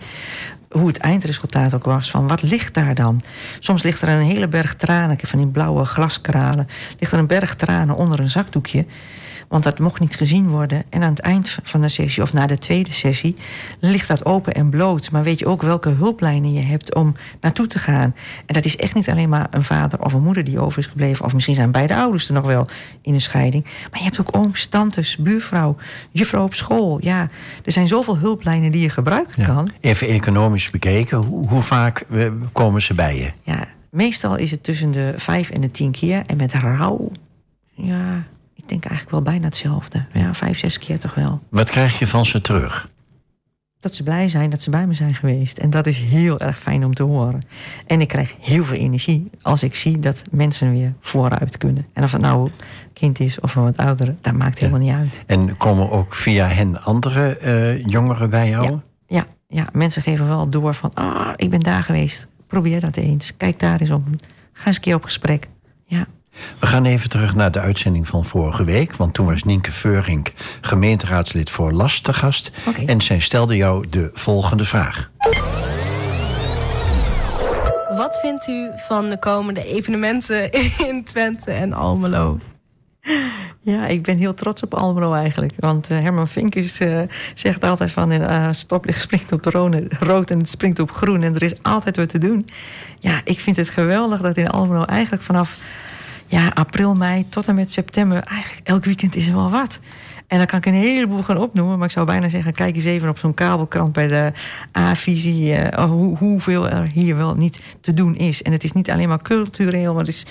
Hoe 0.70 0.88
het 0.88 0.98
eindresultaat 0.98 1.74
ook 1.74 1.86
was. 1.86 2.12
Van 2.12 2.28
wat 2.28 2.42
ligt 2.42 2.74
daar 2.74 2.96
dan? 2.96 3.22
Soms 3.60 3.84
ligt 3.84 4.02
er 4.02 4.10
een 4.10 4.26
hele 4.26 4.48
berg 4.48 4.76
tranen. 4.76 5.18
Van 5.22 5.40
die 5.40 5.48
blauwe 5.48 5.86
glaskralen. 5.86 6.68
Ligt 7.00 7.12
er 7.12 7.20
een 7.20 7.28
berg 7.28 7.56
tranen 7.56 7.96
onder 7.96 8.20
een 8.20 8.30
zakdoekje. 8.30 8.86
Want 9.48 9.64
dat 9.64 9.80
mocht 9.80 10.00
niet 10.00 10.16
gezien 10.16 10.48
worden. 10.50 10.84
En 10.90 11.04
aan 11.04 11.10
het 11.10 11.20
eind 11.20 11.58
van 11.64 11.82
de 11.82 11.88
sessie, 11.90 12.24
of 12.24 12.34
na 12.34 12.48
de 12.48 12.58
tweede 12.58 12.92
sessie, 12.92 13.36
ligt 13.80 14.08
dat 14.08 14.26
open 14.26 14.54
en 14.54 14.70
bloot. 14.70 15.12
Maar 15.12 15.24
weet 15.24 15.40
je 15.40 15.46
ook 15.46 15.62
welke 15.62 15.90
hulplijnen 15.90 16.54
je 16.54 16.62
hebt 16.62 16.96
om 16.96 17.16
naartoe 17.42 17.68
te 17.68 17.80
gaan. 17.80 18.16
En 18.46 18.54
dat 18.54 18.66
is 18.66 18.78
echt 18.78 18.96
niet 18.96 19.10
alleen 19.10 19.30
maar 19.30 19.48
een 19.52 19.64
vader 19.64 20.02
of 20.02 20.14
een 20.14 20.24
moeder 20.24 20.44
die 20.44 20.60
over 20.60 20.80
is 20.80 20.86
gebleven. 20.86 21.26
Of 21.26 21.34
misschien 21.34 21.56
zijn 21.56 21.72
beide 21.72 21.96
ouders 21.96 22.28
er 22.28 22.34
nog 22.34 22.46
wel 22.46 22.68
in 23.02 23.14
een 23.14 23.22
scheiding. 23.22 23.64
Maar 23.64 24.00
je 24.00 24.04
hebt 24.06 24.20
ook 24.20 24.38
ooms, 24.38 24.66
tantes, 24.66 25.18
buurvrouw, 25.18 25.76
juffrouw 26.12 26.44
op 26.44 26.54
school. 26.54 26.98
Ja, 27.02 27.30
er 27.66 27.72
zijn 27.72 27.88
zoveel 27.88 28.18
hulplijnen 28.18 28.72
die 28.72 28.82
je 28.82 28.90
gebruiken 28.90 29.42
Ja. 29.42 29.48
kan. 29.48 29.70
Even 29.80 30.08
economisch 30.08 30.70
bekeken, 30.70 31.26
hoe, 31.26 31.48
hoe 31.48 31.62
vaak 31.62 32.00
eh, 32.00 32.28
komen 32.52 32.82
ze 32.82 32.94
bij 32.94 33.18
je? 33.18 33.32
Ja, 33.42 33.66
meestal 33.90 34.36
is 34.36 34.52
het 34.52 34.64
tussen 34.64 34.92
de 34.92 35.14
vijf 35.18 35.50
en 35.50 35.62
de 35.62 35.72
tien 35.72 35.92
keer. 35.92 36.24
En 36.28 36.38
met 36.38 36.54
rouw, 36.54 37.12
ja, 37.74 38.24
ik 38.64 38.70
denk 38.70 38.86
eigenlijk 38.86 39.12
wel 39.12 39.22
bijna 39.34 39.46
hetzelfde. 39.46 40.06
Ja, 40.14 40.34
vijf, 40.34 40.60
zes 40.60 40.80
keer 40.80 41.00
toch 41.00 41.16
wel. 41.16 41.42
Wat 41.50 41.70
krijg 41.70 42.00
je 42.00 42.08
van 42.08 42.26
ze 42.26 42.42
terug? 42.42 42.92
dat 43.84 43.96
ze 43.96 44.04
blij 44.04 44.30
zijn 44.30 44.50
dat 44.50 44.62
ze 44.62 44.70
bij 44.70 44.88
me 44.88 44.94
zijn 44.94 45.16
geweest. 45.16 45.58
En 45.58 45.70
dat 45.70 45.88
is 45.88 46.00
heel 46.00 46.40
erg 46.40 46.60
fijn 46.60 46.86
om 46.86 46.94
te 46.94 47.04
horen. 47.04 47.44
En 47.86 48.02
ik 48.02 48.08
krijg 48.08 48.36
heel 48.40 48.64
veel 48.64 48.78
energie 48.78 49.30
als 49.42 49.64
ik 49.64 49.76
zie 49.76 50.00
dat 50.00 50.24
mensen 50.32 50.72
weer 50.72 50.94
vooruit 51.00 51.58
kunnen. 51.58 51.86
En 51.94 52.04
of 52.04 52.12
het 52.12 52.22
nou 52.22 52.46
een 52.46 52.52
kind 52.94 53.20
is 53.20 53.40
of 53.40 53.56
een 53.56 53.64
wat 53.64 53.78
oudere, 53.78 54.16
dat 54.22 54.34
maakt 54.34 54.60
helemaal 54.60 54.80
niet 54.80 54.94
uit. 54.94 55.24
En 55.26 55.58
komen 55.58 55.92
ook 55.92 56.14
via 56.14 56.48
hen 56.48 56.84
andere 56.84 57.38
eh, 57.38 57.86
jongeren 57.86 58.30
bij 58.30 58.50
jou? 58.50 58.70
Ja, 58.70 58.84
ja, 59.08 59.26
ja, 59.48 59.68
mensen 59.72 60.02
geven 60.02 60.28
wel 60.28 60.50
door 60.50 60.74
van, 60.74 60.94
ah, 60.94 61.34
ik 61.36 61.50
ben 61.50 61.60
daar 61.60 61.84
geweest. 61.84 62.28
Probeer 62.48 62.80
dat 62.80 62.98
eens. 62.98 63.38
Kijk 63.38 63.60
daar 63.60 63.80
eens 63.80 63.90
om. 63.90 64.04
Ga 64.54 64.66
eens 64.68 64.76
een 64.76 64.82
keer 64.82 64.96
op 64.96 65.04
gesprek. 65.04 65.48
Ja. 65.86 66.08
We 66.60 66.68
gaan 66.68 66.86
even 66.86 67.10
terug 67.10 67.36
naar 67.36 67.52
de 67.52 67.60
uitzending 67.60 68.08
van 68.08 68.26
vorige 68.26 68.64
week. 68.64 68.96
Want 68.96 69.14
toen 69.14 69.26
was 69.26 69.44
Nienke 69.44 69.72
Veurink 69.72 70.34
gemeenteraadslid 70.62 71.50
voor 71.50 71.72
Last 71.72 72.04
te 72.04 72.14
gast. 72.14 72.52
Oké. 72.68 72.82
En 72.86 73.02
zij 73.02 73.20
stelde 73.20 73.56
jou 73.56 73.90
de 73.90 74.10
volgende 74.14 74.66
vraag. 74.66 75.12
Wat 77.96 78.20
vindt 78.22 78.48
u 78.48 78.70
van 78.76 79.10
de 79.10 79.20
komende 79.20 79.64
evenementen 79.64 80.52
in 80.88 81.04
Twente 81.04 81.52
en 81.52 81.74
Almelo? 81.74 82.40
Ja, 83.62 83.88
ik 83.88 84.04
ben 84.04 84.18
heel 84.18 84.34
trots 84.34 84.64
op 84.64 84.74
Almelo 84.74 85.14
eigenlijk. 85.14 85.54
Want 85.58 85.90
eh, 85.90 86.00
Herman 86.00 86.28
Vinkers 86.28 86.80
eh, 86.80 87.02
zegt 87.34 87.64
altijd 87.64 87.92
van... 87.92 88.12
eh 88.12 88.48
stoplicht 88.52 89.02
springt 89.02 89.32
op 89.32 89.46
rood 90.00 90.32
en 90.32 90.38
het 90.38 90.50
springt 90.50 90.80
op 90.80 90.92
groen. 90.92 91.24
En 91.24 91.36
er 91.36 91.44
is 91.44 91.64
altijd 91.64 91.96
wat 91.96 92.10
te 92.10 92.18
doen. 92.18 92.50
Ja, 93.00 93.22
ik 93.24 93.40
vind 93.40 93.56
het 93.56 93.70
geweldig 93.70 94.22
dat 94.22 94.38
in 94.38 94.50
Almelo 94.50 94.84
eigenlijk 94.84 95.24
vanaf 95.24 95.58
ja, 96.34 96.52
april, 96.54 96.96
mei 96.96 97.26
tot 97.30 97.48
en 97.48 97.56
met 97.56 97.72
september... 97.72 98.24
eigenlijk 98.24 98.68
elk 98.68 98.86
weekend 98.86 99.16
is 99.16 99.28
er 99.28 99.36
wel 99.36 99.50
wat. 99.50 99.80
En 100.34 100.40
dan 100.40 100.48
kan 100.48 100.60
ik 100.60 100.66
een 100.66 100.74
heleboel 100.74 101.22
gaan 101.24 101.38
opnoemen. 101.38 101.78
Maar 101.78 101.88
ik 101.88 101.94
zou 101.94 102.06
bijna 102.06 102.30
zeggen, 102.30 102.54
kijk 102.54 102.76
eens 102.76 102.86
even 102.86 103.10
op 103.10 103.18
zo'n 103.18 103.34
kabelkrant 103.34 103.94
bij 103.94 104.08
de 104.08 104.32
A-visie... 104.78 105.54
eh, 105.54 105.84
hoe, 105.90 106.18
hoeveel 106.18 106.70
er 106.70 106.90
hier 106.94 107.16
wel 107.16 107.34
niet 107.36 107.60
te 107.82 107.94
doen 107.94 108.16
is. 108.16 108.42
En 108.42 108.52
het 108.52 108.64
is 108.64 108.72
niet 108.72 108.92
alleen 108.92 109.08
maar 109.10 109.22
cultureel, 109.22 109.92
maar 109.94 110.04
het 110.04 110.14
is... 110.14 110.26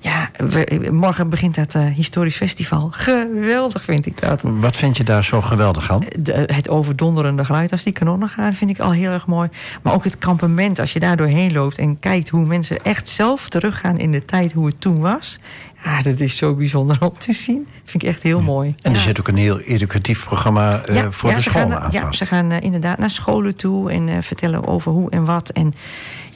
Ja, 0.00 0.30
we- 0.36 0.88
morgen 0.92 1.28
begint 1.28 1.54
dat 1.54 1.74
eh, 1.74 1.82
historisch 1.86 2.36
festival. 2.36 2.88
Geweldig 2.92 3.84
vind 3.84 4.06
ik 4.06 4.20
dat. 4.20 4.42
Wat 4.44 4.76
vind 4.76 4.96
je 4.96 5.04
daar 5.04 5.24
zo 5.24 5.40
geweldig 5.40 5.90
aan? 5.90 6.02
De- 6.18 6.48
het 6.52 6.68
overdonderende 6.68 7.44
geluid 7.44 7.72
als 7.72 7.82
die 7.82 7.92
kanonnen 7.92 8.28
gaan, 8.28 8.54
vind 8.54 8.70
ik 8.70 8.78
al 8.78 8.92
heel 8.92 9.10
erg 9.10 9.26
mooi. 9.26 9.48
Maar 9.82 9.94
ook 9.94 10.04
het 10.04 10.18
kampement, 10.18 10.78
als 10.78 10.92
je 10.92 11.00
daar 11.00 11.16
doorheen 11.16 11.52
loopt 11.52 11.78
en 11.78 11.98
kijkt 12.00 12.28
hoe 12.28 12.46
mensen 12.46 12.82
echt 12.84 13.08
zelf 13.08 13.48
teruggaan 13.48 13.98
in 13.98 14.12
de 14.12 14.24
tijd 14.24 14.52
hoe 14.52 14.66
het 14.66 14.80
toen 14.80 15.00
was. 15.00 15.38
Ja, 15.84 16.02
dat 16.02 16.20
is 16.20 16.36
zo 16.36 16.54
bijzonder 16.54 16.96
om 17.00 17.12
te 17.18 17.32
zien. 17.32 17.68
Vind 17.84 18.02
ik 18.02 18.08
echt 18.08 18.22
heel 18.22 18.40
mooi. 18.40 18.74
En 18.82 18.94
er 18.94 19.00
zit 19.00 19.18
ook 19.20 19.28
een 19.28 19.36
heel 19.36 19.60
educatief 19.60 20.24
programma 20.24 20.84
eh, 20.84 21.06
voor 21.10 21.34
de 21.34 21.40
scholen 21.40 21.80
aan 21.80 21.90
Ja, 21.90 22.12
ze 22.12 22.26
gaan 22.26 22.50
eh, 22.50 22.60
inderdaad 22.60 22.98
naar 22.98 23.10
scholen 23.10 23.56
toe 23.56 23.90
en 23.90 24.08
eh, 24.08 24.16
vertellen 24.20 24.66
over 24.66 24.92
hoe 24.92 25.10
en 25.10 25.24
wat. 25.24 25.50
En 25.50 25.74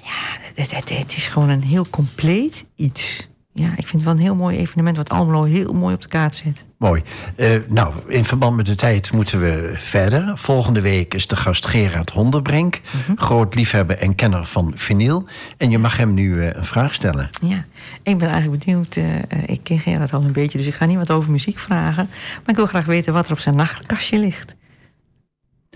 ja, 0.03 0.39
het, 0.55 0.75
het, 0.75 0.89
het 0.99 1.17
is 1.17 1.27
gewoon 1.27 1.49
een 1.49 1.63
heel 1.63 1.87
compleet 1.91 2.65
iets. 2.77 3.29
Ja, 3.55 3.67
ik 3.77 3.87
vind 3.87 3.93
het 3.93 4.03
wel 4.03 4.13
een 4.13 4.19
heel 4.19 4.35
mooi 4.35 4.57
evenement 4.57 4.97
wat 4.97 5.11
Almelo 5.11 5.43
heel 5.43 5.73
mooi 5.73 5.95
op 5.95 6.01
de 6.01 6.09
kaart 6.09 6.35
zet. 6.37 6.65
Mooi. 6.79 7.03
Eh, 7.37 7.51
nou, 7.69 7.95
in 8.07 8.25
verband 8.25 8.57
met 8.57 8.67
de 8.67 8.75
tijd 8.75 9.13
moeten 9.13 9.41
we 9.41 9.73
verder. 9.75 10.39
Volgende 10.39 10.81
week 10.81 11.15
is 11.15 11.27
de 11.27 11.37
gast 11.37 11.67
Gerard 11.67 12.11
Honderbrink. 12.11 12.81
Mhm. 13.07 13.17
Groot 13.19 13.55
liefhebber 13.55 13.99
en 13.99 14.15
kenner 14.15 14.45
van 14.45 14.73
vinyl. 14.75 15.25
En 15.57 15.71
je 15.71 15.79
mag 15.79 15.97
hem 15.97 16.15
nu 16.15 16.41
eh, 16.41 16.55
een 16.57 16.65
vraag 16.65 16.95
stellen. 16.95 17.31
Ja, 17.43 17.65
ik 18.03 18.19
ben 18.19 18.29
eigenlijk 18.29 18.65
benieuwd. 18.65 18.97
eh, 18.97 19.05
ik 19.47 19.61
ken 19.63 19.79
Gerard 19.79 20.13
al 20.15 20.23
een 20.23 20.33
beetje, 20.33 20.59
dus 20.59 20.67
ik 20.67 20.75
ga 20.75 20.85
niet 20.85 20.97
wat 20.99 21.11
over 21.11 21.31
muziek 21.31 21.59
vragen. 21.59 22.07
Maar 22.11 22.43
ik 22.51 22.57
wil 22.57 22.67
graag 22.67 22.85
weten 22.85 23.13
wat 23.13 23.27
er 23.27 23.33
op 23.33 23.39
zijn 23.39 23.57
nachtkastje 23.57 24.19
ligt. 24.19 24.55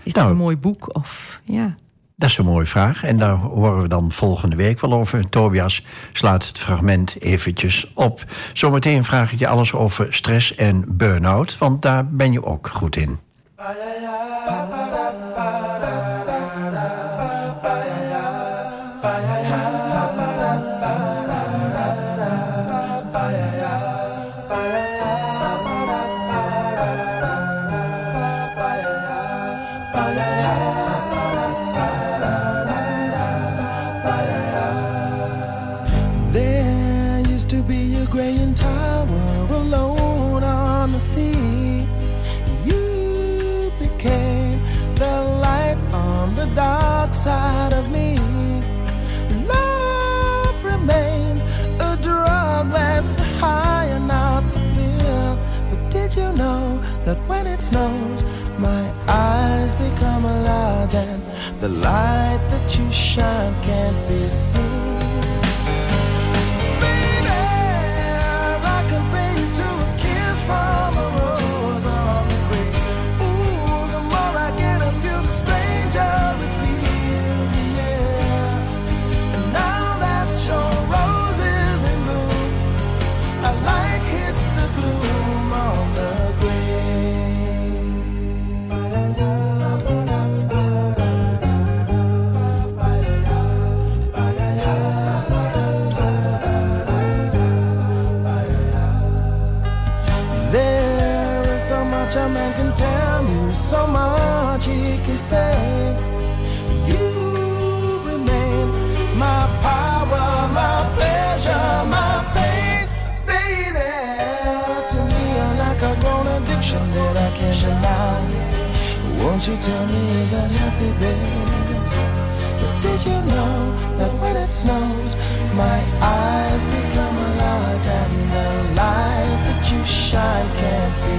Is 0.03 0.13
dat 0.13 0.23
Nou. 0.23 0.29
een 0.31 0.37
mooi 0.41 0.57
boek? 0.57 0.95
Of 0.95 1.41
ja. 1.43 1.75
Dat 2.19 2.29
is 2.29 2.37
een 2.37 2.45
mooie 2.45 2.65
vraag. 2.65 3.03
En 3.03 3.17
daar 3.17 3.35
horen 3.35 3.81
we 3.81 3.87
dan 3.87 4.11
volgende 4.11 4.55
week 4.55 4.79
wel 4.79 4.93
over. 4.93 5.29
Tobias 5.29 5.85
slaat 6.13 6.47
het 6.47 6.59
fragment 6.59 7.21
eventjes 7.21 7.91
op. 7.93 8.23
Zometeen 8.53 9.03
vraag 9.03 9.31
ik 9.31 9.39
je 9.39 9.47
alles 9.47 9.73
over 9.73 10.13
stress 10.13 10.55
en 10.55 10.83
burn-out. 10.87 11.57
Want 11.57 11.81
daar 11.81 12.07
ben 12.07 12.31
je 12.31 12.45
ook 12.45 12.67
goed 12.67 12.95
in. 12.95 13.19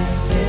say 0.09 0.48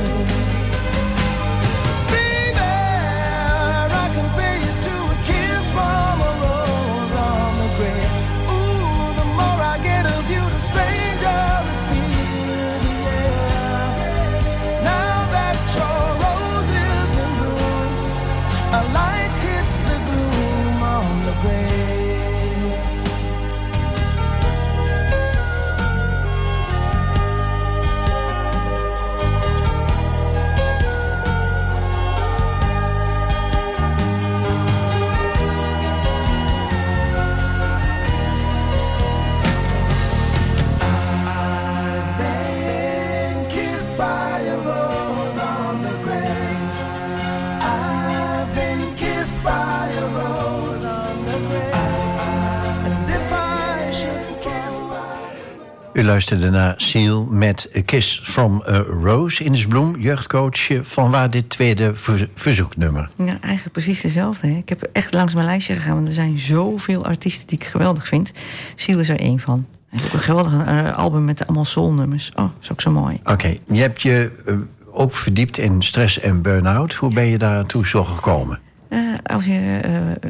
U 56.01 56.03
luisterde 56.03 56.49
naar 56.49 56.73
Seal 56.77 57.25
met 57.25 57.69
A 57.77 57.81
Kiss 57.85 58.21
from 58.23 58.63
a 58.67 58.77
Rose. 59.03 59.43
Ines 59.43 59.65
Bloem, 59.67 59.95
jeugdcoach. 59.99 60.69
Van 60.81 61.11
waar 61.11 61.29
dit 61.29 61.49
tweede 61.49 61.95
verzo- 61.95 62.25
verzoeknummer? 62.35 63.09
Ja, 63.17 63.37
eigenlijk 63.41 63.71
precies 63.71 64.01
dezelfde. 64.01 64.47
Hè. 64.47 64.57
Ik 64.57 64.69
heb 64.69 64.89
echt 64.93 65.13
langs 65.13 65.33
mijn 65.33 65.45
lijstje 65.45 65.73
gegaan, 65.73 65.95
want 65.95 66.07
er 66.07 66.13
zijn 66.13 66.39
zoveel 66.39 67.05
artiesten 67.05 67.47
die 67.47 67.57
ik 67.57 67.65
geweldig 67.65 68.07
vind. 68.07 68.31
Siel 68.75 68.99
is 68.99 69.09
er 69.09 69.19
één 69.19 69.39
van. 69.39 69.65
Een 69.91 69.99
geweldig 69.99 70.65
eh, 70.65 70.97
album 70.97 71.25
met 71.25 71.45
allemaal 71.47 71.65
soulnummers. 71.65 72.31
Oh, 72.35 72.49
is 72.61 72.71
ook 72.71 72.81
zo 72.81 72.91
mooi. 72.91 73.19
Oké, 73.23 73.53
je 73.71 73.81
hebt 73.81 74.01
je 74.01 74.31
eh, 74.45 74.53
ook 74.91 75.13
verdiept 75.13 75.57
in 75.57 75.81
stress 75.81 76.19
en 76.19 76.41
burn-out. 76.41 76.93
Hoe 76.93 77.13
ben 77.13 77.25
je 77.25 77.37
daartoe 77.37 77.87
zo 77.87 78.03
gekomen? 78.03 78.59
Eh, 78.89 78.99
als 79.23 79.45
je 79.45 79.79
eh, 79.83 80.29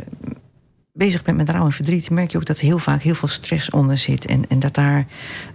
bezig 0.94 1.24
bent 1.24 1.38
met 1.38 1.50
rouw 1.50 1.66
en 1.66 1.72
verdriet, 1.72 2.10
merk 2.10 2.32
je 2.32 2.38
ook 2.38 2.46
dat 2.46 2.58
er 2.58 2.64
heel 2.64 2.80
vaak 2.80 3.02
heel 3.02 3.16
veel 3.16 3.28
stress 3.28 3.70
onder 3.70 3.98
zit. 3.98 4.26
En, 4.26 4.44
en 4.50 4.60
dat 4.60 4.74
daar 4.74 5.06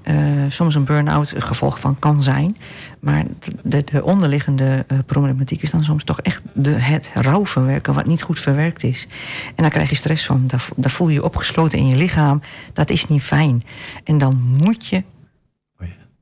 eh, 0.02 0.16
soms 0.48 0.74
een 0.74 0.84
burn-out 0.84 1.32
een 1.34 1.42
gevolg 1.42 1.80
van 1.80 1.98
kan 1.98 2.22
zijn. 2.22 2.56
Maar 3.00 3.24
de, 3.62 3.84
de 3.84 4.04
onderliggende 4.04 4.84
eh, 4.88 4.98
problematiek 5.06 5.62
is 5.62 5.70
dan 5.70 5.84
soms 5.84 6.04
toch 6.04 6.20
echt 6.20 6.42
de, 6.52 6.70
het 6.70 7.10
rouwverwerken 7.14 7.94
wat 7.94 8.06
niet 8.06 8.22
goed 8.22 8.40
verwerkt 8.40 8.82
is. 8.82 9.08
En 9.46 9.62
daar 9.62 9.70
krijg 9.70 9.88
je 9.90 9.96
stress 9.96 10.26
van. 10.26 10.44
Daar, 10.46 10.68
daar 10.76 10.90
voel 10.90 11.08
je 11.08 11.14
je 11.14 11.24
opgesloten 11.24 11.78
in 11.78 11.86
je 11.88 11.96
lichaam. 11.96 12.40
Dat 12.72 12.90
is 12.90 13.06
niet 13.06 13.22
fijn. 13.22 13.64
En 14.04 14.18
dan 14.18 14.40
moet 14.62 14.86
je 14.86 15.02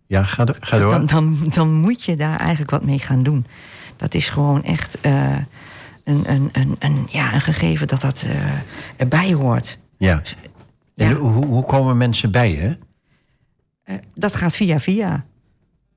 Ja, 0.07 0.25
ga, 0.25 0.45
do- 0.45 0.55
ga 0.59 0.79
door. 0.79 0.91
dan, 0.91 1.07
dan, 1.07 1.39
dan 1.55 1.73
moet 1.75 2.05
je 2.05 2.17
daar 2.17 2.39
eigenlijk 2.39 2.71
wat 2.71 2.85
mee 2.85 2.99
gaan 2.99 3.23
doen. 3.23 3.47
Dat 3.97 4.15
is 4.15 4.29
gewoon 4.29 4.65
echt 4.65 5.01
eh, 5.01 5.37
een, 6.05 6.31
een, 6.31 6.49
een, 6.53 6.77
een, 6.79 7.07
ja, 7.11 7.35
een 7.35 7.41
gegeven 7.41 7.87
dat 7.87 8.01
dat 8.01 8.25
eh, 8.29 8.37
erbij 8.97 9.33
hoort. 9.33 9.79
Ja. 9.97 10.23
En 10.97 11.09
Ja. 11.09 11.15
hoe, 11.15 11.47
hoe 11.47 11.65
komen 11.65 11.97
mensen 11.97 12.31
bij 12.31 12.51
je? 12.51 12.79
Eh, 13.85 13.95
dat 14.15 14.37
gaat 14.37 14.55
via 14.57 14.81
via. 14.81 15.25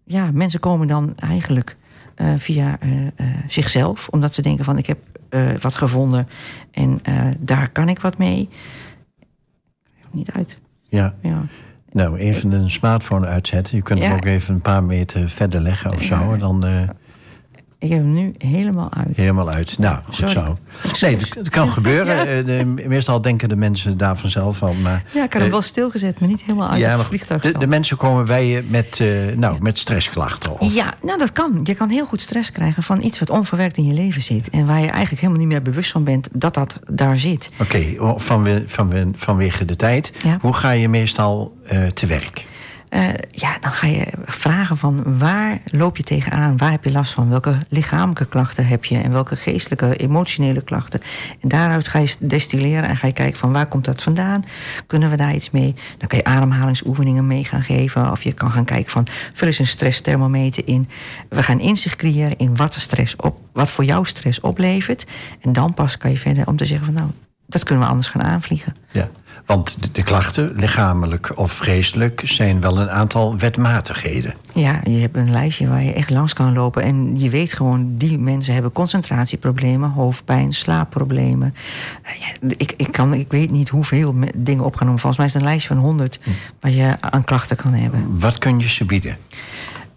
Ja, 0.03 0.31
mensen 0.31 0.59
komen 0.59 0.87
dan 0.87 1.13
eigenlijk 1.15 1.77
eh, 2.15 2.33
via 2.37 2.77
zichzelf, 3.47 4.07
omdat 4.07 4.33
ze 4.33 4.41
denken 4.41 4.65
van 4.65 4.77
ik 4.77 4.85
heb 4.85 4.97
wat 5.61 5.75
gevonden 5.75 6.27
en 6.71 6.99
daar 7.39 7.69
kan 7.69 7.89
ik 7.89 7.99
wat 7.99 8.17
mee. 8.17 8.49
Niet 10.11 10.31
uit. 10.31 10.59
Ja. 10.83 11.13
Ja. 11.21 11.45
Nou, 11.91 12.17
even 12.17 12.51
een 12.51 12.71
smartphone 12.71 13.27
uitzetten. 13.27 13.75
Je 13.77 13.83
kunt 13.83 13.99
Ja. 13.99 14.05
hem 14.05 14.13
ook 14.15 14.25
even 14.25 14.53
een 14.53 14.61
paar 14.61 14.83
meter 14.83 15.29
verder 15.29 15.61
leggen 15.61 15.93
of 15.93 16.03
zo. 16.03 16.33
En 16.33 16.39
dan 16.39 16.65
Ik 17.79 17.89
heb 17.89 17.99
hem 17.99 18.13
nu 18.13 18.33
helemaal 18.37 18.93
uit. 18.93 19.15
helemaal 19.15 19.49
uit. 19.49 19.77
Nou, 19.79 19.99
goed 20.05 20.15
Sorry. 20.15 20.33
zo. 20.33 20.57
Nee, 21.01 21.15
het, 21.15 21.35
het 21.35 21.49
kan 21.49 21.69
gebeuren. 21.69 22.45
Ja. 22.45 22.59
Eh, 22.59 22.87
meestal 22.87 23.21
denken 23.21 23.49
de 23.49 23.55
mensen 23.55 23.97
daar 23.97 24.17
vanzelf 24.17 24.57
van. 24.57 24.81
Maar, 24.81 25.03
Ja, 25.13 25.23
ik 25.23 25.33
had 25.33 25.33
hem 25.33 25.41
eh, 25.41 25.49
wel 25.49 25.61
stilgezet, 25.61 26.19
maar 26.19 26.29
niet 26.29 26.41
helemaal 26.41 26.69
uit 26.69 26.79
ja, 26.79 26.97
het 26.97 27.07
vliegtuig. 27.07 27.41
de, 27.41 27.57
de 27.57 27.67
mensen 27.67 27.97
komen 27.97 28.25
bij 28.25 28.47
je 28.47 28.63
met, 28.67 28.99
eh, 28.99 29.07
nou, 29.35 29.57
met 29.61 29.77
stressklachten. 29.77 30.59
Of, 30.59 30.73
Ja, 30.73 30.93
nou 31.01 31.17
dat 31.17 31.31
kan. 31.31 31.59
Je 31.63 31.73
kan 31.75 31.89
heel 31.89 32.05
goed 32.05 32.21
stress 32.21 32.51
krijgen 32.51 32.83
van 32.83 33.01
iets 33.01 33.19
wat 33.19 33.29
onverwerkt 33.29 33.77
in 33.77 33.85
je 33.85 33.93
leven 33.93 34.21
zit. 34.21 34.49
En 34.49 34.65
waar 34.65 34.79
je 34.81 34.89
eigenlijk 34.89 35.21
helemaal 35.21 35.39
niet 35.39 35.51
meer 35.51 35.61
bewust 35.61 35.91
van 35.91 36.03
bent 36.03 36.29
dat 36.33 36.53
dat 36.53 36.79
daar 36.91 37.17
zit. 37.17 37.51
Oké, 37.59 37.93
oh, 37.99 38.19
vanwe, 38.19 38.63
vanwe, 38.65 39.09
vanwege 39.15 39.65
de 39.65 39.75
tijd. 39.75 40.13
Ja. 40.23 40.37
Hoe 40.41 40.53
ga 40.53 40.71
je 40.71 40.89
meestal 40.89 41.57
te 41.93 42.05
werk? 42.05 42.45
Eh, 42.89 43.07
ja, 43.31 43.57
dan 43.59 43.71
ga 43.71 43.87
je 43.87 44.05
vragen 44.25 44.77
van 44.77 45.17
waar 45.17 45.59
loop 45.65 45.97
je 45.97 46.03
tegenaan? 46.03 46.57
Waar 46.57 46.71
heb 46.71 46.83
je 46.83 46.91
last 46.91 47.13
van? 47.13 47.29
Welke 47.29 47.57
lichamelijke 47.69 48.25
klachten 48.25 48.67
heb 48.67 48.85
je? 48.85 48.97
En 48.97 49.11
welke 49.11 49.35
geestelijke, 49.35 49.95
emotionele 49.95 50.61
klachten? 50.61 51.01
En 51.41 51.49
daaruit 51.49 51.87
ga 51.87 51.99
je 51.99 52.15
destilleren 52.19 52.89
en 52.89 52.97
ga 52.97 53.07
je 53.07 53.13
kijken 53.13 53.39
van 53.39 53.51
waar 53.51 53.65
komt 53.65 53.85
dat 53.85 54.03
vandaan? 54.03 54.45
Kunnen 54.87 55.09
we 55.09 55.15
daar 55.15 55.33
iets 55.33 55.51
mee? 55.51 55.75
Dan 55.97 56.07
kan 56.07 56.17
je 56.17 56.23
ademhalingsoefeningen 56.23 57.27
mee 57.27 57.43
gaan 57.43 57.63
geven. 57.63 58.11
Of 58.11 58.23
je 58.23 58.33
kan 58.33 58.51
gaan 58.51 58.65
kijken 58.65 58.91
van 58.91 59.07
vul 59.33 59.47
eens 59.47 59.59
een 59.59 59.67
stressthermometer 59.67 60.67
in. 60.67 60.89
We 61.29 61.43
gaan 61.43 61.59
inzicht 61.59 61.95
creëren 61.95 62.37
in 62.37 62.55
wat, 62.55 62.73
stress 62.73 63.15
op, 63.15 63.39
wat 63.53 63.69
voor 63.69 63.83
jou 63.83 64.05
stress 64.05 64.39
oplevert. 64.39 65.05
En 65.41 65.53
dan 65.53 65.73
pas 65.73 65.97
kan 65.97 66.11
je 66.11 66.17
verder 66.17 66.47
om 66.47 66.57
te 66.57 66.65
zeggen 66.65 66.85
van 66.85 66.95
nou, 66.95 67.09
dat 67.45 67.63
kunnen 67.63 67.83
we 67.83 67.89
anders 67.89 68.07
gaan 68.07 68.23
aanvliegen. 68.23 68.75
Ja. 68.91 69.09
Want 69.47 69.77
de, 69.79 69.91
de 69.91 70.03
klachten, 70.03 70.53
lichamelijk 70.55 71.31
of 71.35 71.57
geestelijk, 71.57 72.21
zijn 72.25 72.61
wel 72.61 72.79
een 72.79 72.91
aantal 72.91 73.37
wetmatigheden. 73.37 74.33
Ja, 74.53 74.79
je 74.83 74.99
hebt 74.99 75.15
een 75.15 75.31
lijstje 75.31 75.67
waar 75.67 75.83
je 75.83 75.93
echt 75.93 76.09
langs 76.09 76.33
kan 76.33 76.53
lopen. 76.53 76.83
En 76.83 77.17
je 77.19 77.29
weet 77.29 77.53
gewoon, 77.53 77.97
die 77.97 78.19
mensen 78.19 78.53
hebben 78.53 78.71
concentratieproblemen, 78.71 79.89
hoofdpijn, 79.89 80.53
slaapproblemen. 80.53 81.55
Eh, 82.01 82.11
ja, 82.19 82.55
ik, 82.57 82.73
ik, 82.77 82.91
kan, 82.91 83.13
ik 83.13 83.31
weet 83.31 83.51
niet 83.51 83.69
hoeveel 83.69 84.15
dingen 84.35 84.63
op 84.63 84.75
gaan 84.75 84.85
noemen. 84.85 85.01
Volgens 85.01 85.17
mij 85.17 85.25
is 85.25 85.33
het 85.33 85.41
een 85.41 85.47
lijstje 85.47 85.73
van 85.73 85.83
100 85.83 86.19
waar 86.59 86.71
je 86.71 86.97
aan 86.99 87.23
klachten 87.23 87.57
kan 87.57 87.73
hebben. 87.73 88.19
Wat 88.19 88.37
kun 88.37 88.59
je 88.59 88.69
ze 88.69 88.85
bieden? 88.85 89.17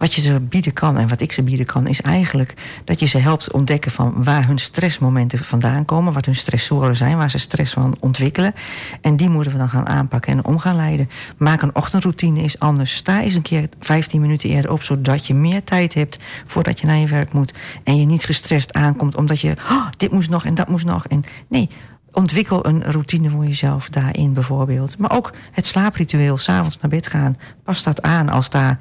Wat 0.00 0.14
je 0.14 0.20
ze 0.20 0.40
bieden 0.40 0.72
kan 0.72 0.98
en 0.98 1.08
wat 1.08 1.20
ik 1.20 1.32
ze 1.32 1.42
bieden 1.42 1.66
kan, 1.66 1.86
is 1.86 2.00
eigenlijk 2.00 2.54
dat 2.84 3.00
je 3.00 3.06
ze 3.06 3.18
helpt 3.18 3.52
ontdekken 3.52 3.90
van 3.90 4.24
waar 4.24 4.46
hun 4.46 4.58
stressmomenten 4.58 5.38
vandaan 5.38 5.84
komen, 5.84 6.12
wat 6.12 6.24
hun 6.24 6.34
stressoren 6.34 6.96
zijn, 6.96 7.16
waar 7.16 7.30
ze 7.30 7.38
stress 7.38 7.72
van 7.72 7.96
ontwikkelen. 8.00 8.54
En 9.00 9.16
die 9.16 9.28
moeten 9.28 9.52
we 9.52 9.58
dan 9.58 9.68
gaan 9.68 9.86
aanpakken 9.86 10.32
en 10.32 10.44
om 10.44 10.58
gaan 10.58 10.76
leiden. 10.76 11.10
Maak 11.36 11.62
een 11.62 11.74
ochtendroutine 11.74 12.42
is 12.42 12.58
anders. 12.58 12.94
Sta 12.94 13.22
eens 13.22 13.34
een 13.34 13.42
keer 13.42 13.68
15 13.80 14.20
minuten 14.20 14.48
eerder 14.48 14.70
op, 14.70 14.82
zodat 14.82 15.26
je 15.26 15.34
meer 15.34 15.64
tijd 15.64 15.94
hebt 15.94 16.24
voordat 16.46 16.80
je 16.80 16.86
naar 16.86 16.98
je 16.98 17.06
werk 17.06 17.32
moet. 17.32 17.54
En 17.84 17.96
je 17.96 18.06
niet 18.06 18.24
gestrest 18.24 18.72
aankomt 18.72 19.16
omdat 19.16 19.40
je, 19.40 19.56
oh, 19.70 19.86
dit 19.96 20.12
moest 20.12 20.30
nog 20.30 20.44
en 20.44 20.54
dat 20.54 20.68
moest 20.68 20.84
nog. 20.84 21.06
En 21.06 21.24
nee, 21.48 21.68
Ontwikkel 22.12 22.66
een 22.66 22.82
routine 22.82 23.30
voor 23.30 23.44
jezelf 23.44 23.88
daarin 23.88 24.32
bijvoorbeeld. 24.32 24.98
Maar 24.98 25.12
ook 25.16 25.32
het 25.52 25.66
slaapritueel, 25.66 26.38
s'avonds 26.38 26.80
naar 26.80 26.90
bed 26.90 27.06
gaan. 27.06 27.38
Pas 27.64 27.82
dat 27.82 28.02
aan 28.02 28.28
als 28.28 28.50
daar 28.50 28.78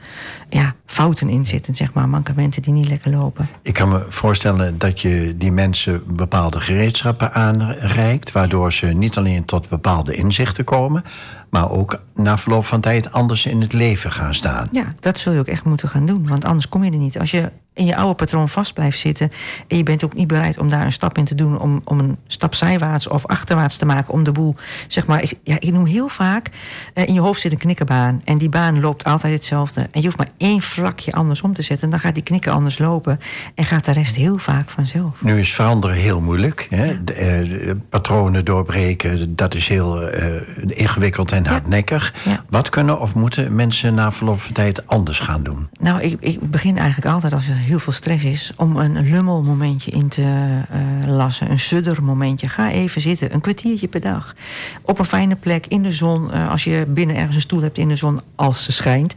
ja, 0.50 0.76
fouten 0.86 1.30
in 1.30 1.46
zitten, 1.46 1.76
zeg 1.76 1.94
maar, 1.94 2.10
mankementen 2.10 2.62
die 2.62 2.74
niet 2.74 2.88
lekker 2.90 3.12
lopen. 3.12 3.50
Ik 3.62 3.74
kan 3.74 3.90
me 3.90 4.06
voorstellen 4.10 4.78
dat 4.78 5.02
je 5.02 5.36
die 5.38 5.52
mensen 5.52 6.04
bepaalde 6.16 6.60
gereedschappen 6.60 7.34
aanreikt, 7.34 8.32
waardoor 8.32 8.74
ze 8.74 8.86
niet 8.86 9.18
alleen 9.18 9.46
tot 9.46 9.70
bepaalde 9.70 10.16
inzichten 10.16 10.64
komen, 10.64 11.04
maar 11.50 11.72
ook 11.72 12.02
na 12.16 12.38
verloop 12.38 12.66
van 12.66 12.82
tijd 12.82 13.12
anders 13.12 13.46
in 13.46 13.62
het 13.62 13.74
leven 13.74 14.12
gaan 14.12 14.36
staan. 14.36 14.68
Ja, 14.72 14.86
dat 15.00 15.18
zul 15.18 15.34
je 15.34 15.40
ook 15.40 15.48
echt 15.48 15.64
moeten 15.64 15.90
gaan 15.90 16.06
doen, 16.06 16.28
want 16.28 16.46
anders 16.46 16.70
kom 16.70 16.84
je 16.84 16.92
er 16.92 16.98
niet. 16.98 17.20
Als 17.20 17.32
je 17.32 17.52
in 17.80 17.86
je 17.86 17.96
oude 17.96 18.14
patroon 18.14 18.50
vast 18.50 18.74
blijft 18.74 19.00
zitten 19.00 19.32
en 19.68 19.78
je 19.78 19.84
bent 19.84 20.04
ook 20.04 20.14
niet 20.14 20.28
bereid 20.28 20.58
om 20.58 20.70
daar 20.70 20.86
een 20.86 20.92
stap 20.92 21.18
in 21.18 21.26
te 21.26 21.36
doen, 21.36 21.60
om, 21.60 21.82
om 21.84 22.00
een 22.00 22.18
stap 22.28 22.56
zijwaarts 22.56 23.08
of 23.08 23.26
achterwaarts 23.26 23.78
te 23.78 23.86
maken, 23.86 24.14
om 24.14 24.24
de 24.24 24.32
boel, 24.32 24.56
zeg 24.88 25.06
maar, 25.06 25.24
ik, 25.24 25.34
ja, 25.44 25.56
ik 25.60 25.72
noem 25.72 25.86
heel 25.86 26.08
vaak, 26.08 26.50
eh, 26.94 27.08
in 27.08 27.14
je 27.14 27.20
hoofd 27.20 27.42
zit 27.42 27.52
een 27.52 27.58
knikkerbaan 27.58 28.20
en 28.24 28.38
die 28.38 28.50
baan 28.50 28.80
loopt 28.80 29.04
altijd 29.04 29.34
hetzelfde. 29.34 29.82
En 29.82 30.00
je 30.00 30.04
hoeft 30.04 30.18
maar 30.18 30.30
één 30.38 30.62
vlakje 30.62 31.12
anders 31.12 31.42
om 31.42 31.54
te 31.54 31.62
zetten 31.62 31.86
en 31.86 31.92
dan 31.92 32.00
gaat 32.00 32.14
die 32.14 32.24
knikker 32.24 32.52
anders 32.52 32.78
lopen 32.78 33.20
en 33.56 33.66
gaat 33.66 33.86
de 33.86 33.92
rest 33.92 34.16
heel 34.16 34.38
vaak 34.38 34.70
vanzelf. 34.70 35.22
Nu 35.22 35.40
is 35.40 35.54
veranderen 35.54 35.96
heel 35.96 36.22
moeilijk. 36.22 36.66
Hè? 36.70 37.04
De, 37.04 37.14
eh, 37.14 37.72
patronen 37.90 38.46
doorbreken, 38.46 39.36
dat 39.36 39.56
is 39.56 39.68
heel 39.68 40.02
eh, 40.02 40.26
ingewikkeld 40.66 41.32
en 41.32 41.46
hardnekkig. 41.46 42.14
Ja. 42.26 42.44
Wat 42.50 42.70
kunnen 42.70 43.00
of 43.00 43.14
moeten 43.14 43.56
mensen 43.56 43.94
na 43.94 44.12
verloop 44.12 44.42
van 44.42 44.54
tijd 44.54 44.88
anders 44.88 45.20
gaan 45.20 45.44
doen? 45.44 45.68
Nou, 45.80 46.02
ik, 46.02 46.18
ik 46.20 46.52
begin 46.52 46.78
eigenlijk 46.78 47.14
altijd 47.14 47.34
als 47.34 47.48
er 47.48 47.56
heel 47.70 47.80
veel 47.80 47.94
stress 47.94 48.24
is, 48.24 48.52
om 48.56 48.78
een 48.78 49.10
lummelmomentje 49.10 49.92
in 49.92 50.08
te 50.08 50.22
eh, 50.22 50.80
lassen. 51.08 51.52
Een 51.52 51.60
suddermomentje. 51.60 52.48
Ga 52.48 52.72
even 52.72 53.02
zitten, 53.02 53.34
een 53.34 53.42
kwartiertje 53.42 53.88
per 53.88 54.02
dag. 54.02 54.36
Op 54.82 55.00
een 55.00 55.06
fijne 55.06 55.36
plek, 55.36 55.66
in 55.68 55.84
de 55.84 55.92
zon. 55.92 56.32
eh, 56.32 56.50
als 56.50 56.64
je 56.64 56.86
binnen 56.88 57.16
ergens 57.16 57.36
een 57.36 57.42
stoel 57.42 57.62
hebt 57.62 57.78
in 57.78 57.88
de 57.88 57.96
zon, 57.96 58.22
als 58.36 58.64
ze 58.64 58.72
schijnt. 58.72 59.14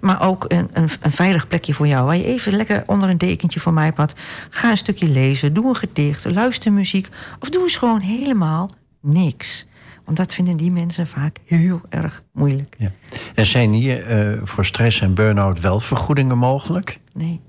Maar 0.00 0.22
ook 0.22 0.44
een, 0.48 0.68
een, 0.72 0.88
een 1.00 1.12
veilig 1.12 1.48
plekje 1.48 1.74
voor 1.74 1.86
jou. 1.86 2.06
Waar 2.06 2.16
je 2.16 2.24
even 2.24 2.56
lekker 2.56 2.82
onder 2.86 3.08
een 3.08 3.18
dekentje 3.18 3.60
van 3.60 3.74
mij 3.74 3.92
pad. 3.92 4.14
Ga 4.50 4.70
een 4.70 4.76
stukje 4.76 5.08
lezen, 5.08 5.54
doe 5.54 5.68
een 5.68 5.76
gedicht, 5.76 6.24
luister 6.24 6.72
muziek. 6.72 7.08
Of 7.40 7.50
doe 7.50 7.62
eens 7.62 7.76
gewoon 7.76 8.00
helemaal 8.00 8.70
niks. 9.00 9.66
Want 10.04 10.16
dat 10.18 10.34
vinden 10.34 10.56
die 10.56 10.72
mensen 10.72 11.06
vaak 11.06 11.36
heel 11.44 11.80
erg 11.88 12.22
moeilijk. 12.32 12.74
Ja. 12.78 12.90
En 13.34 13.46
zijn 13.46 13.72
hier 13.72 14.06
eh, 14.06 14.40
voor 14.44 14.64
stress 14.64 15.00
en 15.00 15.14
burn-out 15.14 15.60
wel 15.60 15.80
vergoedingen 15.80 16.38
mogelijk? 16.38 17.00
Nee. 17.12 17.40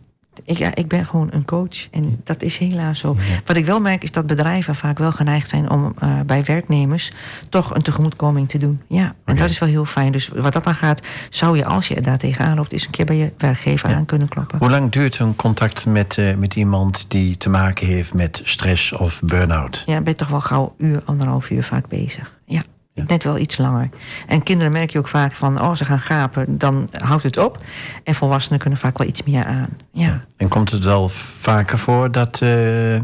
Ik, 0.46 0.58
ja, 0.58 0.76
ik 0.76 0.88
ben 0.88 1.06
gewoon 1.06 1.28
een 1.32 1.46
coach 1.46 1.90
en 1.92 2.22
dat 2.24 2.42
is 2.42 2.58
helaas 2.58 3.00
zo. 3.00 3.18
Wat 3.46 3.58
ik 3.58 3.66
wel 3.66 3.80
merk 3.80 4.04
is 4.04 4.12
dat 4.12 4.28
bedrijven 4.28 4.76
vaak 4.76 4.98
wel 4.98 5.12
geneigd 5.12 5.50
zijn 5.50 5.70
om 5.70 5.94
eh, 6.00 6.20
bij 6.26 6.44
werknemers 6.44 7.12
toch 7.50 7.76
een 7.76 7.82
tegemoetkoming 7.82 8.50
te 8.50 8.58
doen. 8.58 8.82
Ja, 8.88 9.16
en 9.26 9.36
dat 9.36 9.50
is 9.50 9.60
wel 9.60 9.70
heel 9.70 9.86
fijn. 9.86 10.12
Dus 10.12 10.28
wat 10.28 10.54
dat 10.54 10.64
dan 10.64 10.76
gaat, 10.76 11.02
zou 11.30 11.58
je 11.58 11.66
als 11.66 11.88
je 11.88 12.02
daar 12.02 12.18
tegenaan 12.18 12.56
loopt, 12.56 12.72
eens 12.72 12.86
een 12.86 12.92
keer 12.92 13.06
bij 13.06 13.18
je 13.18 13.32
werkgever 13.38 13.96
aan 13.96 14.06
kunnen 14.06 14.28
kloppen. 14.28 14.58
Hoe 14.58 14.70
lang 14.70 14.92
duurt 14.92 15.20
een 15.20 15.36
contact 15.36 15.86
met, 15.86 16.18
eh, 16.18 16.36
met 16.36 16.56
iemand 16.56 17.06
die 17.08 17.38
te 17.38 17.50
maken 17.50 17.88
heeft 17.88 18.14
met 18.14 18.42
stress 18.44 18.92
of 18.92 19.20
burn-out? 19.24 19.84
Ja, 19.86 20.02
ben 20.02 20.12
je 20.12 20.20
toch 20.20 20.28
wel 20.28 20.42
gauw 20.42 20.76
uur, 20.78 21.02
anderhalf 21.06 21.50
uur 21.50 21.64
vaak 21.64 21.88
bezig. 21.88 22.36
Ja. 22.46 22.64
Net 23.08 23.24
wel 23.24 23.38
iets 23.38 23.58
langer. 23.58 23.90
En 24.28 24.44
kinderen 24.44 24.72
merk 24.72 24.90
je 24.90 25.00
ook 25.00 25.08
vaak 25.08 25.34
van, 25.34 25.62
oh, 25.62 25.74
ze 25.74 25.86
gaan 25.86 26.00
gapen, 26.00 26.58
dan 26.58 26.90
houdt 26.92 27.24
het 27.24 27.38
op. 27.38 27.60
En 28.04 28.16
volwassenen 28.16 28.60
kunnen 28.60 28.80
vaak 28.80 28.98
wel 28.98 29.08
iets 29.08 29.24
meer 29.24 29.46
aan. 29.46 29.70
Ja. 29.92 30.26
En 30.38 30.48
komt 30.48 30.72
het 30.72 30.84
wel 30.84 31.10
vaker 31.40 31.78
voor 31.78 32.12
dat. 32.12 32.42
eh, 32.42 32.50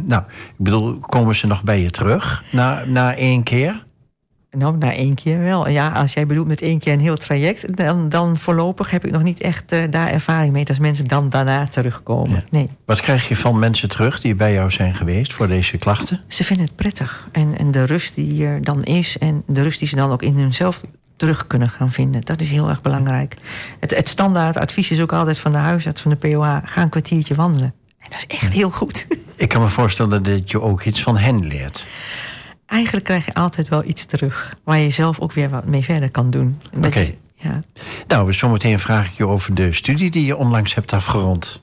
nou, 0.06 0.24
ik 0.28 0.54
bedoel, 0.58 0.98
komen 0.98 1.36
ze 1.36 1.48
nog 1.48 1.64
bij 1.64 1.82
je 1.82 1.90
terug 1.90 2.44
na, 2.52 2.84
na 2.86 3.16
één 3.16 3.44
keer? 3.44 3.86
Nou, 4.58 4.78
na 4.78 4.94
één 4.94 5.16
keer 5.16 5.40
wel. 5.40 5.70
Ja, 5.70 5.88
als 5.90 6.14
jij 6.14 6.26
bedoelt 6.26 6.48
met 6.48 6.62
één 6.62 6.80
keer 6.80 6.94
een 6.94 7.00
heel 7.00 7.18
traject, 7.18 7.78
dan, 7.78 8.10
dan 8.10 8.38
voorlopig 8.38 8.92
heb 8.92 9.06
ik 9.06 9.12
nog 9.12 9.24
niet 9.24 9.42
echt 9.42 9.72
eh, 9.72 9.84
daar 9.90 10.10
ervaring 10.12 10.54
mee. 10.54 10.68
Als 10.68 10.80
mensen 10.80 11.08
dan 11.08 11.30
daarna 11.30 11.68
terugkomen. 11.68 12.36
Ja. 12.36 12.44
Nee, 12.50 12.70
Wat 12.86 13.02
krijg 13.02 13.28
je 13.28 13.36
van 13.36 13.60
mensen 13.60 13.90
terug 13.90 14.22
die 14.22 14.36
bij 14.36 14.54
jou 14.54 14.72
zijn 14.72 14.96
geweest 14.96 15.34
voor 15.34 15.48
deze 15.48 15.78
klachten? 15.78 16.22
ze 16.28 16.44
vinden 16.44 16.66
het 16.66 16.76
prettig. 16.76 17.28
En, 17.32 17.58
en 17.58 17.72
de 17.72 17.84
rust 17.84 18.16
die 18.16 18.46
er 18.46 18.62
dan 18.62 18.84
is 18.84 19.18
en 19.18 19.44
de 19.48 19.62
rust 19.62 19.80
die 19.80 19.88
ze 19.88 19.96
dan 19.96 20.12
ook 20.12 20.22
in 20.22 20.38
hunzelf 20.38 20.82
terug 21.16 21.48
kunnen 21.48 21.70
gaan 21.70 21.92
vinden. 21.92 22.22
Dat 22.22 22.42
is 22.42 22.50
heel 22.50 22.70
erg 22.70 22.82
belangrijk. 22.82 23.36
Het, 23.80 23.96
het 23.96 24.10
standaard 24.10 24.58
advies 24.58 24.92
is 24.92 25.02
ook 25.02 25.14
altijd 25.14 25.40
van 25.40 25.52
de 25.52 25.58
huisarts 25.58 26.02
van 26.02 26.12
de 26.12 26.18
POA: 26.18 26.62
ga 26.66 26.82
een 26.82 26.90
kwartiertje 26.90 27.36
wandelen. 27.36 27.74
En 28.00 28.10
dat 28.10 28.26
is 28.28 28.38
echt 28.38 28.54
heel 28.54 28.70
goed. 28.70 29.08
Ik 29.36 29.50
kan 29.50 29.62
me 29.62 29.68
voorstellen 29.68 30.24
dat 30.24 30.52
je 30.52 30.62
ook 30.62 30.84
iets 30.84 31.04
van 31.04 31.18
hen 31.18 31.48
leert. 31.48 31.88
Eigenlijk 32.66 33.06
krijg 33.06 33.26
je 33.26 33.34
altijd 33.34 33.68
wel 33.70 33.84
iets 33.84 34.06
terug 34.06 34.56
waar 34.64 34.78
je 34.78 34.90
zelf 34.90 35.20
ook 35.20 35.32
weer 35.32 35.50
wat 35.50 35.66
mee 35.66 35.84
verder 35.84 36.12
kan 36.12 36.30
doen. 36.30 36.62
Oké. 36.86 37.14
ja. 37.36 37.62
Nou, 38.08 38.34
zometeen 38.34 38.80
vraag 38.80 39.12
ik 39.12 39.18
je 39.18 39.28
over 39.28 39.56
de 39.56 39.74
studie 39.74 40.12
die 40.12 40.26
je 40.26 40.38
onlangs 40.38 40.76
hebt 40.76 40.94
afgerond. 40.94 41.62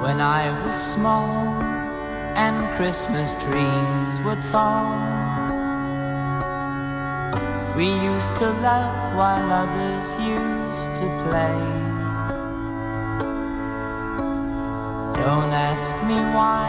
When 0.00 0.20
I 0.20 0.50
was 0.64 0.92
small 0.92 1.53
and 2.36 2.74
Christmas 2.74 3.34
trees 3.34 4.20
were 4.24 4.40
tall, 4.50 4.98
we 7.76 7.86
used 7.86 8.34
to 8.36 8.48
laugh 8.60 9.14
while 9.16 9.52
others 9.52 10.06
used 10.18 10.94
to 11.00 11.06
play. 11.24 11.60
Don't 15.22 15.52
ask 15.52 15.94
me 16.08 16.18
why, 16.34 16.68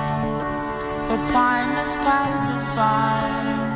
but 1.09 1.25
time 1.27 1.69
has 1.75 1.95
passed 2.05 2.43
us 2.55 2.65
by. 2.77 3.75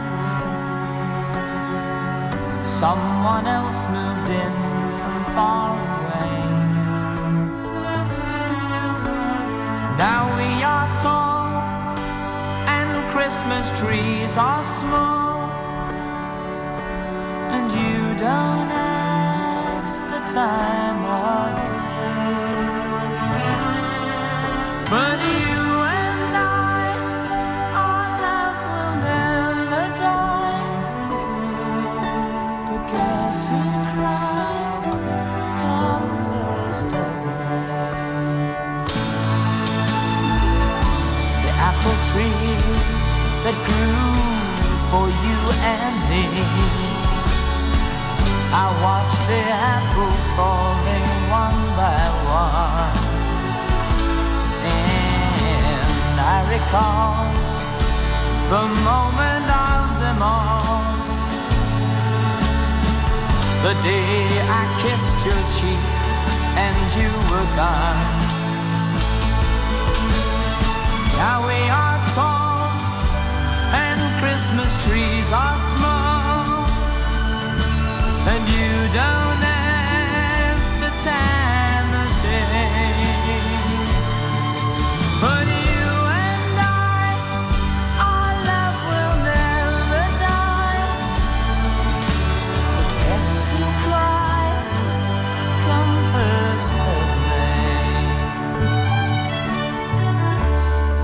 Someone 2.63 3.47
else 3.47 3.87
moved 3.87 4.29
in 4.29 4.53
from 4.99 5.25
far 5.33 5.98
Christmas 13.29 13.69
trees 13.79 14.37
are 14.37 14.63
small, 14.63 15.51
and 17.51 17.71
you 17.71 18.15
don't 18.17 18.71
ask 18.71 20.01
the 20.01 20.33
time 20.33 21.05
I 48.51 48.65
watch 48.85 49.13
the 49.29 49.43
apples 49.75 50.25
falling 50.37 51.09
one 51.29 51.61
by 51.79 52.01
one. 52.27 52.95
And 54.65 56.15
I 56.19 56.37
recall 56.55 57.29
the 58.53 58.65
moment 58.89 59.47
of 59.51 59.85
them 60.03 60.19
all. 60.21 60.81
The 63.63 63.75
day 63.83 64.23
I 64.59 64.63
kissed 64.81 65.19
your 65.27 65.41
cheek 65.57 65.83
and 66.65 66.77
you 66.99 67.11
were 67.29 67.49
gone. 67.55 68.29
Now 71.19 71.37
we 71.45 71.59
are 71.67 71.99
tall 72.15 72.49
and 73.73 73.99
Christmas 74.21 74.71
trees 74.85 75.31
are 75.31 75.57
small, 75.57 76.28
and 78.31 78.47
you 78.47 78.73
don't 78.93 79.41
ask. 79.43 79.59
But 85.21 85.47
you 85.47 85.89
and 86.25 86.57
I, 86.61 87.09
our 88.07 88.31
love 88.49 88.77
will 88.89 89.15
never 89.31 90.03
die. 90.27 90.83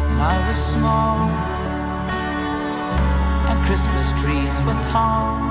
And 0.09 0.19
I 0.21 0.23
was 0.47 0.57
small, 0.73 1.17
and 3.49 3.57
Christmas 3.65 4.13
trees 4.21 4.55
were 4.63 4.79
tall 4.91 5.44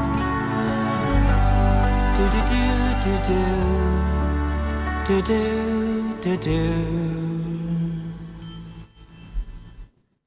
do 3.04 3.14
do 3.28 5.22
do 5.22 5.22
do 6.20 6.38
do 6.38 6.58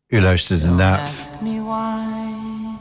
U 0.07 0.21
luisterde 0.21 0.69
naar. 0.69 0.99
Ask 0.99 1.41
me 1.41 1.59
why, 1.61 2.77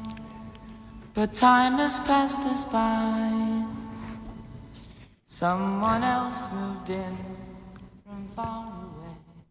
but 1.13 1.39
time 1.39 1.77
has 1.79 2.01
passed 2.07 2.45
us 2.53 2.65
by. 2.71 3.65
Someone 5.25 6.05
else 6.05 6.47
moved 6.53 6.89
in 6.89 7.17
from 8.05 8.29
far. 8.35 8.66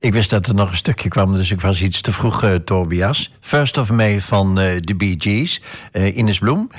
Ik 0.06 0.14
wist 0.14 0.30
dat 0.30 0.48
er 0.48 0.56
nog 0.56 0.70
een 0.70 0.78
stukje 0.78 1.10
kwam, 1.10 1.36
dus 1.36 1.52
ik 1.52 1.62
was 1.62 1.82
iets 1.82 2.02
te 2.02 2.12
vroeg, 2.12 2.44
eh, 2.44 2.56
Tobias. 2.56 3.32
First 3.40 3.78
of 3.78 3.92
May 3.92 4.22
van 4.22 4.60
eh, 4.60 4.82
de 4.82 4.96
Bee 4.96 5.16
Gees, 5.18 5.62
eh, 5.92 6.18
Ines 6.18 6.40
Bloem. 6.40 6.70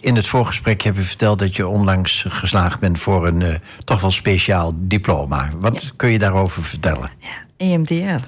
In 0.00 0.16
het 0.16 0.26
voorgesprek 0.26 0.82
heb 0.82 0.96
je 0.96 1.02
verteld 1.02 1.38
dat 1.38 1.56
je 1.56 1.68
onlangs 1.68 2.24
geslaagd 2.28 2.80
bent 2.80 3.00
voor 3.00 3.26
een 3.26 3.60
toch 3.84 4.00
wel 4.00 4.10
speciaal 4.10 4.74
diploma. 4.76 5.48
Wat 5.58 5.92
kun 5.96 6.10
je 6.10 6.18
daarover 6.18 6.62
vertellen? 6.64 7.10
EMDR. 7.56 8.20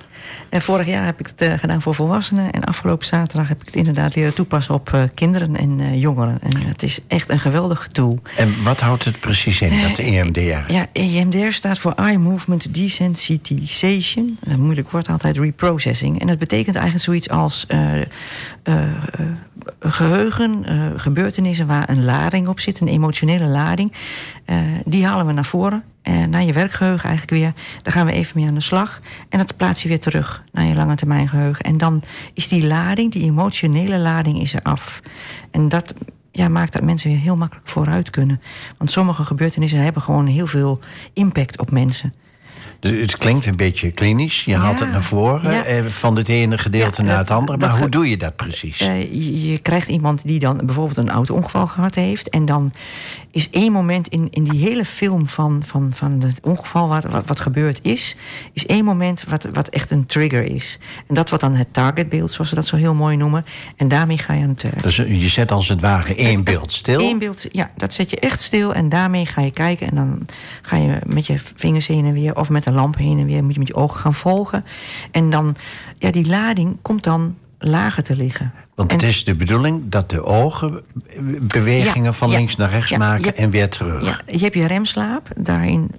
En 0.49 0.63
vorig 0.63 0.87
jaar 0.87 1.05
heb 1.05 1.21
ik 1.21 1.27
het 1.27 1.41
eh, 1.41 1.59
gedaan 1.59 1.83
voor 1.83 1.95
volwassenen. 1.95 2.53
En 2.53 2.65
afgelopen 2.65 3.07
zaterdag 3.07 3.49
heb 3.49 3.61
ik 3.61 3.67
het 3.67 3.77
inderdaad 3.77 4.15
leren 4.15 4.35
toepassen 4.35 4.75
op 4.75 4.93
eh, 4.93 5.03
kinderen 5.15 5.57
en 5.57 5.81
eh, 5.81 6.01
jongeren. 6.01 6.39
En 6.43 6.57
het 6.57 6.83
is 6.83 7.01
echt 7.07 7.29
een 7.29 7.39
geweldig 7.39 7.89
tool. 7.89 8.19
En 8.37 8.55
wat 8.65 8.81
houdt 8.81 9.05
het 9.05 9.21
precies 9.21 9.61
in, 9.61 9.81
dat 9.81 9.99
E 9.99 10.19
EMDR? 10.19 10.73
Ja, 10.73 10.87
EMDR 10.93 11.51
staat 11.51 11.79
voor 11.79 11.93
Eye 11.93 12.19
Movement 12.19 12.75
Desensitization. 12.75 14.39
Een 14.45 14.61
moeilijk 14.61 14.91
woord 14.91 15.09
altijd, 15.09 15.39
reprocessing. 15.39 16.21
En 16.21 16.27
dat 16.27 16.39
betekent 16.39 16.77
eigenlijk 16.77 17.05
zoiets 17.05 17.29
als 17.29 17.65
eh, 17.69 18.01
eh, 18.65 18.85
eh, 18.85 19.27
geheugen, 19.81 20.65
eh, 20.65 20.87
gebeurtenissen 20.97 21.67
waar 21.67 21.89
een 21.89 22.05
lading 22.05 22.49
op 22.49 22.61
zit, 22.61 22.81
een 22.81 22.89
emotionele 22.89 23.47
lading. 23.47 23.93
Eh, 24.45 24.57
die 24.85 25.07
halen 25.07 25.27
we 25.27 25.33
naar 25.33 25.45
voren. 25.45 25.83
En 26.03 26.31
naar 26.31 26.45
je 26.45 26.53
werkgeheugen 26.53 27.09
eigenlijk 27.09 27.39
weer. 27.39 27.53
Daar 27.83 27.93
gaan 27.93 28.07
we 28.07 28.13
even 28.13 28.39
mee 28.39 28.49
aan 28.49 28.55
de 28.55 28.61
slag. 28.61 29.01
En 29.29 29.39
dat 29.39 29.57
plaats 29.57 29.83
je 29.83 29.89
weer 29.89 30.01
terug 30.01 30.45
naar 30.53 30.65
je 30.65 30.75
lange 30.75 30.95
termijn 30.95 31.29
geheugen. 31.29 31.65
En 31.65 31.79
dan 31.79 32.03
is 32.35 32.49
die 32.49 32.67
lading, 32.67 33.13
die 33.13 33.25
emotionele 33.25 33.99
lading, 33.99 34.41
is 34.41 34.55
er 34.55 34.63
af. 34.63 35.01
En 35.51 35.69
dat 35.69 35.95
ja, 36.31 36.49
maakt 36.49 36.73
dat 36.73 36.83
mensen 36.83 37.11
weer 37.11 37.19
heel 37.19 37.37
makkelijk 37.37 37.69
vooruit 37.69 38.11
kunnen. 38.11 38.41
Want 38.79 38.91
sommige 38.91 39.25
gebeurtenissen 39.25 39.79
hebben 39.79 40.03
gewoon 40.03 40.27
heel 40.27 40.47
veel 40.47 40.79
impact 41.13 41.61
op 41.61 41.71
mensen. 41.71 42.15
Dus 42.91 43.01
het 43.01 43.19
klinkt 43.19 43.47
een 43.47 43.57
beetje 43.57 43.91
klinisch. 43.91 44.45
Je 44.45 44.57
haalt 44.57 44.81
het 44.81 44.91
naar 44.91 45.03
voren 45.03 45.53
Ja. 45.53 45.65
eh, 45.65 45.85
van 45.85 46.17
het 46.17 46.29
ene 46.29 46.59
gedeelte 46.59 47.03
Ja, 47.03 47.09
naar 47.09 47.19
het 47.19 47.31
andere. 47.31 47.59
Maar 47.59 47.79
hoe 47.79 47.89
doe 47.89 48.11
je 48.11 48.17
dat 48.17 48.37
precies? 48.37 48.81
Eh, 48.81 49.13
je, 49.51 49.59
krijgt 49.59 49.89
iemand 49.89 50.27
die 50.27 50.39
dan 50.39 50.61
bijvoorbeeld 50.65 50.97
een 50.97 51.11
auto-ongeval 51.11 51.67
gehad 51.67 51.95
heeft. 51.95 52.29
En 52.29 52.45
dan 52.45 52.73
is 53.31 53.51
één 53.51 53.73
moment 53.73 54.09
in, 54.09 54.29
in 54.31 54.45
die 54.45 54.61
hele 54.61 54.85
film 54.85 55.29
van, 55.29 55.63
van, 55.67 55.91
van 55.95 56.21
het 56.23 56.41
ongeval 56.43 56.89
wat, 56.89 57.05
wat, 57.05 57.27
wat 57.27 57.41
gebeurd 57.41 57.79
is, 57.83 58.17
is 58.53 58.67
één 58.67 58.85
moment 58.85 59.25
wat, 59.29 59.49
wat 59.53 59.69
echt 59.69 59.91
een 59.91 60.07
trigger 60.07 60.43
is. 60.43 60.79
En 61.09 61.15
dat 61.15 61.29
wordt 61.29 61.45
dan 61.45 61.55
het 61.55 61.73
targetbeeld, 61.73 62.33
zoals 62.33 62.49
ze 62.49 62.55
dat 62.55 62.67
zo 62.67 62.77
heel 62.77 62.95
mooi 62.95 63.17
noemen. 63.17 63.45
En 63.77 63.89
daarmee 63.89 64.19
ga 64.19 64.35
je 64.35 64.43
aan 64.43 64.49
het 64.49 64.63
werk. 64.63 64.83
Dus 64.83 64.97
je 64.97 65.29
zet 65.29 65.53
als 65.53 65.69
het 65.69 65.81
ware 65.81 66.15
één 66.15 66.45
beeld 66.45 66.73
stil. 66.73 67.01
Eén 67.01 67.19
beeld, 67.19 67.47
ja, 67.53 67.71
dat 67.77 67.93
zet 67.93 68.11
je 68.11 68.21
echt 68.21 68.41
stil 68.41 68.75
en 68.75 68.89
daarmee 68.89 69.27
ga 69.27 69.41
je 69.41 69.51
kijken. 69.51 69.89
En 69.89 69.95
dan 69.95 70.27
ga 70.63 70.77
je 70.77 70.99
met 71.07 71.27
je 71.27 71.35
vingers 71.55 71.87
heen 71.87 72.05
en 72.05 72.13
weer 72.13 72.37
of 72.37 72.51
met 72.51 72.67
een 72.67 72.74
lamp 72.75 72.97
heen 72.97 73.19
en 73.19 73.27
weer, 73.27 73.45
moet 73.45 73.53
je 73.53 73.59
met 73.59 73.69
je 73.69 73.75
ogen 73.75 74.01
gaan 74.01 74.15
volgen. 74.15 74.65
En 75.11 75.31
dan, 75.31 75.57
ja, 75.99 76.11
die 76.11 76.27
lading 76.27 76.77
komt 76.83 77.05
dan 77.05 77.37
lager 77.59 78.03
te 78.03 78.17
liggen. 78.17 78.53
Want 78.75 78.91
En- 78.93 78.97
het 78.99 79.07
is 79.07 79.25
de 79.25 79.35
bedoeling 79.35 79.83
dat 79.89 80.11
de 80.11 80.25
ogen 80.25 80.81
bewegingen 81.41 82.03
Ja, 82.05 82.13
van 82.13 82.31
ja, 82.31 82.37
links 82.37 82.57
naar 82.57 82.71
rechts 82.71 82.91
ja, 82.91 82.99
maken 82.99 83.25
je- 83.25 83.33
en 83.33 83.51
weer 83.51 83.69
terug. 83.69 84.05
Ja, 84.05 84.21
je 84.27 84.39
hebt 84.39 84.55
je 84.55 84.67
remslaap. 84.67 85.29
Daarin, 85.37 85.91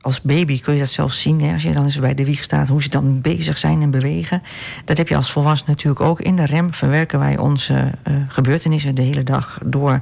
als 0.00 0.20
baby 0.22 0.60
kun 0.60 0.74
je 0.74 0.80
dat 0.80 0.88
zelfs 0.88 1.20
zien. 1.20 1.40
Hè, 1.42 1.52
als 1.52 1.62
je 1.62 1.72
dan 1.72 1.84
eens 1.84 1.98
bij 1.98 2.14
de 2.14 2.24
wieg 2.24 2.42
staat, 2.42 2.68
hoe 2.68 2.82
ze 2.82 2.88
dan 2.88 3.20
bezig 3.20 3.58
zijn 3.58 3.82
en 3.82 3.90
bewegen. 3.90 4.42
Dat 4.84 4.96
heb 4.98 5.08
je 5.08 5.16
als 5.16 5.30
volwassene 5.32 5.70
natuurlijk 5.70 6.00
ook. 6.00 6.20
In 6.20 6.36
de 6.36 6.46
rem 6.46 6.74
verwerken 6.74 7.18
wij 7.18 7.38
onze 7.38 7.90
eh, 8.02 8.14
gebeurtenissen 8.28 8.94
de 8.94 9.02
hele 9.02 9.22
dag 9.22 9.58
door. 9.64 10.00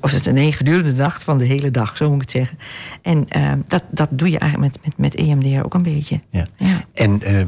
Of 0.00 0.10
het 0.10 0.32
nee, 0.32 0.52
gedurende 0.52 0.90
de 0.90 0.96
dag 0.96 1.20
van 1.20 1.38
de 1.38 1.44
hele 1.44 1.70
dag, 1.70 1.96
zo 1.96 2.04
moet 2.06 2.14
ik 2.14 2.20
het 2.20 2.30
zeggen. 2.30 2.58
En 3.02 3.28
eh, 3.28 3.52
dat, 3.66 3.82
dat 3.90 4.08
doe 4.10 4.30
je 4.30 4.38
eigenlijk 4.38 4.72
met, 4.72 4.84
met, 4.98 5.12
met 5.12 5.26
EMDR 5.26 5.64
ook 5.64 5.74
een 5.74 5.82
beetje. 5.82 6.20
Ja. 6.30 6.46
Ja. 6.56 6.84
En 6.94 7.22
eh, 7.22 7.40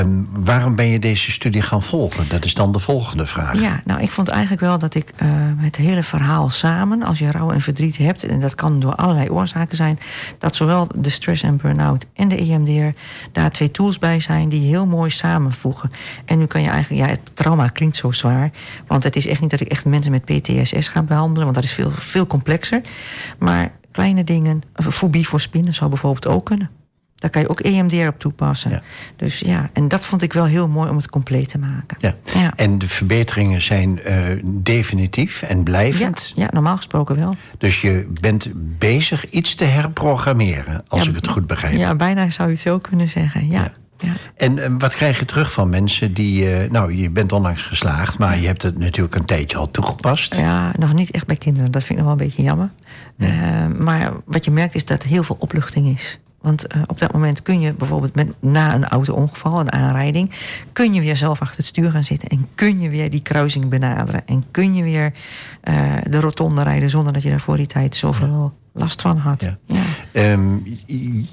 ehm, 0.00 0.08
waarom 0.30 0.76
ben 0.76 0.86
je 0.88 0.98
deze 0.98 1.30
studie 1.30 1.62
gaan 1.62 1.82
volgen? 1.82 2.28
Dat 2.28 2.44
is 2.44 2.54
dan 2.54 2.72
de 2.72 2.78
volgende 2.86 3.26
vraag. 3.26 3.60
Ja, 3.60 3.80
nou, 3.84 4.00
ik 4.00 4.10
vond 4.10 4.28
eigenlijk 4.28 4.60
wel 4.60 4.78
dat 4.78 4.94
ik 4.94 5.12
eh, 5.16 5.28
het 5.56 5.76
hele 5.76 6.02
verhaal 6.02 6.50
samen, 6.50 7.02
als 7.02 7.18
je 7.18 7.30
rouw 7.30 7.50
en 7.50 7.60
verdriet 7.60 7.96
hebt, 7.96 8.24
en 8.24 8.40
dat 8.40 8.54
kan 8.54 8.80
door 8.80 8.94
allerlei 8.94 9.30
oorzaken 9.30 9.76
zijn, 9.76 9.98
dat 10.38 10.56
zowel 10.56 10.88
de 10.96 11.10
stress 11.10 11.42
en 11.42 11.56
burn-out 11.56 12.06
en 12.14 12.28
de 12.28 12.36
EMDR 12.36 12.98
daar 13.32 13.50
twee 13.50 13.70
tools 13.70 13.98
bij 13.98 14.20
zijn 14.20 14.48
die 14.48 14.60
heel 14.60 14.86
mooi 14.86 15.10
samenvoegen. 15.10 15.90
En 16.24 16.38
nu 16.38 16.46
kan 16.46 16.62
je 16.62 16.68
eigenlijk, 16.68 17.04
ja, 17.04 17.10
het 17.10 17.36
trauma 17.36 17.68
klinkt 17.68 17.96
zo 17.96 18.10
zwaar, 18.10 18.50
want 18.86 19.02
het 19.02 19.16
is 19.16 19.26
echt 19.26 19.40
niet 19.40 19.50
dat 19.50 19.60
ik 19.60 19.68
echt 19.68 19.84
mensen 19.84 20.12
met 20.12 20.24
PTSS 20.24 20.88
ga 20.88 21.02
behandelen, 21.02 21.42
want 21.42 21.54
dat 21.54 21.64
is 21.64 21.72
veel, 21.72 21.90
veel 21.90 22.26
complexer. 22.26 22.80
Maar 23.38 23.70
kleine 23.90 24.24
dingen, 24.24 24.62
fobie 24.74 25.28
voor 25.28 25.40
spinnen 25.40 25.74
zou 25.74 25.90
bijvoorbeeld 25.90 26.26
ook 26.26 26.44
kunnen. 26.44 26.70
Daar 27.16 27.30
kan 27.30 27.42
je 27.42 27.48
ook 27.48 27.60
EMDR 27.60 28.06
op 28.06 28.18
toepassen. 28.18 28.70
Ja. 28.70 28.82
Dus 29.16 29.38
ja, 29.38 29.70
en 29.72 29.88
dat 29.88 30.04
vond 30.04 30.22
ik 30.22 30.32
wel 30.32 30.44
heel 30.44 30.68
mooi 30.68 30.90
om 30.90 30.96
het 30.96 31.08
compleet 31.10 31.48
te 31.48 31.58
maken. 31.58 31.96
Ja. 32.00 32.14
Ja. 32.34 32.52
En 32.56 32.78
de 32.78 32.88
verbeteringen 32.88 33.62
zijn 33.62 34.02
eh, 34.02 34.16
definitief 34.44 35.42
en 35.42 35.62
blijvend. 35.62 36.32
ja, 36.34 36.48
normaal 36.52 36.76
gesproken 36.76 37.16
wel. 37.16 37.34
Dus 37.58 37.80
je 37.80 38.06
bent 38.20 38.50
bezig 38.78 39.30
iets 39.30 39.54
te 39.54 39.64
herprogrammeren, 39.64 40.84
als 40.88 41.08
ik 41.08 41.14
het 41.14 41.28
goed 41.28 41.46
begrijp. 41.46 41.76
Ja, 41.76 41.94
bijna 41.94 42.30
zou 42.30 42.48
je 42.48 42.54
het 42.54 42.62
zo 42.62 42.78
kunnen 42.78 43.08
zeggen. 43.08 43.48
Ja. 43.48 43.72
Ja. 43.98 44.12
En 44.36 44.58
eh, 44.58 44.70
wat 44.78 44.94
krijg 44.94 45.18
je 45.18 45.24
terug 45.24 45.52
van 45.52 45.68
mensen 45.68 46.14
die... 46.14 46.54
eh, 46.54 46.70
nou, 46.70 46.94
je 46.96 47.10
bent 47.10 47.32
onlangs 47.32 47.62
geslaagd, 47.62 48.18
maar 48.18 48.38
je 48.40 48.46
hebt 48.46 48.62
het 48.62 48.78
natuurlijk 48.78 49.14
een 49.14 49.24
tijdje 49.24 49.56
al 49.56 49.70
toegepast. 49.70 50.36
Ja, 50.36 50.72
nog 50.78 50.94
niet 50.94 51.10
echt 51.10 51.26
bij 51.26 51.36
kinderen. 51.36 51.70
Dat 51.70 51.84
vind 51.84 51.98
ik 51.98 52.04
nog 52.04 52.14
wel 52.14 52.20
een 52.22 52.26
beetje 52.28 52.42
jammer. 52.42 52.70
Maar 53.78 54.12
wat 54.24 54.44
je 54.44 54.50
merkt 54.50 54.74
is 54.74 54.84
dat 54.84 55.02
er 55.02 55.08
heel 55.08 55.22
veel 55.22 55.36
opluchting 55.38 55.86
is. 55.86 56.18
Want 56.40 56.66
eh, 56.66 56.82
op 56.86 56.98
dat 56.98 57.12
moment 57.12 57.42
kun 57.42 57.60
je 57.60 57.72
bijvoorbeeld 57.72 58.14
met, 58.14 58.28
na 58.40 58.74
een 58.74 58.84
auto-ongeval, 58.84 59.60
een 59.60 59.72
aanrijding... 59.72 60.30
kun 60.72 60.94
je 60.94 61.00
weer 61.00 61.16
zelf 61.16 61.40
achter 61.40 61.56
het 61.56 61.66
stuur 61.66 61.90
gaan 61.90 62.04
zitten... 62.04 62.28
en 62.28 62.48
kun 62.54 62.80
je 62.80 62.88
weer 62.88 63.10
die 63.10 63.22
kruising 63.22 63.68
benaderen. 63.68 64.26
En 64.26 64.44
kun 64.50 64.74
je 64.74 64.82
weer 64.82 65.12
eh, 65.60 65.94
de 66.04 66.20
rotonde 66.20 66.62
rijden... 66.62 66.90
zonder 66.90 67.12
dat 67.12 67.22
je 67.22 67.30
daar 67.30 67.40
voor 67.40 67.56
die 67.56 67.66
tijd 67.66 67.96
zoveel 67.96 68.52
last 68.76 69.00
van 69.02 69.16
had. 69.18 69.42
Ja. 69.42 69.56
Ja. 69.66 69.82
Ehm, 70.12 70.56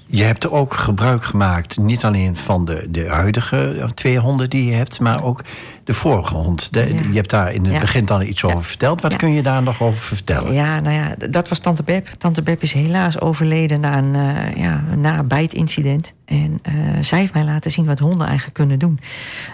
je- 0.08 0.24
hebt 0.24 0.44
er 0.44 0.52
ook 0.52 0.74
gebruik 0.74 1.24
gemaakt, 1.24 1.78
niet 1.78 2.06
alleen 2.06 2.36
van 2.36 2.66
de, 2.66 2.88
de 2.90 3.08
huidige 3.10 3.78
eh, 3.80 3.86
twee 3.90 4.20
honden 4.20 4.50
die 4.50 4.66
je 4.66 4.72
hebt, 4.74 5.00
maar 5.00 5.24
ook 5.24 5.42
de 5.84 5.94
vorige 5.94 6.36
hond. 6.36 6.74
De- 6.74 6.80
Ja. 6.94 7.02
Je 7.10 7.16
hebt 7.16 7.30
daar 7.30 7.54
in 7.54 7.64
het 7.64 7.74
Ja. 7.74 7.80
begin 7.80 8.06
dan 8.06 8.22
iets 8.22 8.44
over 8.44 8.64
verteld. 8.64 9.02
Wat 9.02 9.16
kun 9.16 9.34
je 9.34 9.42
daar 9.44 9.64
nog 9.64 9.82
over 9.82 10.00
vertellen? 10.00 10.54
Ja, 10.54 10.80
nou 10.80 10.96
ja, 10.96 11.16
dat 11.30 11.50
was 11.50 11.60
Tante 11.60 11.84
Beb. 11.84 12.08
Tante 12.18 12.42
Beb 12.42 12.62
is 12.62 12.74
helaas 12.74 13.20
overleden 13.20 13.80
na 13.80 13.98
een, 13.98 14.16
eh 14.16 14.56
ja, 14.64 14.84
na 14.98 15.18
een 15.20 15.28
bijtincident. 15.28 16.14
En 16.26 16.60
eh, 16.62 16.74
zij 17.02 17.20
heeft 17.20 17.34
mij 17.34 17.44
laten 17.44 17.72
zien 17.72 17.86
wat 17.86 18.00
honden 18.00 18.26
eigenlijk 18.26 18.56
kunnen 18.56 18.80
doen. 18.80 19.00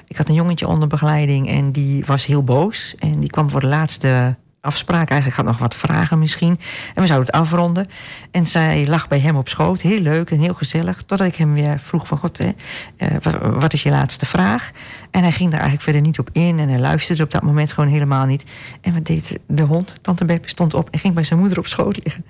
Ik 0.08 0.18
had 0.18 0.30
een 0.30 0.36
jongetje 0.36 0.68
onder 0.68 0.88
begeleiding 0.88 1.50
en 1.50 1.72
die 1.72 2.04
was 2.06 2.26
heel 2.26 2.44
boos. 2.44 2.96
En 3.00 3.20
die 3.20 3.30
kwam 3.30 3.50
voor 3.50 3.60
de 3.60 3.68
laatste 3.68 4.36
afspraak. 4.62 5.10
Eigenlijk 5.10 5.41
had 5.41 5.45
nog 5.51 5.57
wat 5.57 5.76
vragen 5.76 6.20
misschien. 6.20 6.60
En 6.95 7.01
we 7.01 7.07
zouden 7.07 7.28
het 7.28 7.36
afronden. 7.41 7.88
En 8.32 8.47
zij 8.47 8.88
lag 8.88 9.07
bij 9.07 9.20
hem 9.20 9.36
op 9.36 9.49
schoot. 9.49 9.82
Heel 9.82 9.99
leuk 9.99 10.32
en 10.32 10.39
heel 10.39 10.53
gezellig. 10.53 10.97
Totdat 11.03 11.28
ik 11.28 11.36
hem 11.36 11.53
weer 11.53 11.80
vroeg 11.80 12.07
van... 12.07 12.18
God, 12.18 12.38
hè, 12.38 12.51
eh, 12.97 13.16
wa- 13.22 13.49
wat 13.49 13.74
is 13.74 13.84
je 13.84 13.89
laatste 13.89 14.26
vraag? 14.26 14.72
En 15.12 15.22
hij 15.22 15.32
ging 15.32 15.49
daar 15.49 15.60
eigenlijk 15.60 15.84
verder 15.84 16.01
niet 16.01 16.20
op 16.20 16.30
in. 16.32 16.60
En 16.60 16.70
hij 16.70 16.80
luisterde 16.80 17.24
op 17.24 17.32
dat 17.32 17.41
moment 17.43 17.74
gewoon 17.74 17.89
helemaal 17.89 18.26
niet. 18.26 18.43
En 18.82 18.93
wat 18.93 19.05
deed 19.05 19.38
de 19.47 19.64
hond? 19.64 19.95
Tante 20.01 20.26
Beb 20.26 20.49
stond 20.49 20.74
op 20.74 20.89
en 20.89 20.99
ging 20.99 21.14
bij 21.14 21.24
zijn 21.24 21.39
moeder 21.39 21.57
op 21.57 21.68
schoot 21.68 21.99
liggen. 22.03 22.26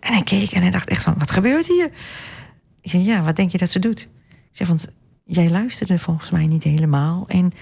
En 0.00 0.12
hij 0.12 0.22
keek 0.22 0.50
en 0.52 0.62
hij 0.62 0.70
dacht 0.70 0.88
echt 0.88 1.02
van... 1.02 1.14
Wat 1.18 1.30
gebeurt 1.30 1.66
hier? 1.66 1.90
Ik 2.80 2.90
zei, 2.90 3.04
ja, 3.04 3.22
wat 3.22 3.36
denk 3.36 3.50
je 3.50 3.58
dat 3.58 3.70
ze 3.70 3.78
doet? 3.78 4.00
Ik 4.30 4.56
zeg, 4.56 4.68
want 4.68 4.86
jij 5.24 5.50
luisterde 5.50 5.98
volgens 5.98 6.30
mij 6.30 6.46
niet 6.46 6.62
helemaal. 6.62 7.24
En 7.28 7.52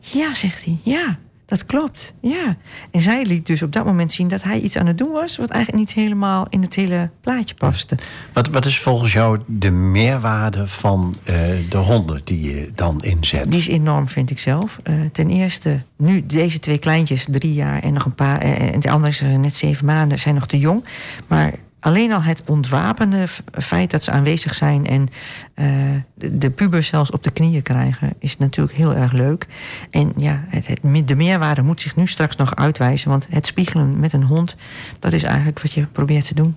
ja, 0.00 0.34
zegt 0.34 0.64
hij, 0.64 0.78
ja, 0.82 1.18
dat 1.46 1.66
klopt, 1.66 2.14
ja. 2.20 2.56
En 2.90 3.00
zij 3.00 3.24
liet 3.24 3.46
dus 3.46 3.62
op 3.62 3.72
dat 3.72 3.84
moment 3.84 4.12
zien 4.12 4.28
dat 4.28 4.42
hij 4.42 4.60
iets 4.60 4.76
aan 4.76 4.86
het 4.86 4.98
doen 4.98 5.12
was... 5.12 5.36
wat 5.36 5.50
eigenlijk 5.50 5.86
niet 5.86 5.94
helemaal 5.94 6.46
in 6.50 6.62
het 6.62 6.74
hele 6.74 7.10
plaatje 7.20 7.54
paste. 7.54 7.96
Wat, 8.32 8.48
wat 8.48 8.66
is 8.66 8.80
volgens 8.80 9.12
jou 9.12 9.38
de 9.46 9.70
meerwaarde 9.70 10.68
van 10.68 11.16
eh, 11.24 11.34
de 11.68 11.76
honden 11.76 12.20
die 12.24 12.40
je 12.40 12.70
dan 12.74 13.00
inzet? 13.00 13.50
Die 13.50 13.58
is 13.58 13.68
enorm, 13.68 14.08
vind 14.08 14.30
ik 14.30 14.38
zelf. 14.38 14.78
Eh, 14.82 14.94
ten 15.12 15.30
eerste, 15.30 15.82
nu 15.96 16.26
deze 16.26 16.58
twee 16.58 16.78
kleintjes, 16.78 17.26
drie 17.30 17.54
jaar 17.54 17.82
en 17.82 17.92
nog 17.92 18.04
een 18.04 18.14
paar... 18.14 18.38
eh, 18.38 18.74
en 18.74 18.80
de 18.80 18.90
andere 18.90 19.10
is 19.10 19.20
net 19.20 19.54
zeven 19.54 19.86
maanden, 19.86 20.18
zijn 20.18 20.34
nog 20.34 20.46
te 20.46 20.58
jong. 20.58 20.84
Maar 21.26 21.52
alleen 21.80 22.12
al 22.12 22.22
het 22.22 22.42
ontwapende 22.46 23.26
feit 23.52 23.90
dat 23.90 24.02
ze 24.02 24.10
aanwezig 24.10 24.54
zijn... 24.54 24.86
en 24.86 25.08
eh, 25.54 26.28
de, 26.32 26.50
pubers 26.50 26.86
zelfs 26.86 27.10
op 27.10 27.22
de 27.22 27.30
knieën 27.30 27.62
krijgen, 27.62 28.14
is 28.18 28.36
natuurlijk 28.36 28.76
heel 28.76 28.94
erg 28.94 29.12
leuk. 29.12 29.46
En 29.90 30.12
ja, 30.16 30.44
het, 30.48 30.80
de 31.04 31.16
meerwaarde 31.16 31.62
moet 31.62 31.80
zich 31.80 31.96
nu 31.96 32.06
straks 32.06 32.36
nog 32.36 32.56
uitwijzen... 32.56 33.10
want 33.10 33.26
het 33.30 33.46
spiegelen 33.46 34.00
met 34.00 34.12
een 34.12 34.24
hond, 34.24 34.56
dat 34.98 35.12
is 35.12 35.22
eigenlijk 35.22 35.62
wat 35.62 35.72
je 35.72 35.86
probeert 35.86 36.26
te 36.26 36.34
doen. 36.34 36.56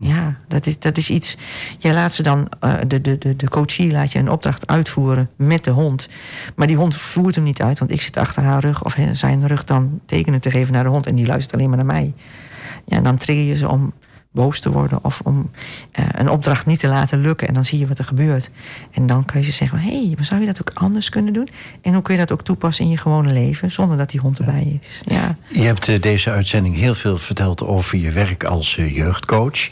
Ja, 0.00 0.38
dat 0.48 0.66
is, 0.66 0.78
dat 0.78 0.96
is 0.96 1.10
iets. 1.10 1.36
Jij 1.78 1.94
laat 1.94 2.12
ze 2.12 2.22
dan, 2.22 2.48
eh, 2.60 2.74
de, 2.86 3.00
de, 3.00 3.36
de, 3.36 3.48
coachie 3.48 3.92
laat 3.92 4.12
je 4.12 4.18
een 4.18 4.30
opdracht 4.30 4.66
uitvoeren 4.66 5.30
met 5.36 5.64
de 5.64 5.70
hond. 5.70 6.08
Maar 6.56 6.66
die 6.66 6.76
hond 6.76 6.94
voert 6.94 7.34
hem 7.34 7.44
niet 7.44 7.62
uit, 7.62 7.78
want 7.78 7.90
ik 7.90 8.00
zit 8.00 8.16
achter 8.16 8.42
haar 8.42 8.60
rug 8.60 8.84
of 8.84 8.96
zijn 9.12 9.46
rug 9.46 9.64
dan 9.64 10.00
tekenen 10.06 10.40
te 10.40 10.50
geven 10.50 10.72
naar 10.72 10.84
de 10.84 10.90
hond 10.90 11.06
en 11.06 11.14
die 11.14 11.26
luistert 11.26 11.54
alleen 11.54 11.68
maar 11.68 11.76
naar 11.76 11.86
mij. 11.86 12.14
Ja, 12.84 13.00
dan 13.00 13.16
trigger 13.16 13.44
je 13.44 13.56
ze 13.56 13.68
om 13.68 13.92
boos 14.32 14.60
te 14.60 14.70
worden 14.70 15.04
of 15.04 15.20
om 15.24 15.50
eh, 15.92 16.04
een 16.12 16.28
opdracht 16.28 16.66
niet 16.66 16.78
te 16.78 16.88
laten 16.88 17.20
lukken. 17.20 17.48
En 17.48 17.54
dan 17.54 17.64
zie 17.64 17.78
je 17.78 17.86
wat 17.86 17.98
er 17.98 18.04
gebeurt. 18.04 18.50
En 18.90 19.06
dan 19.06 19.24
kan 19.24 19.40
je 19.40 19.46
ze 19.46 19.52
zeggen: 19.52 19.78
hé, 19.78 20.04
hey, 20.04 20.12
maar 20.16 20.24
zou 20.24 20.40
je 20.40 20.46
dat 20.46 20.60
ook 20.60 20.70
anders 20.74 21.08
kunnen 21.08 21.32
doen? 21.32 21.48
En 21.82 21.92
hoe 21.92 22.02
kun 22.02 22.14
je 22.14 22.20
dat 22.20 22.32
ook 22.32 22.42
toepassen 22.42 22.84
in 22.84 22.90
je 22.90 22.96
gewone 22.96 23.32
leven 23.32 23.70
zonder 23.70 23.96
dat 23.96 24.10
die 24.10 24.20
hond 24.20 24.38
erbij 24.38 24.78
is? 24.80 25.02
Ja. 25.04 25.36
Je 25.48 25.62
hebt 25.64 25.88
eh, 25.88 26.00
deze 26.00 26.30
uitzending 26.30 26.76
heel 26.76 26.94
veel 26.94 27.18
verteld 27.18 27.64
over 27.64 27.98
je 27.98 28.10
werk 28.10 28.44
als 28.44 28.76
eh, 28.76 28.96
jeugdcoach. 28.96 29.68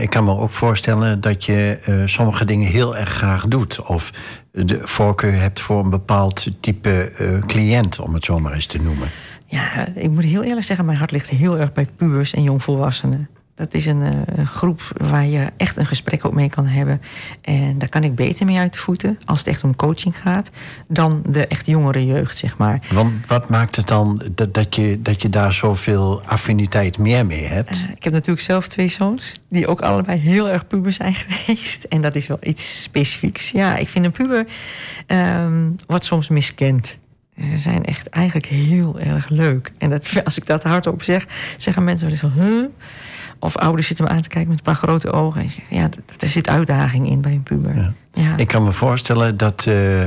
Ik 0.00 0.10
kan 0.10 0.24
me 0.24 0.36
ook 0.36 0.50
voorstellen 0.50 1.20
dat 1.20 1.44
je 1.44 1.78
sommige 2.04 2.44
dingen 2.44 2.70
heel 2.70 2.96
erg 2.96 3.08
graag 3.08 3.46
doet. 3.46 3.82
Of 3.82 4.10
de 4.52 4.80
voorkeur 4.82 5.40
hebt 5.40 5.60
voor 5.60 5.84
een 5.84 5.90
bepaald 5.90 6.46
type 6.60 7.12
cliënt, 7.46 8.00
om 8.00 8.14
het 8.14 8.24
zo 8.24 8.38
maar 8.38 8.52
eens 8.52 8.66
te 8.66 8.78
noemen. 8.78 9.08
Ja, 9.46 9.88
ik 9.94 10.10
moet 10.10 10.24
heel 10.24 10.42
eerlijk 10.42 10.66
zeggen, 10.66 10.86
mijn 10.86 10.98
hart 10.98 11.10
ligt 11.10 11.30
heel 11.30 11.58
erg 11.58 11.72
bij 11.72 11.86
pubers 11.96 12.34
en 12.34 12.42
jongvolwassenen. 12.42 13.28
Dat 13.56 13.74
is 13.74 13.86
een, 13.86 14.02
eh, 14.02 14.36
een 14.36 14.46
groep 14.46 14.80
waar 14.96 15.26
je 15.26 15.46
echt 15.56 15.76
een 15.76 15.86
gesprek 15.86 16.24
ook 16.24 16.32
mee 16.32 16.48
kan 16.48 16.66
hebben. 16.66 17.00
En 17.40 17.78
daar 17.78 17.88
kan 17.88 18.04
ik 18.04 18.14
beter 18.14 18.46
mee 18.46 18.58
uit 18.58 18.72
de 18.72 18.78
voeten, 18.78 19.18
als 19.24 19.38
het 19.38 19.48
echt 19.48 19.64
om 19.64 19.76
coaching 19.76 20.18
gaat, 20.18 20.50
dan 20.88 21.22
de 21.28 21.46
echt 21.46 21.66
jongere 21.66 22.06
jeugd, 22.06 22.38
zeg 22.38 22.56
maar. 22.56 22.86
Want 22.92 23.26
wat 23.26 23.48
maakt 23.48 23.76
het 23.76 23.88
dan 23.88 24.22
dat, 24.30 24.54
dat, 24.54 24.74
je, 24.74 25.02
dat 25.02 25.22
je 25.22 25.28
daar 25.28 25.52
zoveel 25.52 26.22
affiniteit 26.22 26.98
meer 26.98 27.26
mee 27.26 27.44
hebt? 27.44 27.70
Eh, 27.70 27.90
ik 27.96 28.04
heb 28.04 28.12
natuurlijk 28.12 28.46
zelf 28.46 28.68
twee 28.68 28.88
zoons, 28.88 29.40
die 29.48 29.66
ook 29.66 29.80
allebei 29.80 30.18
heel 30.18 30.48
erg 30.48 30.66
puber 30.66 30.92
zijn 30.92 31.14
geweest. 31.28 31.84
En 31.84 32.00
dat 32.00 32.14
is 32.14 32.26
wel 32.26 32.38
iets 32.40 32.82
specifieks. 32.82 33.50
Ja, 33.50 33.76
ik 33.76 33.88
vind 33.88 34.04
een 34.04 34.12
puber 34.12 34.46
ehm, 35.06 35.70
wordt 35.86 36.04
soms 36.04 36.28
miskend. 36.28 36.98
Ze 37.38 37.58
zijn 37.58 37.84
echt 37.84 38.08
eigenlijk 38.08 38.46
heel 38.46 39.00
erg 39.00 39.28
leuk. 39.28 39.72
En 39.78 39.90
dat, 39.90 40.10
als 40.24 40.36
ik 40.36 40.46
dat 40.46 40.62
hardop 40.62 41.02
zeg, 41.02 41.26
zeggen 41.56 41.84
mensen 41.84 42.08
wel 42.08 42.16
eens 42.16 42.34
van... 42.34 42.44
Huh? 42.44 42.64
Of 43.44 43.56
ouders 43.56 43.86
zitten 43.86 44.04
me 44.04 44.10
aan 44.10 44.20
te 44.20 44.28
kijken 44.28 44.48
met 44.48 44.58
een 44.58 44.64
paar 44.64 44.74
grote 44.74 45.10
ogen. 45.10 45.40
En 45.40 45.50
ja, 45.70 45.88
er 46.18 46.28
zit 46.28 46.48
uitdaging 46.48 47.08
in 47.08 47.20
bij 47.20 47.32
een 47.32 47.42
puber. 47.42 47.76
Ja. 47.76 47.92
Ja. 48.12 48.36
Ik 48.36 48.46
kan 48.46 48.64
me 48.64 48.72
voorstellen 48.72 49.36
dat, 49.36 49.66
eh, 49.66 50.06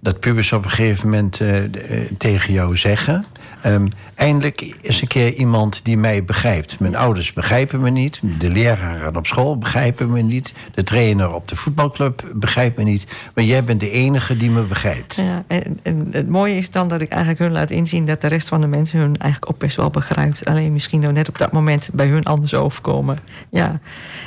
dat 0.00 0.20
pubers 0.20 0.52
op 0.52 0.64
een 0.64 0.70
gegeven 0.70 1.08
moment 1.08 1.40
eh, 1.40 1.64
eh, 1.64 1.70
tegen 2.18 2.52
jou 2.52 2.76
zeggen... 2.76 3.24
ehm, 3.64 3.86
eindelijk 4.14 4.60
is 4.80 5.00
een 5.00 5.08
keer 5.08 5.34
iemand 5.34 5.84
die 5.84 5.96
mij 5.96 6.24
begrijpt. 6.24 6.80
Mijn 6.80 6.96
ouders 6.96 7.32
begrijpen 7.32 7.80
me 7.80 7.90
niet. 7.90 8.20
De 8.38 8.48
leraren 8.48 9.16
op 9.16 9.26
school 9.26 9.58
begrijpen 9.58 10.10
me 10.10 10.22
niet. 10.22 10.54
De 10.74 10.82
trainer 10.82 11.34
op 11.34 11.48
de 11.48 11.56
voetbalclub 11.56 12.24
begrijpt 12.34 12.76
me 12.78 12.84
niet. 12.84 13.06
Maar 13.34 13.44
jij 13.44 13.64
bent 13.64 13.80
de 13.80 13.90
enige 13.90 14.36
die 14.36 14.50
me 14.50 14.62
begrijpt. 14.62 15.14
Ja, 15.14 15.44
en, 15.46 15.78
en 15.82 16.08
het 16.10 16.28
mooie 16.28 16.56
is 16.56 16.70
dan 16.70 16.88
dat 16.88 17.00
ik 17.00 17.08
eigenlijk 17.10 17.40
hun 17.42 17.52
laat 17.52 17.70
inzien... 17.70 18.04
dat 18.04 18.20
de 18.20 18.26
rest 18.28 18.48
van 18.48 18.60
de 18.60 18.66
mensen 18.66 18.98
hun 18.98 19.16
eigenlijk 19.16 19.52
ook 19.52 19.58
best 19.58 19.76
wel 19.76 19.90
begrijpt. 19.90 20.44
Alleen 20.44 20.72
misschien 20.72 21.00
nou 21.00 21.12
net 21.12 21.28
op 21.28 21.38
dat 21.38 21.52
moment 21.52 21.88
bij 21.92 22.06
hun 22.06 22.24
anders 22.24 22.54
overkomen. 22.54 23.18
Ja, 23.50 23.80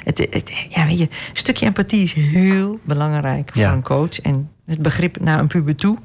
het, 0.04 0.28
het- 0.30 0.52
ja 0.70 0.86
weet 0.86 0.98
je, 0.98 1.04
een 1.04 1.10
stukje 1.34 1.66
empathie 1.66 2.04
is 2.04 2.14
heel 2.14 2.80
belangrijk 2.86 3.50
voor 3.54 3.62
Ja. 3.62 3.72
een 3.72 3.82
coach. 3.84 4.20
En 4.22 4.50
het 4.66 4.82
begrip 4.82 5.20
naar 5.20 5.40
een 5.40 5.48
puber 5.48 5.76
toe... 5.76 5.98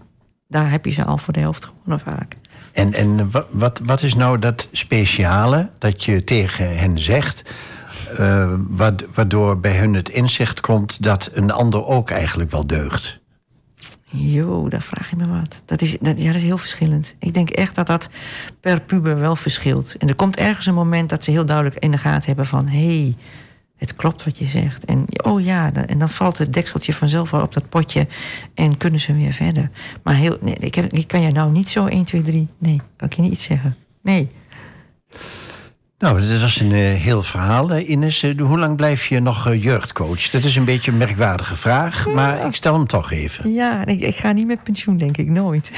daar 0.48 0.70
heb 0.70 0.84
je 0.84 0.90
ze 0.92 1.04
al 1.04 1.18
voor 1.18 1.32
de 1.32 1.40
helft 1.40 1.64
gewonnen 1.64 2.00
vaak. 2.00 2.36
En, 2.72 2.92
en 2.94 3.30
wa- 3.30 3.46
wat, 3.50 3.80
wat 3.84 4.02
is 4.02 4.14
nou 4.14 4.38
dat 4.38 4.68
speciale 4.72 5.70
dat 5.78 6.04
je 6.04 6.24
tegen 6.24 6.78
hen 6.78 6.98
zegt... 6.98 7.42
wat- 8.68 9.04
waardoor 9.14 9.60
bij 9.60 9.76
hun 9.76 9.94
het 9.94 10.08
inzicht 10.08 10.60
komt 10.60 11.02
dat 11.02 11.30
een 11.32 11.50
ander 11.50 11.86
ook 11.86 12.10
eigenlijk 12.10 12.50
wel 12.50 12.66
deugt? 12.66 13.20
Jo, 14.14 14.68
daar 14.68 14.82
vraag 14.82 15.10
je 15.10 15.16
me 15.16 15.26
wat. 15.26 15.62
Dat 15.64 15.82
is, 15.82 15.96
dat, 16.00 16.18
ja, 16.20 16.26
dat 16.26 16.34
is 16.34 16.42
heel 16.42 16.58
verschillend. 16.58 17.14
Ik 17.18 17.34
denk 17.34 17.50
echt 17.50 17.74
dat 17.74 17.86
dat 17.86 18.08
per 18.60 18.80
puber 18.80 19.18
wel 19.18 19.36
verschilt. 19.36 19.96
En 19.96 20.08
er 20.08 20.14
komt 20.14 20.36
ergens 20.36 20.66
een 20.66 20.74
moment 20.74 21.08
dat 21.08 21.24
ze 21.24 21.30
heel 21.30 21.46
duidelijk 21.46 21.76
in 21.78 21.90
de 21.90 21.98
gaten 21.98 22.26
hebben 22.26 22.46
van... 22.46 22.68
hé, 22.68 22.86
hey, 22.86 23.16
het 23.82 23.96
klopt 23.96 24.24
wat 24.24 24.38
je 24.38 24.46
zegt. 24.46 24.84
En 24.84 25.04
oh 25.24 25.44
ja, 25.44 25.70
dan- 25.70 25.84
en 25.84 25.98
dan 25.98 26.08
valt 26.08 26.38
het 26.38 26.52
dekseltje 26.52 26.92
vanzelf 26.92 27.30
wel 27.30 27.40
op 27.42 27.52
dat 27.52 27.68
potje... 27.68 28.06
en 28.54 28.76
kunnen 28.76 29.00
ze 29.00 29.14
weer 29.14 29.32
verder. 29.32 29.70
Maar 30.02 30.14
heel, 30.14 30.36
nee, 30.40 30.54
ik, 30.54 30.74
heb- 30.74 30.92
ik 30.92 31.06
kan 31.08 31.22
je 31.22 31.30
nou 31.30 31.52
niet 31.52 31.68
zo 31.68 31.86
1, 31.86 32.04
2, 32.04 32.22
3... 32.22 32.48
Nee, 32.58 32.80
kan 32.96 33.08
ik 33.08 33.14
je 33.14 33.22
niet 33.22 33.32
iets 33.32 33.44
zeggen. 33.44 33.76
Nee. 34.02 34.28
Nou, 35.98 36.20
dat 36.28 36.40
was 36.40 36.60
een 36.60 36.72
eh, 36.72 36.78
heel 36.94 37.22
verhaal, 37.22 37.70
eh, 37.70 37.88
Ines. 37.88 38.22
Eh, 38.22 38.38
hoe 38.40 38.58
lang 38.58 38.76
blijf 38.76 39.06
je 39.06 39.20
nog 39.20 39.54
jeugdcoach? 39.54 40.30
Dat 40.30 40.44
is 40.44 40.56
een 40.56 40.64
beetje 40.64 40.90
een 40.90 40.96
merkwaardige 40.98 41.56
vraag, 41.56 42.08
maar 42.08 42.46
ik 42.46 42.54
stel 42.54 42.74
hem 42.74 42.86
toch 42.86 43.10
even. 43.10 43.52
Ja, 43.52 43.86
ik, 43.86 44.00
ik 44.00 44.16
ga 44.16 44.32
niet 44.32 44.46
met 44.46 44.62
pensioen, 44.62 44.96
denk 44.96 45.16
ik, 45.16 45.28
nooit. 45.28 45.70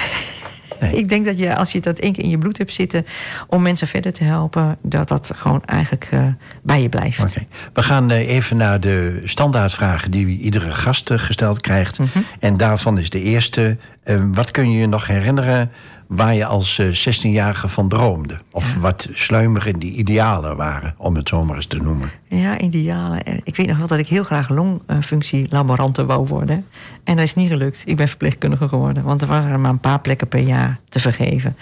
Nee. 0.85 0.97
Ik 0.97 1.09
denk 1.09 1.25
dat 1.25 1.39
je, 1.39 1.57
als 1.57 1.73
je 1.73 1.81
dat 1.81 1.99
één 1.99 2.13
keer 2.13 2.25
in 2.25 2.31
je 2.31 2.39
bloed 2.39 2.59
hebt 2.59 2.73
zitten... 2.73 3.07
om 3.47 3.63
mensen 3.63 3.87
verder 3.87 4.13
te 4.13 4.25
helpen, 4.25 4.77
dat 4.83 5.09
dat 5.09 5.31
gewoon 5.35 5.65
eigenlijk 5.65 6.09
eh, 6.11 6.27
bij 6.63 6.83
je 6.83 6.89
blijft. 6.89 7.21
Oké. 7.21 7.47
We 7.73 7.83
gaan 7.83 8.11
eh, 8.11 8.29
even 8.29 8.57
naar 8.57 8.81
de 8.81 9.21
standaardvragen 9.25 10.11
die 10.11 10.39
iedere 10.39 10.71
gast 10.71 11.11
eh, 11.11 11.19
gesteld 11.19 11.61
krijgt. 11.61 11.99
En 12.41 12.57
daarvan 12.57 12.99
is 12.99 13.11
de 13.11 13.23
eerste: 13.23 13.77
eh, 14.03 14.17
wat 14.33 14.51
kun 14.51 14.71
je 14.71 14.79
je 14.79 14.87
nog 14.87 15.07
herinneren 15.07 15.71
waar 16.17 16.35
je 16.35 16.45
als 16.45 16.79
eh, 16.79 16.87
16-jarige 16.87 17.69
van 17.69 17.89
droomde? 17.89 18.37
Of 18.51 18.75
wat 18.77 19.09
sluimerende 19.15 19.87
idealen 19.87 20.57
waren, 20.57 20.95
om 20.97 21.15
het 21.17 21.29
zo 21.29 21.45
maar 21.45 21.57
eens 21.57 21.67
te 21.67 21.77
noemen. 21.77 22.11
Ja, 22.29 22.59
idealen. 22.59 23.25
Eh, 23.25 23.35
Ik 23.45 23.57
weet 23.57 23.67
nog 23.67 23.79
wel 23.79 23.87
dat 23.87 23.99
ik 23.99 24.07
heel 24.09 24.25
graag 24.25 24.49
longfunctielaborante 24.49 26.05
wou 26.07 26.27
worden. 26.27 26.67
En 27.05 27.17
dat 27.17 27.25
is 27.25 27.35
niet 27.35 27.49
gelukt. 27.51 27.83
Ik 27.85 27.97
ben 27.97 28.09
verpleegkundige 28.09 28.69
geworden. 28.69 29.03
Want 29.03 29.23
er 29.23 29.29
waren 29.29 29.61
maar 29.61 29.71
een 29.71 29.79
paar 29.79 30.01
plekken 30.01 30.29
per 30.29 30.41
jaar 30.41 30.79
te 30.89 31.01
vergeven. 31.01 31.57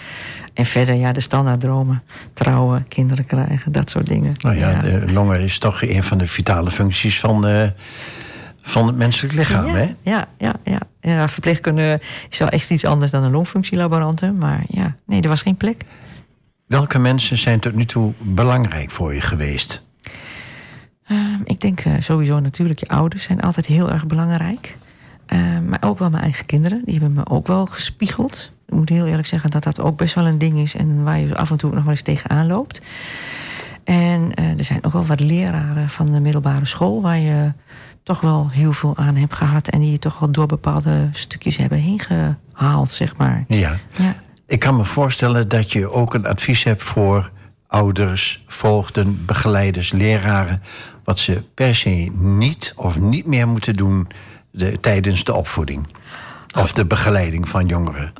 En 0.53 0.65
verder, 0.65 0.95
ja, 0.95 1.11
de 1.11 1.19
standaarddromen. 1.21 2.03
Trouwen, 2.33 2.85
kinderen 2.87 3.25
krijgen, 3.25 3.71
dat 3.71 3.89
soort 3.89 4.05
dingen. 4.07 4.33
Nou 4.39 4.55
ja, 4.55 4.81
de 4.81 5.11
longen 5.13 5.39
is 5.41 5.59
toch 5.59 5.81
een 5.81 6.03
van 6.03 6.17
de 6.17 6.27
vitale 6.27 6.71
functies 6.71 7.19
van, 7.19 7.47
eh, 7.47 7.67
van 8.61 8.87
het 8.87 8.97
menselijk 8.97 9.33
lichaam, 9.33 9.65
ja, 9.65 9.73
hè? 9.73 9.93
Ja, 10.01 10.27
ja, 10.37 10.53
ja. 10.63 10.79
Ja. 11.03 11.29
Verpleegkunde 11.29 12.01
is 12.29 12.37
wel 12.37 12.49
echt 12.49 12.69
iets 12.69 12.85
anders 12.85 13.11
dan 13.11 13.23
een 13.23 13.31
longfunctielaborante. 13.31 14.31
Maar 14.31 14.63
ja, 14.67 14.95
nee, 15.05 15.21
er 15.21 15.29
was 15.29 15.41
geen 15.41 15.57
plek. 15.57 15.83
Welke 16.65 16.99
mensen 16.99 17.37
zijn 17.37 17.59
tot 17.59 17.73
nu 17.73 17.85
toe 17.85 18.13
belangrijk 18.19 18.91
voor 18.91 19.13
je 19.13 19.21
geweest? 19.21 19.85
Ehm, 21.07 21.41
ik 21.43 21.59
denk 21.59 21.79
eh, 21.79 21.93
sowieso 21.99 22.39
natuurlijk 22.39 22.79
je 22.79 22.87
ouders 22.87 23.23
zijn 23.23 23.41
altijd 23.41 23.65
heel 23.65 23.91
erg 23.91 24.07
belangrijk. 24.07 24.77
Ehm, 25.25 25.69
maar 25.69 25.81
ook 25.81 25.99
wel 25.99 26.09
mijn 26.09 26.23
eigen 26.23 26.45
kinderen. 26.45 26.81
Die 26.85 26.93
hebben 26.93 27.13
me 27.13 27.29
ook 27.29 27.47
wel 27.47 27.65
gespiegeld. 27.65 28.51
Ik 28.67 28.73
moet 28.73 28.89
heel 28.89 29.07
eerlijk 29.07 29.27
zeggen 29.27 29.49
dat 29.49 29.63
dat 29.63 29.79
ook 29.79 29.97
best 29.97 30.15
wel 30.15 30.25
een 30.25 30.37
ding 30.37 30.57
is... 30.57 30.75
en 30.75 31.03
waar 31.03 31.19
je 31.19 31.35
af 31.35 31.51
en 31.51 31.57
toe 31.57 31.73
nog 31.73 31.83
wel 31.83 31.91
eens 31.91 32.01
tegenaan 32.01 32.47
loopt. 32.47 32.81
En 33.83 34.33
eh, 34.33 34.57
er 34.57 34.63
zijn 34.63 34.83
ook 34.83 34.93
wel 34.93 35.05
wat 35.05 35.19
leraren 35.19 35.89
van 35.89 36.11
de 36.11 36.19
middelbare 36.19 36.65
school... 36.65 37.01
waar 37.01 37.19
je 37.19 37.51
toch 38.03 38.21
wel 38.21 38.49
heel 38.51 38.73
veel 38.73 38.97
aan 38.97 39.15
hebt 39.15 39.33
gehad... 39.33 39.67
en 39.67 39.79
die 39.79 39.91
je 39.91 39.99
toch 39.99 40.19
wel 40.19 40.31
door 40.31 40.47
bepaalde 40.47 41.09
stukjes 41.11 41.57
hebben 41.57 41.77
heen 41.77 41.99
gehaald, 41.99 42.91
zeg 42.91 43.15
maar. 43.15 43.43
Ja. 43.47 43.77
Ja. 43.97 44.15
Ik 44.47 44.59
kan 44.59 44.75
me 44.75 44.83
voorstellen 44.85 45.47
dat 45.47 45.71
je 45.71 45.91
ook 45.91 46.13
een 46.13 46.27
advies 46.27 46.63
hebt 46.63 46.83
voor 46.83 47.31
ouders, 47.67 48.43
voogden, 48.47 49.25
begeleiders, 49.25 49.91
leraren. 49.91 50.61
wat 51.03 51.19
ze 51.19 51.43
per 51.53 51.75
se 51.75 52.11
niet 52.13 52.73
of 52.75 52.99
niet 52.99 53.25
meer 53.25 53.47
moeten 53.47 53.73
doen 53.73 54.07
de, 54.51 54.79
tijdens 54.79 55.23
de 55.23 55.33
opvoeding. 55.33 55.87
Of 56.55 56.71
de 56.71 56.85
begeleiding 56.85 57.49
van 57.49 57.65
jongeren. 57.67 58.13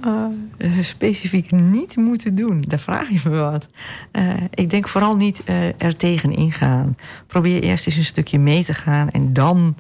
eh, 0.58 0.72
specifiek 0.82 1.52
niet 1.52 1.96
moeten 1.96 2.36
doen. 2.36 2.64
Daar 2.68 2.80
vraag 2.80 3.10
je 3.10 3.30
me 3.30 3.38
wat. 3.38 3.70
Eh, 4.12 4.30
ik 4.50 4.70
denk 4.70 4.88
vooral 4.88 5.16
niet 5.16 5.44
eh, 5.44 5.82
er 5.82 5.96
tegen 5.98 6.32
ingaan. 6.32 6.98
Probeer 7.28 7.62
eerst 7.62 7.88
eens 7.88 7.96
een 7.96 8.04
stukje 8.04 8.40
mee 8.40 8.64
te 8.64 8.74
gaan 8.74 9.10
en 9.10 9.34
dan 9.34 9.76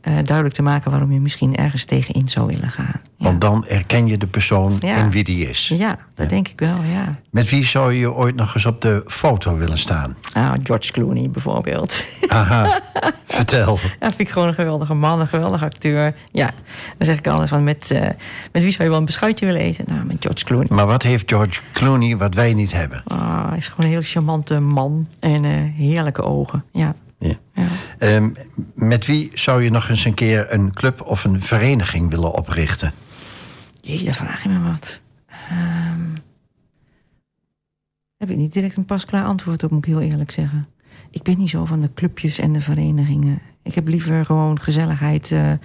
eh, 0.00 0.12
duidelijk 0.24 0.54
te 0.54 0.62
maken 0.62 0.90
waarom 0.90 1.12
je 1.12 1.20
misschien 1.20 1.56
ergens 1.56 1.84
tegenin 1.84 2.28
zou 2.28 2.46
willen 2.46 2.70
gaan. 2.70 3.00
Ja, 3.16 3.26
Want 3.26 3.40
dan 3.40 3.66
erken 3.66 4.06
je 4.06 4.18
de 4.18 4.26
persoon 4.26 4.76
Ja. 4.80 4.96
en 4.96 5.10
wie 5.10 5.24
die 5.24 5.48
is. 5.48 5.68
ja 5.78 5.98
dat 6.14 6.28
denk 6.28 6.48
ik 6.48 6.58
wel, 6.60 6.82
ja. 6.92 7.18
Met 7.30 7.48
wie 7.50 7.64
zou 7.64 7.92
je 7.94 8.12
ooit 8.12 8.34
nog 8.36 8.54
eens 8.54 8.66
op 8.66 8.80
de 8.80 9.02
foto 9.06 9.56
willen 9.56 9.78
staan? 9.78 10.16
Nou, 10.34 10.58
George 10.62 10.92
Clooney 10.92 11.30
bijvoorbeeld. 11.30 12.04
Aha, 12.28 12.80
vertel. 13.26 13.78
Ja, 14.00 14.06
vind 14.08 14.20
ik 14.20 14.28
gewoon 14.30 14.48
een 14.48 14.54
geweldige 14.54 14.94
man, 14.94 15.20
een 15.20 15.28
geweldige 15.28 15.64
acteur. 15.64 16.14
Ja, 16.32 16.50
dan 16.98 17.06
zeg 17.06 17.18
ik 17.18 17.26
altijd 17.26 17.48
van, 17.48 17.64
met, 17.64 17.90
eh, 17.90 18.00
met 18.52 18.62
wie 18.62 18.70
zou 18.70 18.82
je 18.82 18.88
wel 18.88 18.98
een 18.98 19.04
beschuitje 19.04 19.46
willen 19.46 19.60
eten? 19.60 19.84
Nou, 19.88 20.04
met 20.04 20.16
George 20.20 20.44
Clooney. 20.44 20.66
Maar 20.70 20.86
wat 20.86 21.02
heeft 21.02 21.30
George 21.30 21.60
Clooney 21.72 22.16
wat 22.16 22.34
wij 22.34 22.54
niet 22.54 22.72
hebben? 22.72 23.02
Ah, 23.06 23.48
hij 23.48 23.56
is 23.58 23.68
gewoon 23.68 23.86
een 23.86 23.92
heel 23.92 24.02
charmante 24.04 24.60
man 24.60 25.06
en 25.20 25.44
eh, 25.44 25.50
heerlijke 25.76 26.22
ogen. 26.22 26.64
Ja. 26.72 26.94
Ja. 27.20 27.34
ja. 27.54 27.68
Ehm, 27.98 28.30
met 28.74 29.06
wie 29.06 29.30
zou 29.34 29.62
je 29.62 29.70
nog 29.70 29.88
eens 29.88 30.04
een 30.04 30.14
keer 30.14 30.52
een 30.52 30.72
club 30.72 31.00
of 31.00 31.24
een 31.24 31.42
vereniging 31.42 32.10
willen 32.10 32.32
oprichten? 32.32 32.92
Jee, 33.80 34.04
daar 34.04 34.14
vraag 34.14 34.42
je 34.42 34.48
me 34.48 34.70
wat. 34.70 35.00
Ehm, 35.26 36.00
heb 38.16 38.30
ik 38.30 38.36
niet 38.36 38.52
direct 38.52 38.76
een 38.76 38.84
pasklaar 38.84 39.24
antwoord 39.24 39.62
op, 39.62 39.70
moet 39.70 39.86
ik 39.86 39.92
heel 39.92 40.00
eerlijk 40.00 40.30
zeggen. 40.30 40.68
Ik 41.10 41.22
ben 41.22 41.38
niet 41.38 41.50
zo 41.50 41.64
van 41.64 41.80
de 41.80 41.90
clubjes 41.94 42.38
en 42.38 42.52
de 42.52 42.60
verenigingen. 42.60 43.40
Ik 43.62 43.74
heb 43.74 43.88
liever 43.88 44.24
gewoon 44.24 44.60
gezelligheid. 44.60 45.32
eh, 45.32 45.50
en 45.50 45.60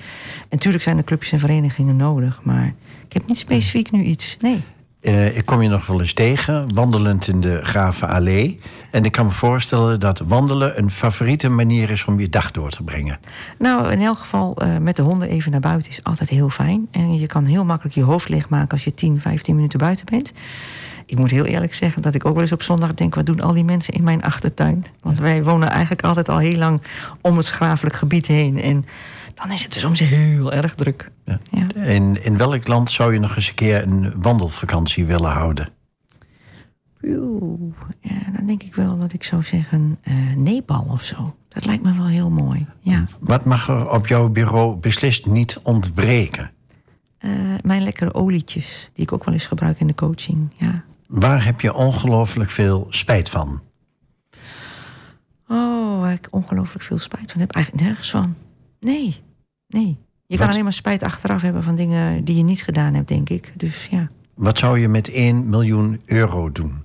natuurlijk 0.50 0.84
zijn 0.84 0.98
er 0.98 1.04
clubjes 1.04 1.32
en 1.32 1.40
verenigingen 1.40 1.96
nodig, 1.96 2.44
maar 2.44 2.74
ik 3.06 3.14
heb 3.14 3.28
niet 3.28 3.38
specifiek 3.40 3.92
nu 3.92 4.04
iets. 4.04 4.38
Nee. 4.42 4.64
Eh, 5.06 5.38
ik 5.38 5.46
kom 5.46 5.62
je 5.62 5.70
nog 5.70 5.86
wel 5.86 6.02
eens 6.02 6.14
tegen, 6.14 6.74
wandelend 6.74 7.28
in 7.28 7.42
de 7.42 7.60
Graven 7.64 8.08
Allee. 8.08 8.60
En 8.92 9.06
ik 9.06 9.12
kan 9.12 9.26
me 9.26 9.32
voorstellen 9.32 10.00
dat 10.00 10.20
wandelen 10.20 10.78
een 10.78 10.92
favoriete 10.92 11.50
manier 11.50 11.90
is 11.90 12.06
om 12.06 12.20
je 12.20 12.30
dag 12.30 12.52
door 12.52 12.70
te 12.70 12.84
brengen. 12.84 13.20
Nou, 13.58 13.92
in 13.92 14.02
elk 14.02 14.18
geval 14.18 14.56
eh, 14.58 14.78
met 14.78 14.96
de 14.96 15.02
honden 15.02 15.30
even 15.30 15.52
naar 15.52 15.60
buiten 15.60 15.92
is 15.92 16.04
altijd 16.04 16.30
heel 16.30 16.50
fijn. 16.50 16.88
En 16.92 17.20
je 17.20 17.28
kan 17.28 17.46
heel 17.46 17.66
makkelijk 17.66 17.96
je 17.96 18.02
hoofd 18.02 18.30
leegmaken 18.30 18.70
als 18.70 18.84
je 18.84 18.94
10, 18.94 19.20
15 19.20 19.56
minuten 19.56 19.80
buiten 19.80 20.06
bent. 20.06 20.34
Ik 21.06 21.18
moet 21.18 21.32
heel 21.32 21.46
eerlijk 21.46 21.74
zeggen 21.74 22.02
dat 22.02 22.16
ik 22.16 22.26
ook 22.26 22.34
wel 22.34 22.42
eens 22.42 22.52
op 22.52 22.64
zondag 22.64 22.94
denk... 22.94 23.16
wat 23.16 23.26
doen 23.26 23.42
al 23.42 23.54
die 23.54 23.64
mensen 23.64 23.94
in 23.94 24.04
mijn 24.04 24.24
achtertuin? 24.24 24.86
Want 25.02 25.20
wij 25.20 25.44
wonen 25.44 25.70
eigenlijk 25.70 26.04
altijd 26.04 26.30
al 26.30 26.38
heel 26.38 26.58
lang 26.58 26.82
om 27.22 27.38
het 27.38 27.48
grafelijk 27.48 27.96
gebied 27.96 28.28
heen. 28.28 28.62
En 28.62 28.86
dan 29.36 29.52
is 29.52 29.64
het 29.64 29.74
dus 29.74 29.82
soms 29.82 30.00
heel 30.00 30.54
erg 30.54 30.76
druk. 30.76 31.12
Ja. 31.26 31.40
Ja. 31.52 31.82
In, 31.84 32.24
in 32.24 32.38
welk 32.38 32.68
land 32.68 32.92
zou 32.92 33.14
je 33.14 33.20
nog 33.20 33.36
eens 33.36 33.48
een 33.50 33.56
keer 33.56 33.84
een 33.84 34.22
wandelvakantie 34.22 35.06
willen 35.06 35.32
houden? 35.32 35.70
Oeh, 37.04 37.74
ja, 38.00 38.32
dan 38.38 38.46
denk 38.46 38.64
ik 38.64 38.76
wel 38.76 38.98
dat 38.98 39.14
ik 39.14 39.24
zou 39.24 39.44
zeggen 39.44 39.98
eh, 40.02 40.14
Nepal 40.36 40.88
of 40.90 41.04
zo. 41.04 41.36
Dat 41.48 41.66
lijkt 41.66 41.84
me 41.84 41.94
wel 41.94 42.08
heel 42.08 42.30
mooi. 42.30 42.68
Ja. 42.80 43.06
Wat 43.20 43.46
mag 43.46 43.68
er 43.68 43.92
op 43.92 44.08
jouw 44.08 44.30
bureau 44.30 44.76
beslist 44.76 45.26
niet 45.26 45.60
ontbreken? 45.64 46.52
Eh, 47.18 47.32
mijn 47.64 47.84
lekkere 47.84 48.14
olietjes, 48.14 48.90
die 48.94 49.04
ik 49.04 49.12
ook 49.12 49.24
wel 49.24 49.34
eens 49.34 49.46
gebruik 49.46 49.80
in 49.80 49.88
de 49.88 49.96
coaching. 49.96 50.54
Ja. 50.58 50.84
Waar 51.08 51.46
heb 51.46 51.62
je 51.62 51.74
ongelooflijk 51.74 52.50
veel 52.50 52.88
spijt 52.90 53.30
van? 53.30 53.62
Oh, 55.48 56.00
waar 56.00 56.14
ik 56.14 56.28
ongelooflijk 56.32 56.84
veel 56.84 57.00
spijt 57.00 57.32
van 57.32 57.42
heb. 57.42 57.52
Eigenlijk 57.52 57.86
nergens 57.86 58.10
van. 58.10 58.36
Nee, 58.80 59.24
nee. 59.76 59.98
Je 60.28 60.38
kan 60.38 60.50
alleen 60.50 60.64
maar 60.64 60.74
spijt 60.74 61.04
achteraf 61.04 61.42
hebben 61.42 61.64
van 61.64 61.76
dingen 61.76 62.24
die 62.24 62.36
je 62.36 62.44
niet 62.44 62.64
gedaan 62.64 62.94
hebt, 62.94 63.08
denk 63.08 63.30
ik. 63.30 63.54
Dus 63.56 63.88
ja. 63.92 64.10
Wat 64.34 64.58
zou 64.58 64.80
je 64.80 64.88
met 64.88 65.10
1 65.10 65.50
miljoen 65.50 66.02
euro 66.06 66.52
doen? 66.52 66.84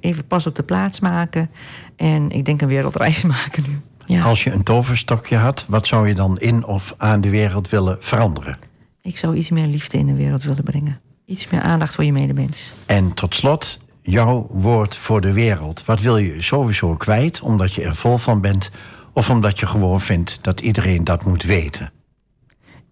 Even 0.00 0.26
pas 0.26 0.46
op 0.46 0.54
de 0.54 0.62
plaats 0.62 1.00
maken. 1.00 1.50
En 1.96 2.30
ik 2.30 2.44
denk 2.44 2.60
een 2.60 2.68
wereldreis 2.68 3.24
maken 3.34 3.64
nu. 3.68 3.80
Ja. 4.06 4.22
Als 4.22 4.44
je 4.44 4.52
een 4.52 4.62
toverstokje 4.62 5.36
had, 5.36 5.64
wat 5.68 5.86
zou 5.86 6.08
je 6.08 6.14
dan 6.14 6.36
in 6.36 6.64
of 6.64 6.94
aan 6.96 7.20
de 7.20 7.30
wereld 7.30 7.68
willen 7.68 7.96
veranderen? 8.00 8.58
Ik 9.02 9.16
zou 9.16 9.36
iets 9.36 9.50
meer 9.50 9.66
liefde 9.66 9.98
in 9.98 10.06
de 10.06 10.14
wereld 10.14 10.42
willen 10.42 10.64
brengen. 10.64 11.00
Iets 11.24 11.50
meer 11.50 11.60
aandacht 11.60 11.94
voor 11.94 12.04
je 12.04 12.12
medemens. 12.12 12.72
En 12.86 13.14
tot 13.14 13.34
slot, 13.34 13.80
jouw 14.02 14.46
woord 14.50 14.96
voor 14.96 15.20
de 15.20 15.32
wereld. 15.32 15.84
Wat 15.84 16.00
wil 16.00 16.16
je 16.16 16.42
sowieso 16.42 16.94
kwijt, 16.94 17.40
omdat 17.40 17.74
je 17.74 17.82
er 17.82 17.96
vol 17.96 18.16
van 18.16 18.40
bent... 18.40 18.70
of 19.16 19.30
omdat 19.30 19.60
je 19.60 19.66
gewoon 19.66 20.00
vindt 20.00 20.38
dat 20.42 20.60
iedereen 20.60 21.04
dat 21.04 21.24
moet 21.24 21.42
weten? 21.42 21.92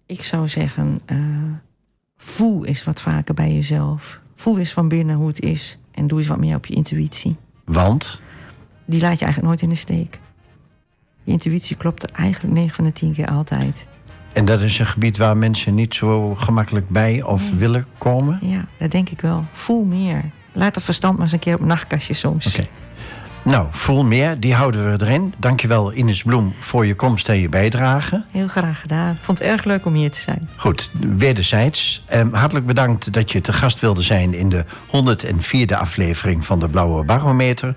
Ik 0.05 0.23
zou 0.23 0.47
zeggen, 0.47 0.99
eh, 1.05 1.17
voel 2.17 2.65
eens 2.65 2.83
wat 2.83 3.01
vaker 3.01 3.33
bij 3.33 3.53
jezelf. 3.53 4.19
Voel 4.35 4.59
eens 4.59 4.71
van 4.73 4.87
binnen 4.87 5.15
hoe 5.15 5.27
het 5.27 5.41
is. 5.41 5.77
En 5.91 6.07
doe 6.07 6.17
eens 6.19 6.27
wat 6.27 6.37
meer 6.37 6.55
op 6.55 6.65
je 6.65 6.73
intuïtie. 6.73 7.35
Want, 7.65 8.21
Die 8.85 9.01
laat 9.01 9.19
je 9.19 9.25
eigenlijk 9.25 9.47
nooit 9.47 9.61
in 9.61 9.69
de 9.69 9.75
steek. 9.75 10.19
Je 11.23 11.31
intuïtie 11.31 11.75
klopt 11.75 12.03
er 12.03 12.09
eigenlijk 12.11 12.53
9 12.53 12.75
van 12.75 12.83
de 12.85 12.93
10 12.93 13.13
keer 13.13 13.27
altijd. 13.27 13.87
en 14.33 14.45
dat 14.45 14.61
is 14.61 14.79
een 14.79 14.85
gebied 14.85 15.17
waar 15.17 15.37
mensen 15.37 15.75
niet 15.75 15.95
zo 15.95 16.35
gemakkelijk 16.35 16.89
bij 16.89 17.21
of 17.23 17.51
willen 17.57 17.85
komen... 17.97 18.39
Ja, 18.41 18.65
dat 18.77 18.91
denk 18.91 19.09
ik 19.09 19.21
wel. 19.21 19.45
Voel 19.53 19.83
meer. 19.83 20.23
Laat 20.53 20.75
het 20.75 20.83
verstand 20.83 21.13
maar 21.13 21.23
eens 21.23 21.31
een 21.33 21.39
keer 21.39 21.55
op 21.55 21.65
nachtkastje 21.65 22.13
soms. 22.13 22.57
Oké. 22.59 22.67
Nou, 23.45 23.67
voel 23.71 24.03
meer, 24.03 24.39
die 24.39 24.53
houden 24.53 24.91
we 24.91 25.05
erin. 25.05 25.33
Dankjewel 25.37 25.93
Ines 25.93 26.23
Bloem 26.23 26.53
voor 26.59 26.85
je 26.85 26.95
komst 26.95 27.29
en 27.29 27.39
je 27.39 27.49
bijdrage. 27.49 28.23
Heel 28.31 28.47
graag 28.47 28.81
gedaan. 28.81 29.11
Ik 29.11 29.17
vond 29.21 29.39
het 29.39 29.47
erg 29.47 29.63
leuk 29.63 29.85
om 29.85 29.93
hier 29.93 30.11
te 30.11 30.19
zijn. 30.19 30.49
Goed, 30.55 30.91
wederzijds. 31.17 32.03
Ehm, 32.07 32.33
hartelijk 32.33 32.65
bedankt 32.65 33.13
dat 33.13 33.31
je 33.31 33.41
te 33.41 33.53
gast 33.53 33.79
wilde 33.79 34.01
zijn 34.01 34.33
in 34.33 34.49
de 34.49 34.65
104e 34.87 35.75
aflevering 35.75 36.45
van 36.45 36.59
de 36.59 36.69
Blauwe 36.69 37.03
Barometer. 37.03 37.75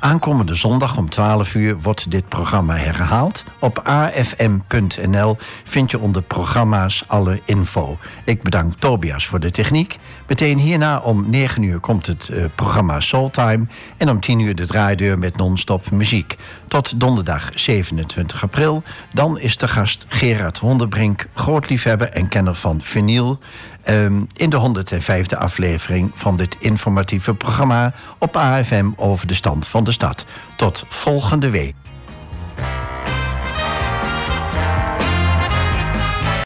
Aankomende 0.00 0.54
zondag 0.54 0.96
om 0.96 1.08
12 1.08 1.54
uur 1.54 1.80
wordt 1.80 2.10
dit 2.10 2.28
programma 2.28 2.74
herhaald. 2.76 3.44
Op 3.58 3.78
afm.nl 3.78 5.36
vind 5.64 5.90
je 5.90 5.98
onder 5.98 6.22
programma's 6.22 7.04
alle 7.06 7.40
info. 7.44 7.98
Ik 8.24 8.42
bedank 8.42 8.74
Tobias 8.78 9.26
voor 9.26 9.40
de 9.40 9.50
techniek. 9.50 9.98
Meteen 10.26 10.58
hierna 10.58 10.98
om 10.98 11.30
9 11.30 11.62
uur 11.62 11.80
komt 11.80 12.06
het 12.06 12.28
eh, 12.28 12.44
programma 12.54 13.00
Soultime. 13.00 13.66
En 13.96 14.10
om 14.10 14.20
10 14.20 14.40
uur 14.40 14.54
de 14.54 14.66
draaideur 14.66 15.18
met 15.18 15.36
non-stop 15.36 15.90
muziek. 15.90 16.36
Tot 16.68 17.00
donderdag 17.00 17.50
27 17.54 18.42
april. 18.42 18.82
Dan 19.12 19.38
is 19.38 19.56
de 19.56 19.68
gast 19.68 20.06
Gerard 20.08 20.58
Honderbrink, 20.58 21.26
groot 21.34 21.70
liefhebber 21.70 22.08
en 22.08 22.28
kenner 22.28 22.54
van 22.54 22.80
vinyl. 22.82 23.38
Ehm, 23.82 24.22
in 24.36 24.50
de 24.50 24.56
105e 24.56 25.38
aflevering 25.38 26.10
van 26.14 26.36
dit 26.36 26.56
informatieve 26.58 27.34
programma 27.34 27.92
op 28.18 28.36
AFM 28.36 28.90
over 28.96 29.26
de 29.26 29.34
stand 29.34 29.68
van 29.68 29.84
de 29.84 29.92
stad. 29.92 30.26
Tot 30.56 30.84
volgende 30.88 31.50
week. 31.50 31.74